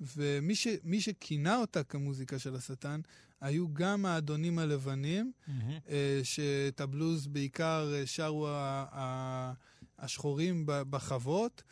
ומי 0.00 0.54
ש, 0.54 0.66
שכינה 1.00 1.56
אותה 1.56 1.82
כמוזיקה 1.84 2.38
של 2.38 2.54
השטן, 2.56 3.00
היו 3.40 3.74
גם 3.74 4.06
האדונים 4.06 4.58
הלבנים. 4.58 5.32
אה, 5.88 6.20
שאת 6.22 6.80
הבלוז 6.80 7.26
בעיקר 7.26 7.92
אה, 7.94 8.06
שרו 8.06 8.48
ה- 8.48 8.84
ה- 8.92 9.52
השחורים 9.98 10.62
בחוות, 10.66 11.62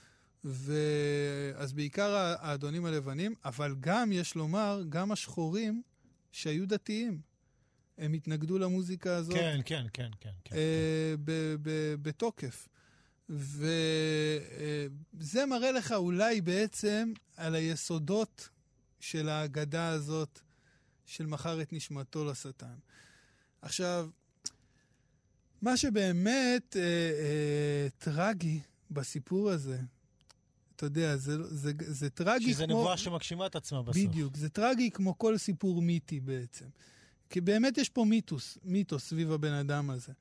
ואז 0.45 1.72
בעיקר 1.72 2.11
האדונים 2.41 2.84
הלבנים, 2.84 3.34
אבל 3.45 3.74
גם, 3.80 4.12
יש 4.12 4.34
לומר, 4.34 4.82
גם 4.89 5.12
השחורים 5.12 5.82
שהיו 6.32 6.68
דתיים. 6.68 7.20
הם 7.99 8.12
התנגדו 8.12 8.59
למוזיקה 8.59 9.16
הזאת. 9.16 9.34
כן, 9.34 9.61
כן, 9.64 9.87
כן, 9.93 10.09
כן. 10.20 10.30
כן, 10.45 10.57
אה, 10.57 11.14
ב- 11.24 11.57
ב- 11.62 11.95
בתוקף. 12.03 12.68
וזה 13.29 13.87
מראה 15.47 15.72
לך 15.72 15.93
אולי 15.93 16.41
בעצם 16.41 17.12
על 17.37 17.55
היסודות 17.55 18.49
של 19.01 19.29
ההגדה 19.29 19.89
הזאת 19.89 20.41
של 21.07 21.27
מכר 21.27 21.62
את 21.62 21.72
נשמתו 21.72 22.24
לשטן. 22.24 22.74
עכשיו, 23.62 24.09
מה 25.62 25.77
שבאמת 25.77 26.77
אה, 26.77 26.83
אה, 26.83 27.89
טרגי 27.99 28.61
בסיפור 28.91 29.51
הזה, 29.51 29.79
אתה 30.77 30.87
יודע, 30.87 31.16
זה, 31.16 31.43
זה, 31.43 31.72
זה 31.79 32.11
טרגי 32.11 32.53
שזה 32.53 32.55
כמו... 32.55 32.55
שזה 32.55 32.66
נבואה 32.66 32.97
שמגשימה 32.97 33.47
את 33.47 33.57
עצמה 33.57 33.83
בסוף. 33.83 34.03
בדיוק, 34.03 34.37
זה 34.37 34.49
טרגי 34.49 34.91
כמו 34.91 35.18
כל 35.18 35.39
סיפור 35.39 35.83
מיתי 35.83 36.20
בעצם. 36.20 36.66
כי 37.31 37.41
באמת 37.41 37.79
יש 37.79 37.89
פה 37.89 38.05
מיתוס, 38.05 38.59
מיתוס 38.64 39.05
סביב 39.09 39.33
הבן 39.33 39.53
אדם 39.53 39.91
הזה. 39.91 40.12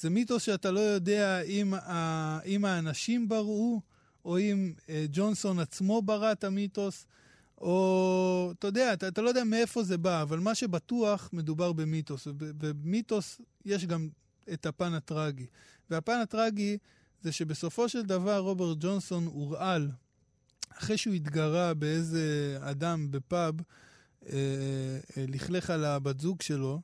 זה 0.00 0.10
מיתוס 0.10 0.42
שאתה 0.42 0.70
לא 0.70 0.80
יודע 0.80 1.40
אם, 1.40 1.74
ה, 1.74 2.38
אם 2.44 2.64
האנשים 2.64 3.28
בראו, 3.28 3.80
או 4.24 4.38
אם 4.38 4.72
אה, 4.88 5.06
ג'ונסון 5.12 5.58
עצמו 5.58 6.02
ברא 6.02 6.32
את 6.32 6.44
המיתוס, 6.44 7.06
או 7.60 8.52
אתה 8.58 8.66
יודע, 8.66 8.92
אתה, 8.92 9.08
אתה 9.08 9.22
לא 9.22 9.28
יודע 9.28 9.44
מאיפה 9.44 9.82
זה 9.82 9.98
בא, 9.98 10.22
אבל 10.22 10.38
מה 10.38 10.54
שבטוח, 10.54 11.30
מדובר 11.32 11.72
במיתוס. 11.72 12.26
ובמיתוס 12.26 13.40
יש 13.64 13.86
גם 13.86 14.08
את 14.52 14.66
הפן 14.66 14.94
הטרגי. 14.94 15.46
והפן 15.90 16.18
הטרגי 16.22 16.78
זה 17.22 17.32
שבסופו 17.32 17.88
של 17.88 18.02
דבר 18.02 18.38
רוברט 18.38 18.76
ג'ונסון 18.80 19.26
הורעל, 19.26 19.90
אחרי 20.78 20.96
שהוא 20.96 21.14
התגרה 21.14 21.74
באיזה 21.74 22.58
אדם 22.60 23.10
בפאב, 23.10 23.54
אה, 23.60 24.32
אה, 25.16 25.24
לכלך 25.28 25.70
על 25.70 25.84
הבת 25.84 26.20
זוג 26.20 26.42
שלו, 26.42 26.80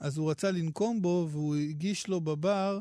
אז 0.00 0.18
הוא 0.18 0.30
רצה 0.30 0.50
לנקום 0.50 1.02
בו, 1.02 1.28
והוא 1.30 1.56
הגיש 1.56 2.08
לו 2.08 2.20
בבר 2.20 2.78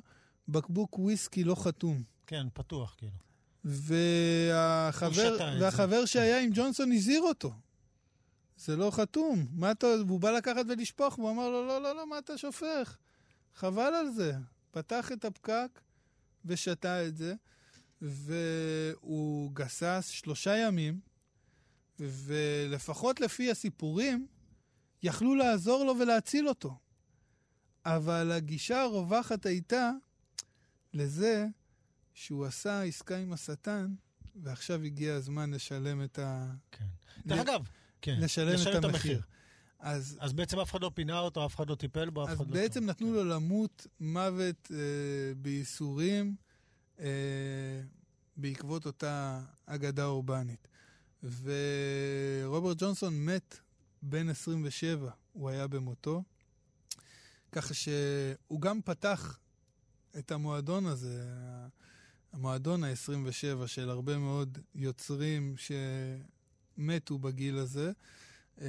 בקבוק 0.48 1.00
וויסקי 1.00 1.44
לא 1.44 1.56
חתום. 1.56 2.04
כן, 2.28 2.48
פתוח, 2.54 2.96
כאילו. 2.98 3.18
והחבר, 3.66 5.38
והחבר 5.62 6.06
שהיה 6.06 6.42
עם 6.42 6.50
ג'ונסון 6.54 6.92
הזהיר 6.92 7.22
אותו. 7.22 7.54
זה 8.58 8.76
לא 8.76 8.92
חתום. 8.92 9.46
מה 9.52 9.72
אתה... 9.72 9.88
והוא 10.08 10.20
בא 10.20 10.32
לקחת 10.32 10.66
ולשפוך, 10.68 11.20
והוא 11.20 11.32
אמר 11.32 11.50
לו, 11.50 11.68
לא, 11.68 11.82
לא, 11.82 11.96
לא, 11.96 12.10
מה 12.10 12.18
אתה 12.18 12.38
שופך? 12.38 12.98
חבל 13.56 13.94
על 13.94 14.12
זה. 14.12 14.34
פתח 14.72 15.12
את 15.12 15.26
הפקק 15.26 15.82
ושתה 16.46 17.06
את 17.08 17.18
זה, 17.18 17.34
והוא 18.02 19.52
גסס 19.54 20.08
שלושה 20.08 20.58
ימים, 20.58 21.00
ולפחות 22.00 23.20
לפי 23.22 23.52
הסיפורים, 23.52 24.28
יכלו 25.04 25.36
לעזור 25.36 25.84
לו 25.84 26.00
ולהציל 26.00 26.50
אותו. 26.50 26.78
אבל 27.96 28.32
הגישה 28.32 28.82
הרווחת 28.82 29.46
הייתה 29.46 29.92
לזה 30.94 31.46
שהוא 32.14 32.46
עשה 32.46 32.82
עסקה 32.82 33.18
עם 33.18 33.34
השטן, 33.34 33.94
ועכשיו 34.36 34.82
הגיע 34.82 35.14
הזמן 35.14 35.52
לשלם 35.52 36.04
את 36.04 36.20
ה... 36.20 36.52
כן. 36.72 36.86
דרך 37.26 37.40
אגב, 37.40 37.68
כן. 38.02 38.18
לשלם, 38.20 38.54
לשלם 38.54 38.74
את, 38.74 38.80
את 38.80 38.84
המחיר. 38.84 39.16
המחיר. 39.16 39.22
אז, 39.80 40.18
אז 40.20 40.34
בעצם 40.34 40.60
אף 40.60 40.72
אחד 40.72 40.82
לא 40.82 40.92
פינה 40.94 41.20
אותו, 41.20 41.46
אף 41.46 41.56
אחד 41.56 41.70
לא 41.70 41.76
טיפל 41.76 42.10
בו, 42.10 42.24
אף 42.24 42.30
אחד 42.30 42.38
לא... 42.38 42.46
אז 42.46 42.52
בעצם 42.52 42.86
נתנו 42.86 43.08
כן. 43.08 43.14
לו 43.14 43.24
למות 43.24 43.88
מוות 44.00 44.72
אה, 44.72 44.78
בייסורים 45.38 46.36
אה, 47.00 47.06
בעקבות 48.38 48.86
אותה 48.86 49.42
אגדה 49.66 50.06
אורבנית. 50.06 50.68
ורוברט 51.24 52.78
ג'ונסון 52.80 53.26
מת 53.26 53.60
בן 54.02 54.30
27, 54.30 55.10
הוא 55.34 55.50
היה 55.50 55.68
במותו. 55.68 56.24
ככה 57.52 57.74
שהוא 57.74 58.62
גם 58.62 58.82
פתח 58.86 59.40
את 60.18 60.32
המועדון 60.32 60.86
הזה, 60.86 61.24
המועדון 62.34 62.84
ה-27 62.84 63.68
של 63.68 63.90
הרבה 63.90 64.18
מאוד 64.18 64.58
יוצרים 64.76 65.56
שמתו 66.78 67.18
בגיל 67.18 67.58
הזה. 67.58 67.92
אה, 68.62 68.68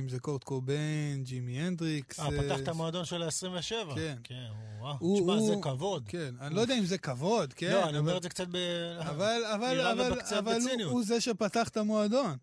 אם 0.00 0.08
זה 0.08 0.20
קורט 0.20 0.44
קוביין, 0.44 1.24
ג'ימי 1.24 1.60
הנדריקס. 1.60 2.20
אה, 2.20 2.26
פתח 2.30 2.60
את 2.62 2.68
המועדון 2.68 3.04
של 3.04 3.22
ה-27? 3.22 3.94
כן. 3.94 4.16
כן, 4.24 4.48
וואו. 4.78 5.16
תשמע, 5.16 5.40
זה 5.40 5.54
כבוד. 5.62 6.04
כן, 6.08 6.34
אני 6.40 6.54
לא 6.54 6.60
יודע 6.60 6.78
אם 6.78 6.84
זה 6.84 6.98
כבוד, 6.98 7.52
כן. 7.52 7.70
לא, 7.72 7.88
אני 7.88 7.98
אומר 7.98 8.16
את 8.16 8.22
זה 8.22 8.28
קצת 8.28 8.46
ב... 8.50 8.56
אבל, 8.98 9.42
אבל, 9.54 9.80
אבל, 9.80 10.20
אבל 10.38 10.58
הוא 10.84 11.04
זה 11.04 11.20
שפתח 11.20 11.68
את 11.68 11.76
המועדון. 11.76 12.36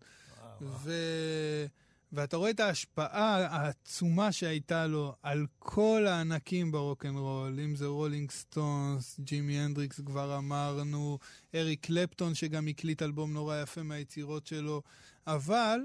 ואתה 2.12 2.36
רואה 2.36 2.50
את 2.50 2.60
ההשפעה 2.60 3.46
העצומה 3.46 4.32
שהייתה 4.32 4.86
לו 4.86 5.14
על 5.22 5.46
כל 5.58 6.06
הענקים 6.08 6.72
ברוקנרול, 6.72 7.60
אם 7.60 7.76
זה 7.76 7.86
רולינג 7.86 8.30
סטונס, 8.30 9.20
ג'ימי 9.20 9.58
הנדריקס 9.60 10.00
כבר 10.00 10.38
אמרנו, 10.38 11.18
אריק 11.54 11.86
קלפטון 11.86 12.34
שגם 12.34 12.68
הקליט 12.68 13.02
אלבום 13.02 13.32
נורא 13.32 13.62
יפה 13.62 13.82
מהיצירות 13.82 14.46
שלו, 14.46 14.82
אבל 15.26 15.80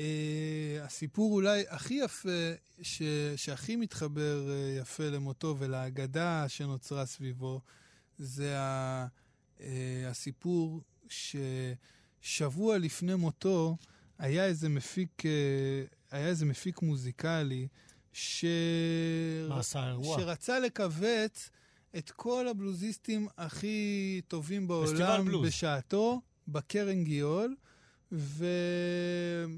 אה, 0.00 0.78
הסיפור 0.84 1.32
אולי 1.32 1.64
הכי 1.68 1.94
יפה, 1.94 2.52
ש, 2.82 3.02
שהכי 3.36 3.76
מתחבר 3.76 4.50
אה, 4.50 4.78
יפה 4.80 5.04
למותו 5.04 5.56
ולאגדה 5.58 6.48
שנוצרה 6.48 7.06
סביבו, 7.06 7.60
זה 8.18 8.60
ה, 8.60 9.06
אה, 9.60 10.04
הסיפור 10.10 10.80
ששבוע 11.08 12.78
לפני 12.78 13.14
מותו, 13.14 13.76
היה 14.18 14.46
איזה 14.46 14.68
מפיק, 14.68 15.26
אה, 15.26 15.30
היה 16.10 16.26
איזה 16.26 16.46
מפיק 16.46 16.82
מוזיקלי 16.82 17.68
ש... 18.12 18.44
שרצה 20.18 20.58
לכווץ 20.58 21.50
את 21.98 22.10
כל 22.10 22.48
הבלוזיסטים 22.48 23.28
הכי 23.38 24.20
טובים 24.28 24.68
בעולם 24.68 25.42
בשעתו, 25.44 26.20
בקרן 26.48 27.04
גיול, 27.04 27.56
והוא 28.12 29.52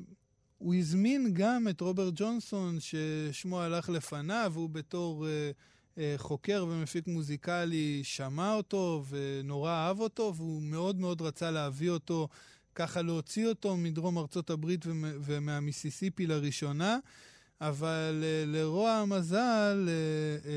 הזמין 0.74 1.30
גם 1.34 1.68
את 1.68 1.80
רוברט 1.80 2.12
ג'ונסון, 2.16 2.78
ששמו 2.80 3.60
הלך 3.60 3.88
לפניו, 3.88 4.52
הוא 4.54 4.70
בתור 4.70 5.26
uh, 5.26 5.28
uh, 5.96 6.00
חוקר 6.16 6.66
ומפיק 6.68 7.06
מוזיקלי 7.06 8.00
שמע 8.04 8.54
אותו 8.54 9.04
ונורא 9.08 9.70
אהב 9.70 10.00
אותו, 10.00 10.32
והוא 10.36 10.62
מאוד 10.62 10.96
מאוד 10.96 11.22
רצה 11.22 11.50
להביא 11.50 11.90
אותו 11.90 12.28
ככה 12.80 13.02
להוציא 13.02 13.46
אותו 13.46 13.76
מדרום 13.76 14.18
ארצות 14.18 14.50
הברית 14.50 14.84
ומהמיסיסיפי 15.24 16.26
לראשונה, 16.26 16.98
אבל 17.60 18.22
uh, 18.22 18.46
לרוע 18.46 18.90
המזל, 18.90 19.88
uh, 19.88 20.44
uh, 20.44 20.48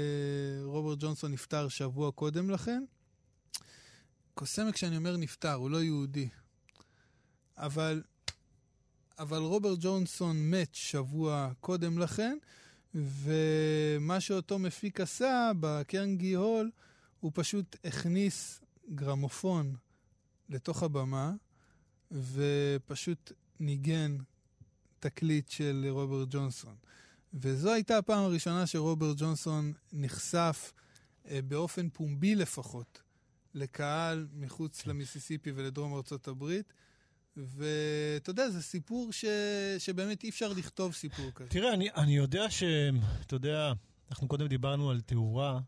רוברט 0.66 0.98
ג'ונסון 1.02 1.32
נפטר 1.32 1.68
שבוע 1.68 2.12
קודם 2.12 2.50
לכן. 2.50 2.84
קוסמק 4.34 4.74
כשאני 4.74 4.98
אומר 4.98 5.18
נפטר, 5.18 5.54
הוא 5.54 5.70
לא 5.70 5.84
יהודי. 5.84 6.30
אבל, 7.58 8.04
אבל 9.20 9.38
רוברט 9.38 9.78
ג'ונסון 9.82 10.52
מת 10.52 10.76
שבוע 10.76 11.52
קודם 11.60 12.00
לכן, 12.00 12.38
ומה 12.96 14.20
שאותו 14.20 14.60
מפיק 14.60 15.02
עשה 15.02 15.52
בקרנגי 15.60 16.34
הול, 16.34 16.72
הוא 17.20 17.32
פשוט 17.36 17.76
הכניס 17.84 18.62
גרמופון 18.96 19.76
לתוך 20.50 20.84
הבמה, 20.84 21.32
ופשוט 22.14 23.32
ניגן 23.60 24.18
תקליט 25.00 25.50
של 25.50 25.86
רוברט 25.90 26.28
ג'ונסון. 26.32 26.76
וזו 27.34 27.72
הייתה 27.72 27.98
הפעם 27.98 28.24
הראשונה 28.24 28.68
שרוברט 28.68 29.18
ג'ונסון 29.20 29.74
נחשף 29.94 30.74
אה, 31.30 31.40
באופן 31.48 31.90
פומבי 31.90 32.36
לפחות 32.36 33.02
לקהל 33.54 34.28
מחוץ 34.34 34.88
למיסיסיפי 34.88 35.52
ולדרום 35.56 35.96
ארצות 35.96 36.28
הברית. 36.28 36.74
ואתה 37.38 38.30
יודע, 38.30 38.50
זה 38.50 38.62
סיפור 38.62 39.12
ש... 39.12 39.26
שבאמת 39.78 40.24
אי 40.24 40.30
אפשר 40.30 40.54
לכתוב 40.54 40.94
סיפור 40.94 41.32
כזה. 41.36 41.50
תראה, 41.50 41.74
אני, 41.74 41.92
אני 41.92 42.16
יודע 42.16 42.50
ש... 42.50 42.64
אתה 43.22 43.36
יודע, 43.36 43.74
אנחנו 44.10 44.28
קודם 44.28 44.48
דיברנו 44.48 44.92
על 44.92 45.02
תאורה, 45.02 45.60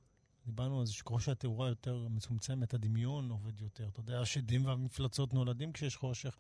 דיברנו 0.46 0.80
על 0.80 0.86
זה 0.86 0.94
שככל 0.94 1.20
שהתאורה 1.20 1.68
יותר 1.68 2.08
מצומצמת, 2.10 2.74
הדמיון 2.74 3.30
עובד 3.30 3.62
יותר. 3.62 3.88
אתה 3.88 4.00
יודע, 4.00 4.20
השדים 4.20 4.66
והמפלצות 4.66 5.34
נולדים 5.34 5.72
כשיש 5.72 5.96
חושך. 5.96 6.38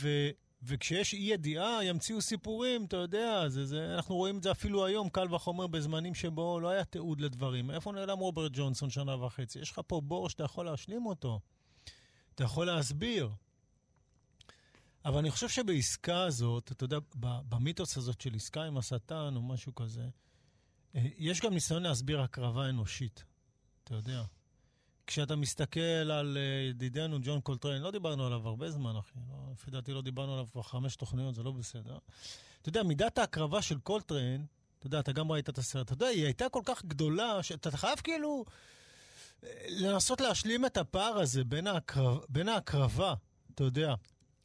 ו, 0.00 0.08
וכשיש 0.62 1.14
אי 1.14 1.18
ידיעה, 1.18 1.84
ימציאו 1.84 2.20
סיפורים, 2.20 2.84
אתה 2.84 2.96
יודע, 2.96 3.48
זה, 3.48 3.66
זה, 3.66 3.94
אנחנו 3.94 4.16
רואים 4.16 4.38
את 4.38 4.42
זה 4.42 4.50
אפילו 4.50 4.86
היום, 4.86 5.08
קל 5.08 5.34
וחומר, 5.34 5.66
בזמנים 5.66 6.14
שבו 6.14 6.60
לא 6.60 6.68
היה 6.68 6.84
תיעוד 6.84 7.20
לדברים. 7.20 7.70
איפה 7.70 7.92
נעלם 7.92 8.18
רוברט 8.18 8.52
ג'ונסון 8.54 8.90
שנה 8.90 9.24
וחצי? 9.24 9.58
יש 9.58 9.70
לך 9.70 9.80
פה 9.86 10.00
בור 10.00 10.28
שאתה 10.28 10.44
יכול 10.44 10.66
להשלים 10.66 11.06
אותו. 11.06 11.40
אתה 12.34 12.44
יכול 12.44 12.66
להסביר. 12.66 13.30
אבל 15.04 15.18
אני 15.18 15.30
חושב 15.30 15.48
שבעסקה 15.48 16.22
הזאת, 16.22 16.72
אתה 16.72 16.84
יודע, 16.84 16.98
במיתוס 17.48 17.96
הזאת 17.96 18.20
של 18.20 18.34
עסקה 18.34 18.62
עם 18.62 18.78
השטן 18.78 19.32
או 19.36 19.42
משהו 19.42 19.74
כזה, 19.74 20.08
יש 20.94 21.40
גם 21.40 21.54
ניסיון 21.54 21.82
להסביר 21.82 22.20
הקרבה 22.20 22.68
אנושית, 22.68 23.24
אתה 23.84 23.94
יודע. 23.94 24.22
כשאתה 25.06 25.36
מסתכל 25.36 25.80
על 25.80 26.38
אה, 26.40 26.68
ידידנו 26.70 27.18
ג'ון 27.22 27.40
קולטריין, 27.40 27.82
לא 27.82 27.90
דיברנו 27.90 28.26
עליו 28.26 28.48
הרבה 28.48 28.70
זמן, 28.70 28.96
אחי. 28.96 29.18
לא, 29.28 29.52
לפי 29.52 29.70
דעתי 29.70 29.92
לא 29.92 30.02
דיברנו 30.02 30.32
עליו 30.32 30.46
כבר 30.52 30.62
חמש 30.62 30.96
תוכניות, 30.96 31.34
זה 31.34 31.42
לא 31.42 31.50
בסדר. 31.50 31.98
אתה 32.60 32.68
יודע, 32.68 32.82
מידת 32.82 33.18
ההקרבה 33.18 33.62
של 33.62 33.78
קולטריין, 33.78 34.46
אתה 34.78 34.86
יודע, 34.86 35.00
אתה 35.00 35.12
גם 35.12 35.32
ראית 35.32 35.48
את 35.48 35.58
הסרט, 35.58 35.86
אתה 35.86 35.92
יודע, 35.92 36.06
היא 36.06 36.24
הייתה 36.24 36.48
כל 36.48 36.62
כך 36.64 36.84
גדולה, 36.84 37.42
שאתה 37.42 37.76
חייב 37.76 37.98
כאילו 37.98 38.44
אה, 39.44 39.48
לנסות 39.68 40.20
להשלים 40.20 40.66
את 40.66 40.76
הפער 40.76 41.18
הזה 41.18 41.44
בין, 41.44 41.66
ההקרב, 41.66 42.18
בין 42.28 42.48
ההקרבה, 42.48 43.14
אתה 43.54 43.64
יודע, 43.64 43.94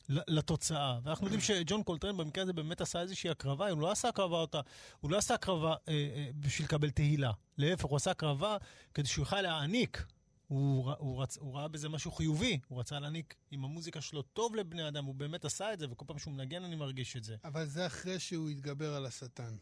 לתוצאה. 0.10 1.00
ואנחנו 1.04 1.26
יודעים 1.26 1.42
שג'ון 1.42 1.84
קולטרן 1.84 2.18
במקרה 2.18 2.44
הזה 2.44 2.54
באמת 2.54 2.82
עשה 2.82 3.02
איזושהי 3.02 3.30
הקרבה, 3.30 3.70
הוא 3.70 3.82
לא 3.82 3.92
עשה 3.92 4.10
הקרבה 4.10 4.38
אותה, 4.38 4.62
הוא 5.02 5.12
לא 5.12 5.18
עשה 5.18 5.34
הקרבה 5.34 5.76
אה, 5.88 5.94
אה, 5.94 6.30
בשביל 6.40 6.66
לקבל 6.66 6.90
תהילה. 6.90 7.32
להפך, 7.58 7.86
הוא 7.86 7.96
עשה 7.96 8.12
הקרבה 8.12 8.58
כדי 8.94 9.08
שהוא 9.08 9.24
יוכל 9.24 9.42
להעניק. 9.42 10.06
הוא, 10.48 10.92
הוא, 10.98 11.24
רצ, 11.24 11.38
הוא 11.38 11.56
ראה 11.56 11.68
בזה 11.68 11.90
משהו 11.90 12.12
חיובי, 12.12 12.60
הוא 12.68 12.80
רצה 12.80 13.00
להעניק 13.00 13.36
עם 13.52 13.66
המוזיקה 13.66 14.02
שלו 14.02 14.22
טוב 14.22 14.56
לבני 14.56 14.88
אדם, 14.88 15.06
הוא 15.06 15.16
באמת 15.16 15.46
עשה 15.46 15.74
את 15.74 15.80
זה, 15.80 15.92
וכל 15.92 16.06
פעם 16.08 16.20
שהוא 16.20 16.34
מנגן 16.34 16.64
אני 16.64 16.76
מרגיש 16.76 17.18
את 17.18 17.24
זה. 17.24 17.36
אבל 17.44 17.66
זה 17.66 17.86
אחרי 17.86 18.20
שהוא 18.20 18.50
התגבר 18.50 18.94
על 18.94 19.06
השטן. 19.06 19.56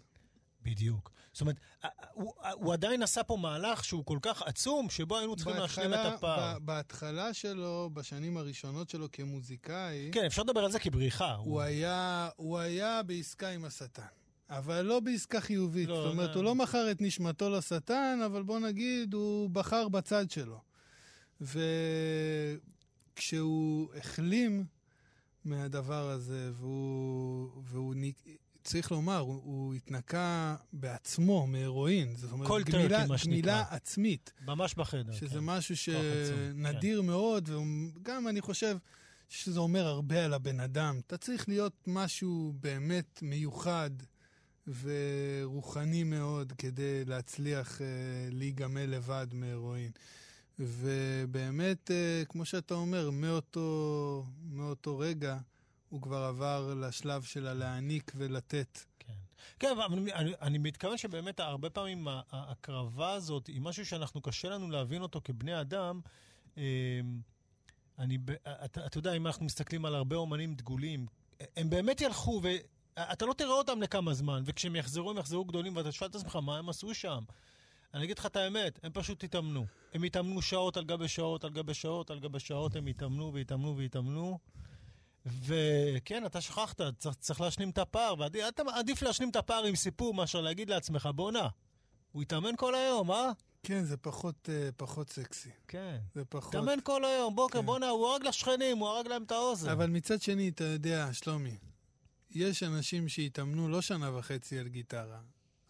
בדיוק. 0.63 1.11
זאת 1.33 1.41
אומרת, 1.41 1.55
הוא, 2.13 2.33
הוא 2.53 2.73
עדיין 2.73 3.03
עשה 3.03 3.23
פה 3.23 3.37
מהלך 3.37 3.83
שהוא 3.83 4.05
כל 4.05 4.19
כך 4.21 4.41
עצום, 4.41 4.89
שבו 4.89 5.17
היינו 5.17 5.35
צריכים 5.35 5.55
להשלים 5.55 5.93
את 5.93 5.99
הפער. 6.05 6.59
בהתחלה 6.59 7.33
שלו, 7.33 7.89
בשנים 7.93 8.37
הראשונות 8.37 8.89
שלו 8.89 9.11
כמוזיקאי... 9.11 10.09
כן, 10.11 10.25
אפשר 10.25 10.43
לדבר 10.43 10.63
על 10.63 10.71
זה 10.71 10.79
כבריחה. 10.79 11.33
הוא, 11.33 11.45
הוא... 11.45 11.61
היה, 11.61 12.29
הוא 12.35 12.57
היה 12.57 13.03
בעסקה 13.03 13.49
עם 13.49 13.65
השטן. 13.65 14.01
אבל 14.49 14.81
לא 14.81 14.99
בעסקה 14.99 15.41
חיובית. 15.41 15.89
לא, 15.89 16.03
זאת 16.03 16.11
אומרת, 16.11 16.29
לא. 16.29 16.35
הוא 16.35 16.43
לא 16.43 16.55
מכר 16.55 16.91
את 16.91 17.01
נשמתו 17.01 17.49
לשטן, 17.49 18.19
אבל 18.25 18.43
בוא 18.43 18.59
נגיד, 18.59 19.13
הוא 19.13 19.49
בחר 19.49 19.87
בצד 19.87 20.31
שלו. 20.31 20.61
וכשהוא 23.15 23.87
החלים 23.95 24.65
מהדבר 25.45 26.09
הזה, 26.09 26.51
והוא, 26.53 27.49
והוא 27.63 27.95
צריך 28.63 28.91
לומר, 28.91 29.17
הוא, 29.17 29.41
הוא 29.43 29.73
התנקה 29.73 30.55
בעצמו 30.73 31.47
מהרואין. 31.47 32.15
זאת 32.15 32.31
אומרת, 32.31 32.65
גמילה, 32.65 33.05
גמילה 33.25 33.63
עצמית. 33.69 34.33
ממש 34.45 34.75
בחדר, 34.75 35.13
שזה 35.13 35.29
כן. 35.29 35.39
משהו 35.39 35.77
שנדיר 35.77 37.01
כן. 37.01 37.07
מאוד, 37.07 37.49
וגם 37.49 38.27
אני 38.27 38.41
חושב 38.41 38.77
שזה 39.29 39.59
אומר 39.59 39.87
הרבה 39.87 40.25
על 40.25 40.33
הבן 40.33 40.59
אדם. 40.59 40.99
אתה 41.07 41.17
צריך 41.17 41.49
להיות 41.49 41.83
משהו 41.87 42.53
באמת 42.59 43.19
מיוחד 43.21 43.89
ורוחני 44.67 46.03
מאוד 46.03 46.53
כדי 46.57 47.05
להצליח 47.05 47.77
uh, 47.77 47.81
להיגמל 48.31 48.85
לבד 48.85 49.27
מהרואין. 49.33 49.91
ובאמת, 50.59 51.91
uh, 51.91 52.25
כמו 52.25 52.45
שאתה 52.45 52.73
אומר, 52.73 53.09
מאותו, 53.09 54.25
מאותו 54.43 54.97
רגע, 54.97 55.37
הוא 55.91 56.01
כבר 56.01 56.23
עבר 56.23 56.73
לשלב 56.73 57.23
של 57.23 57.47
הלהעניק 57.47 58.11
ולתת. 58.15 58.79
כן, 58.99 59.13
כן 59.59 59.67
אבל 59.71 59.83
אני, 59.83 60.13
אני, 60.13 60.31
אני 60.41 60.57
מתכוון 60.57 60.97
שבאמת 60.97 61.39
הרבה 61.39 61.69
פעמים 61.69 62.07
ההקרבה 62.31 63.13
הזאת 63.13 63.47
היא 63.47 63.61
משהו 63.61 63.85
שאנחנו 63.85 64.21
קשה 64.21 64.49
לנו 64.49 64.69
להבין 64.69 65.01
אותו 65.01 65.21
כבני 65.23 65.61
אדם. 65.61 66.01
אמ, 66.57 66.61
אני, 67.99 68.17
אתה, 68.65 68.85
אתה 68.85 68.97
יודע, 68.97 69.13
אם 69.13 69.27
אנחנו 69.27 69.45
מסתכלים 69.45 69.85
על 69.85 69.95
הרבה 69.95 70.15
אומנים 70.15 70.55
דגולים, 70.55 71.05
הם 71.57 71.69
באמת 71.69 72.01
ילכו, 72.01 72.41
ואתה 72.43 73.25
לא 73.25 73.33
תראה 73.33 73.53
אותם 73.53 73.81
לכמה 73.81 74.13
זמן, 74.13 74.43
וכשהם 74.45 74.75
יחזרו, 74.75 75.11
הם 75.11 75.17
יחזרו 75.17 75.45
גדולים, 75.45 75.75
ואתה 75.75 75.91
שואל 75.91 76.09
את 76.09 76.15
עצמך, 76.15 76.35
מה 76.35 76.57
הם 76.57 76.69
עשו 76.69 76.93
שם? 76.93 77.23
אני 77.93 78.03
אגיד 78.03 78.19
לך 78.19 78.25
את 78.25 78.35
האמת, 78.35 78.79
הם 78.83 78.91
פשוט 78.93 79.23
התאמנו. 79.23 79.65
הם 79.93 80.03
התאמנו 80.03 80.41
שעות 80.41 80.77
על 80.77 80.85
גבי 80.85 81.07
שעות 81.07 81.43
על 81.43 81.49
גבי 81.49 81.73
שעות 81.73 82.11
על 82.11 82.19
גבי 82.19 82.39
שעות, 82.39 82.75
הם 82.75 82.87
התאמנו 82.87 83.33
והתאמנו 83.33 83.77
והתאמנו. 83.77 84.39
וכן, 85.25 86.25
אתה 86.25 86.41
שכחת, 86.41 86.81
צריך, 86.97 87.15
צריך 87.15 87.41
להשלים 87.41 87.69
את 87.69 87.77
הפער, 87.77 88.15
ועדיף 88.19 89.01
להשלים 89.01 89.29
את 89.29 89.35
הפער 89.35 89.63
עם 89.63 89.75
סיפור 89.75 90.13
מאשר 90.13 90.41
להגיד 90.41 90.69
לעצמך, 90.69 91.09
בואנה, 91.15 91.47
הוא 92.11 92.21
התאמן 92.21 92.55
כל 92.57 92.75
היום, 92.75 93.11
אה? 93.11 93.31
כן, 93.63 93.83
זה 93.83 93.97
פחות, 93.97 94.49
uh, 94.49 94.71
פחות 94.77 95.09
סקסי. 95.09 95.49
כן. 95.67 95.97
זה 96.15 96.25
פחות... 96.25 96.55
התאמן 96.55 96.79
כל 96.83 97.05
היום, 97.05 97.35
בוקר, 97.35 97.59
כן. 97.59 97.65
בואנה, 97.65 97.89
הוא 97.89 98.07
הרג 98.07 98.23
לשכנים, 98.23 98.77
הוא 98.77 98.87
הרג 98.87 99.07
להם 99.07 99.23
את 99.23 99.31
האוזן. 99.31 99.69
אבל 99.69 99.89
מצד 99.89 100.21
שני, 100.21 100.49
אתה 100.49 100.63
יודע, 100.63 101.13
שלומי, 101.13 101.57
יש 102.31 102.63
אנשים 102.63 103.09
שהתאמנו 103.09 103.69
לא 103.69 103.81
שנה 103.81 104.17
וחצי 104.17 104.59
על 104.59 104.67
גיטרה, 104.67 105.19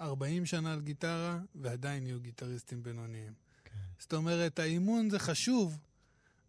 40 0.01 0.45
שנה 0.45 0.73
על 0.73 0.81
גיטרה, 0.81 1.39
ועדיין 1.55 2.05
יהיו 2.05 2.19
גיטריסטים 2.19 2.83
בינוניים. 2.83 3.33
כן. 3.65 3.71
זאת 3.99 4.13
אומרת, 4.13 4.59
האימון 4.59 5.09
זה 5.09 5.19
חשוב, 5.19 5.77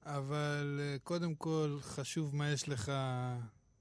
אבל 0.07 0.81
אה, 0.83 0.97
קודם 0.99 1.35
כל 1.35 1.79
חשוב 1.83 2.37
מה 2.37 2.51
יש 2.51 2.69
לך, 2.69 2.93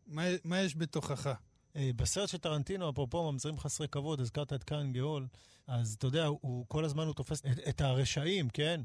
מה, 0.07 0.23
מה 0.43 0.59
יש 0.59 0.75
בתוכך. 0.75 1.33
אה, 1.75 1.91
בסרט 1.95 2.29
של 2.29 2.37
טרנטינו, 2.37 2.89
אפרופו 2.89 3.31
ממזרים 3.31 3.59
חסרי 3.59 3.87
כבוד, 3.87 4.21
הזכרת 4.21 4.53
את 4.53 4.63
קאן 4.63 4.93
גאול, 4.93 5.27
אז 5.67 5.93
אתה 5.93 6.07
יודע, 6.07 6.25
הוא 6.25 6.65
כל 6.67 6.85
הזמן 6.85 7.05
הוא 7.05 7.13
תופס 7.13 7.39
את, 7.39 7.59
את 7.69 7.81
הרשעים, 7.81 8.49
כן? 8.49 8.81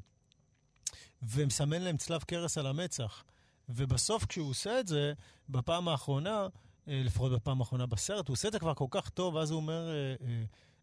ומסמן 1.23 1.83
להם 1.83 1.97
צלב 1.97 2.23
קרס 2.23 2.59
על 2.59 2.67
המצח. 2.67 3.25
ובסוף 3.69 4.25
כשהוא 4.25 4.51
עושה 4.51 4.81
את 4.81 4.89
זה, 4.89 5.13
בפעם 5.49 5.89
האחרונה, 5.89 6.47
אה, 6.89 7.03
לפחות 7.05 7.33
בפעם 7.33 7.61
האחרונה 7.61 7.87
בסרט, 7.87 8.29
הוא 8.29 8.35
עושה 8.35 8.49
את 8.49 8.53
זה 8.53 8.59
כבר 8.59 8.75
כל 8.75 8.87
כך 8.91 9.09
טוב, 9.09 9.35
ואז 9.35 9.51
הוא 9.51 9.57
אומר 9.57 9.91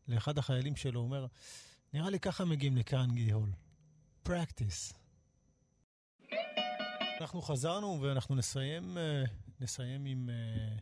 לאחד 0.07 0.37
החיילים 0.37 0.75
שלו, 0.75 0.99
הוא 0.99 1.05
אומר, 1.05 1.25
נראה 1.93 2.09
לי 2.09 2.19
ככה 2.19 2.45
מגיעים 2.45 2.77
לקאן 2.77 3.07
גאול. 3.15 3.49
practice. 4.25 5.02
אנחנו 7.23 7.41
חזרנו 7.41 7.99
ואנחנו 8.01 8.35
נסיים, 8.35 8.97
אה, 8.97 9.23
נסיים 9.59 10.05
עם 10.05 10.29
אה, 10.29 10.75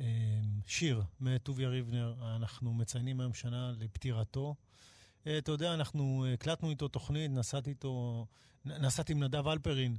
אה, 0.00 0.40
שיר 0.66 1.02
מטוביה 1.20 1.68
ריבנר. 1.68 2.14
אנחנו 2.36 2.74
מציינים 2.74 3.20
היום 3.20 3.34
שנה 3.34 3.72
לפטירתו. 3.78 4.54
אתה 5.38 5.52
יודע, 5.52 5.74
אנחנו 5.74 6.26
הקלטנו 6.34 6.70
איתו 6.70 6.88
תוכנית, 6.88 7.30
נסעתי 7.30 7.70
איתו, 7.70 8.26
נסעתי 8.64 9.12
עם 9.12 9.22
נדב 9.22 9.48
אלפרין, 9.48 9.96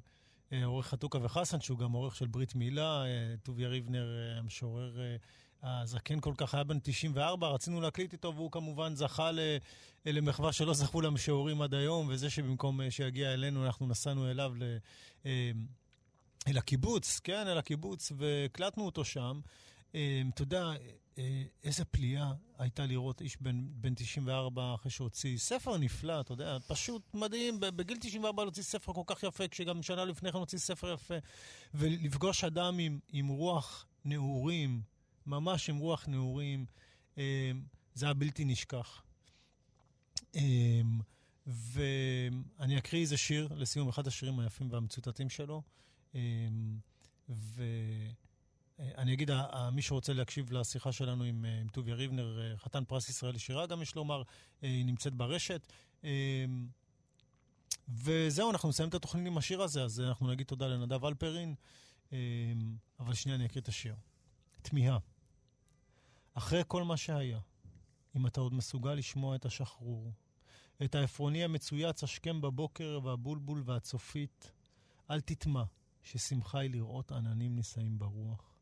עורך 0.63 0.87
חתוקה 0.87 1.17
וחסן, 1.21 1.61
שהוא 1.61 1.79
גם 1.79 1.91
עורך 1.91 2.15
של 2.15 2.27
ברית 2.27 2.55
מילה. 2.55 3.03
טוביה 3.43 3.67
ריבנר, 3.69 4.35
המשורר 4.37 4.97
הזקן 5.63 6.19
כל 6.19 6.33
כך, 6.37 6.53
היה 6.53 6.63
בן 6.63 6.79
94, 6.79 7.47
רצינו 7.47 7.81
להקליט 7.81 8.13
איתו, 8.13 8.33
והוא 8.35 8.51
כמובן 8.51 8.95
זכה 8.95 9.31
למחווה 10.05 10.53
שלא 10.53 10.73
זכו 10.73 11.01
למשוררים 11.01 11.61
עד 11.61 11.73
היום, 11.73 12.07
וזה 12.09 12.29
שבמקום 12.29 12.81
אה, 12.81 12.91
שיגיע 12.91 13.33
אלינו, 13.33 13.65
אנחנו 13.65 13.87
נסענו 13.87 14.31
אליו 14.31 14.53
ל... 14.55 14.77
אה, 15.25 15.51
אל 16.47 16.57
הקיבוץ, 16.57 17.19
כן, 17.23 17.47
אל 17.47 17.57
הקיבוץ, 17.57 18.11
והקלטנו 18.17 18.85
אותו 18.85 19.05
שם. 19.05 19.39
אה, 19.95 20.21
אתה 20.33 20.41
יודע, 20.41 20.71
איזה 21.63 21.85
פליאה 21.85 22.31
הייתה 22.57 22.85
לראות 22.85 23.21
איש 23.21 23.37
בן, 23.41 23.65
בן 23.69 23.93
94 23.95 24.75
אחרי 24.75 24.91
שהוציא 24.91 25.37
ספר 25.37 25.77
נפלא, 25.77 26.19
אתה 26.19 26.33
יודע, 26.33 26.57
פשוט 26.67 27.01
מדהים, 27.13 27.59
בגיל 27.59 27.97
94 28.01 28.43
להוציא 28.43 28.63
ספר 28.63 28.93
כל 28.93 29.01
כך 29.05 29.23
יפה, 29.23 29.47
כשגם 29.47 29.83
שנה 29.83 30.05
לפני 30.05 30.31
כן 30.31 30.37
הוציא 30.37 30.57
ספר 30.59 30.93
יפה, 30.93 31.13
ולפגוש 31.73 32.43
אדם 32.43 32.79
עם, 32.79 32.99
עם 33.11 33.27
רוח 33.27 33.85
נעורים, 34.05 34.81
ממש 35.25 35.69
עם 35.69 35.77
רוח 35.77 36.07
נעורים, 36.07 36.65
זה 37.95 38.05
היה 38.05 38.13
בלתי 38.13 38.45
נשכח. 38.45 39.03
אמ, 40.35 40.99
ואני 41.47 42.77
אקריא 42.77 43.01
איזה 43.01 43.17
שיר 43.17 43.47
לסיום, 43.55 43.89
אחד 43.89 44.07
השירים 44.07 44.39
היפים 44.39 44.71
והמצוטטים 44.71 45.29
שלו. 45.29 45.61
אמ, 46.15 46.77
ואני 47.29 49.13
אגיד, 49.13 49.31
מי 49.71 49.81
שרוצה 49.81 50.13
להקשיב 50.13 50.51
לשיחה 50.51 50.91
שלנו 50.91 51.23
עם, 51.23 51.45
עם 51.61 51.67
טוביה 51.67 51.95
ריבנר, 51.95 52.39
אה, 52.41 52.57
חתן 52.57 52.83
פרס 52.85 53.09
ישראל 53.09 53.35
לשירה, 53.35 53.65
גם 53.65 53.81
יש 53.81 53.95
לומר, 53.95 54.21
אה, 54.63 54.67
היא 54.67 54.85
נמצאת 54.85 55.13
ברשת. 55.13 55.67
אמ, 56.03 56.09
וזהו, 57.89 58.51
אנחנו 58.51 58.69
נסיים 58.69 58.89
את 58.89 58.93
התוכנית 58.93 59.27
עם 59.27 59.37
השיר 59.37 59.61
הזה, 59.61 59.83
אז 59.83 59.99
אנחנו 59.99 60.27
נגיד 60.27 60.47
תודה 60.47 60.67
לנדב 60.67 61.05
אלפרין. 61.05 61.55
אבל 62.99 63.13
שנייה, 63.13 63.35
אני 63.35 63.45
אקריא 63.45 63.61
את 63.61 63.67
השיר. 63.67 63.95
תמיהה. 64.61 64.97
אחרי 66.33 66.63
כל 66.67 66.83
מה 66.83 66.97
שהיה, 66.97 67.39
אם 68.15 68.27
אתה 68.27 68.41
עוד 68.41 68.53
מסוגל 68.53 68.93
לשמוע 68.93 69.35
את 69.35 69.45
השחרור, 69.45 70.11
את 70.83 70.95
העפרוני 70.95 71.43
המצויץ 71.43 72.03
השכם 72.03 72.41
בבוקר 72.41 72.99
והבולבול 73.03 73.63
והצופית, 73.65 74.51
אל 75.11 75.21
תטמע, 75.21 75.63
ששמחה 76.03 76.59
היא 76.59 76.69
לראות 76.69 77.11
עננים 77.11 77.55
נישאים 77.55 77.99
ברוח. 77.99 78.53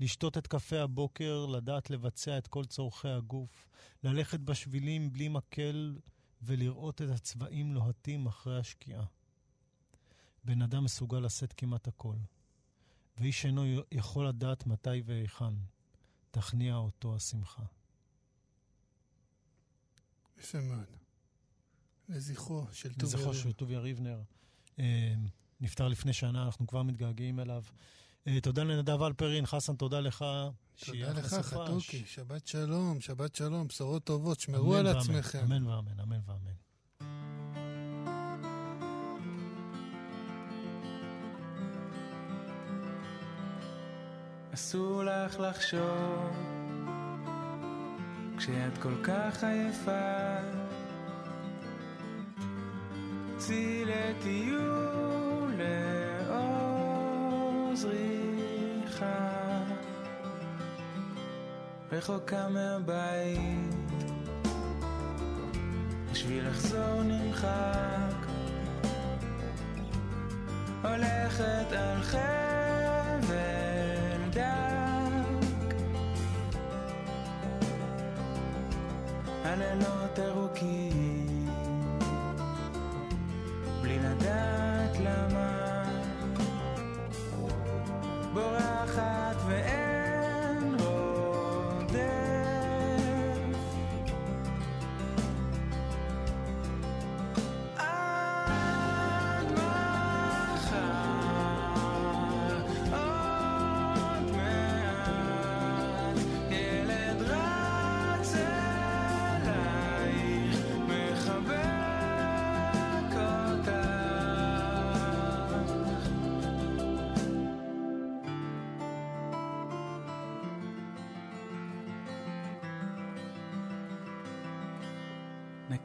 לשתות 0.00 0.38
את 0.38 0.46
קפה 0.46 0.80
הבוקר, 0.80 1.46
לדעת 1.46 1.90
לבצע 1.90 2.38
את 2.38 2.46
כל 2.46 2.64
צורכי 2.64 3.08
הגוף, 3.08 3.68
ללכת 4.02 4.40
בשבילים 4.40 5.12
בלי 5.12 5.28
מקל 5.28 5.98
ולראות 6.42 7.02
את 7.02 7.08
הצבעים 7.08 7.74
לוהטים 7.74 8.26
אחרי 8.26 8.58
השקיעה. 8.58 9.04
בן 10.44 10.62
אדם 10.62 10.84
מסוגל 10.84 11.18
לשאת 11.18 11.52
כמעט 11.52 11.88
הכל, 11.88 12.16
ואיש 13.16 13.46
אינו 13.46 13.64
יכול 13.92 14.28
לדעת 14.28 14.66
מתי 14.66 15.02
והיכן. 15.04 15.54
תכניע 16.38 16.74
אותו 16.76 17.16
השמחה. 17.16 17.62
יפה 20.38 20.60
מאוד. 20.60 20.84
לזכרו 22.08 22.66
של 22.72 22.94
טוביה 22.94 23.16
לזכרו 23.16 23.34
של 23.34 23.52
טוביה 23.52 23.78
ריבנר. 23.78 24.20
נפטר 25.60 25.88
לפני 25.88 26.12
שנה, 26.12 26.42
אנחנו 26.42 26.66
כבר 26.66 26.82
מתגעגעים 26.82 27.40
אליו. 27.40 27.64
תודה 28.42 28.64
לנדב 28.64 29.02
אלפרין, 29.02 29.46
חסן, 29.46 29.76
תודה 29.76 30.00
לך. 30.00 30.24
תודה 30.86 31.12
לך, 31.12 31.34
חתוקי, 31.34 32.04
שבת 32.06 32.46
שלום, 32.46 33.00
שבת 33.00 33.34
שלום, 33.34 33.68
בשורות 33.68 34.04
טובות, 34.04 34.40
שמרו 34.40 34.74
על 34.74 34.86
עצמכם. 34.86 35.44
אמן 35.44 35.66
ואמן, 35.66 36.00
אמן 36.00 36.20
ואמן. 36.26 36.67
אסור 44.58 45.02
לך 45.04 45.40
לחשוב. 45.40 46.30
כשאת 48.38 48.78
כל 48.78 48.94
כך 49.02 49.44
עייפה 49.44 50.36
צאי 53.36 53.84
לטיול 53.84 55.54
לאור 56.28 57.70
זריחה 57.74 59.28
רחוקה 61.92 62.48
מהבית 62.48 63.92
בשביל 66.12 66.48
לחזור 66.48 67.02
נמחק. 67.02 68.26
הולכת 70.82 71.72
על 71.72 72.02
חבל 72.02 72.57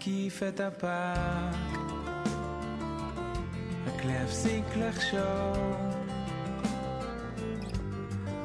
נקיף 0.03 0.43
את 0.43 0.59
הפארק. 0.59 1.55
רק 3.87 4.05
להפסיק 4.05 4.65
לחשוב. 4.75 5.77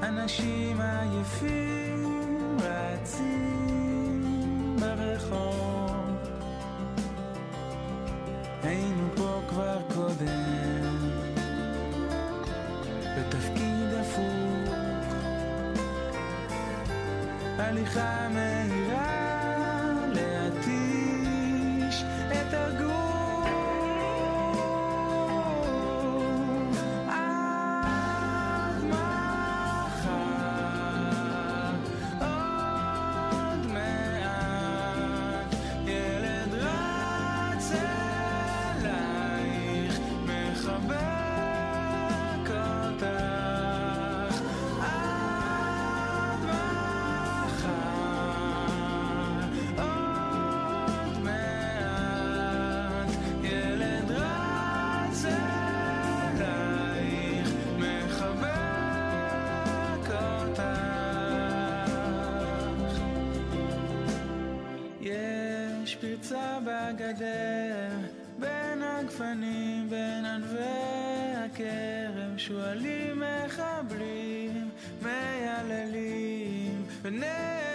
אנשים 0.02 0.80
עייפים 0.80 2.56
רצים 2.62 4.22
ברחוב 4.80 5.67
פרצה 66.00 66.58
בגדר 66.64 67.88
בין 68.38 68.82
הגפנים 68.82 69.90
בין 69.90 70.24
ענבי 70.24 71.34
הכרם 71.36 72.38
שועלים 72.38 73.22
מחבלים 73.46 74.70
מייללים 75.02 76.84
ונר 77.02 77.67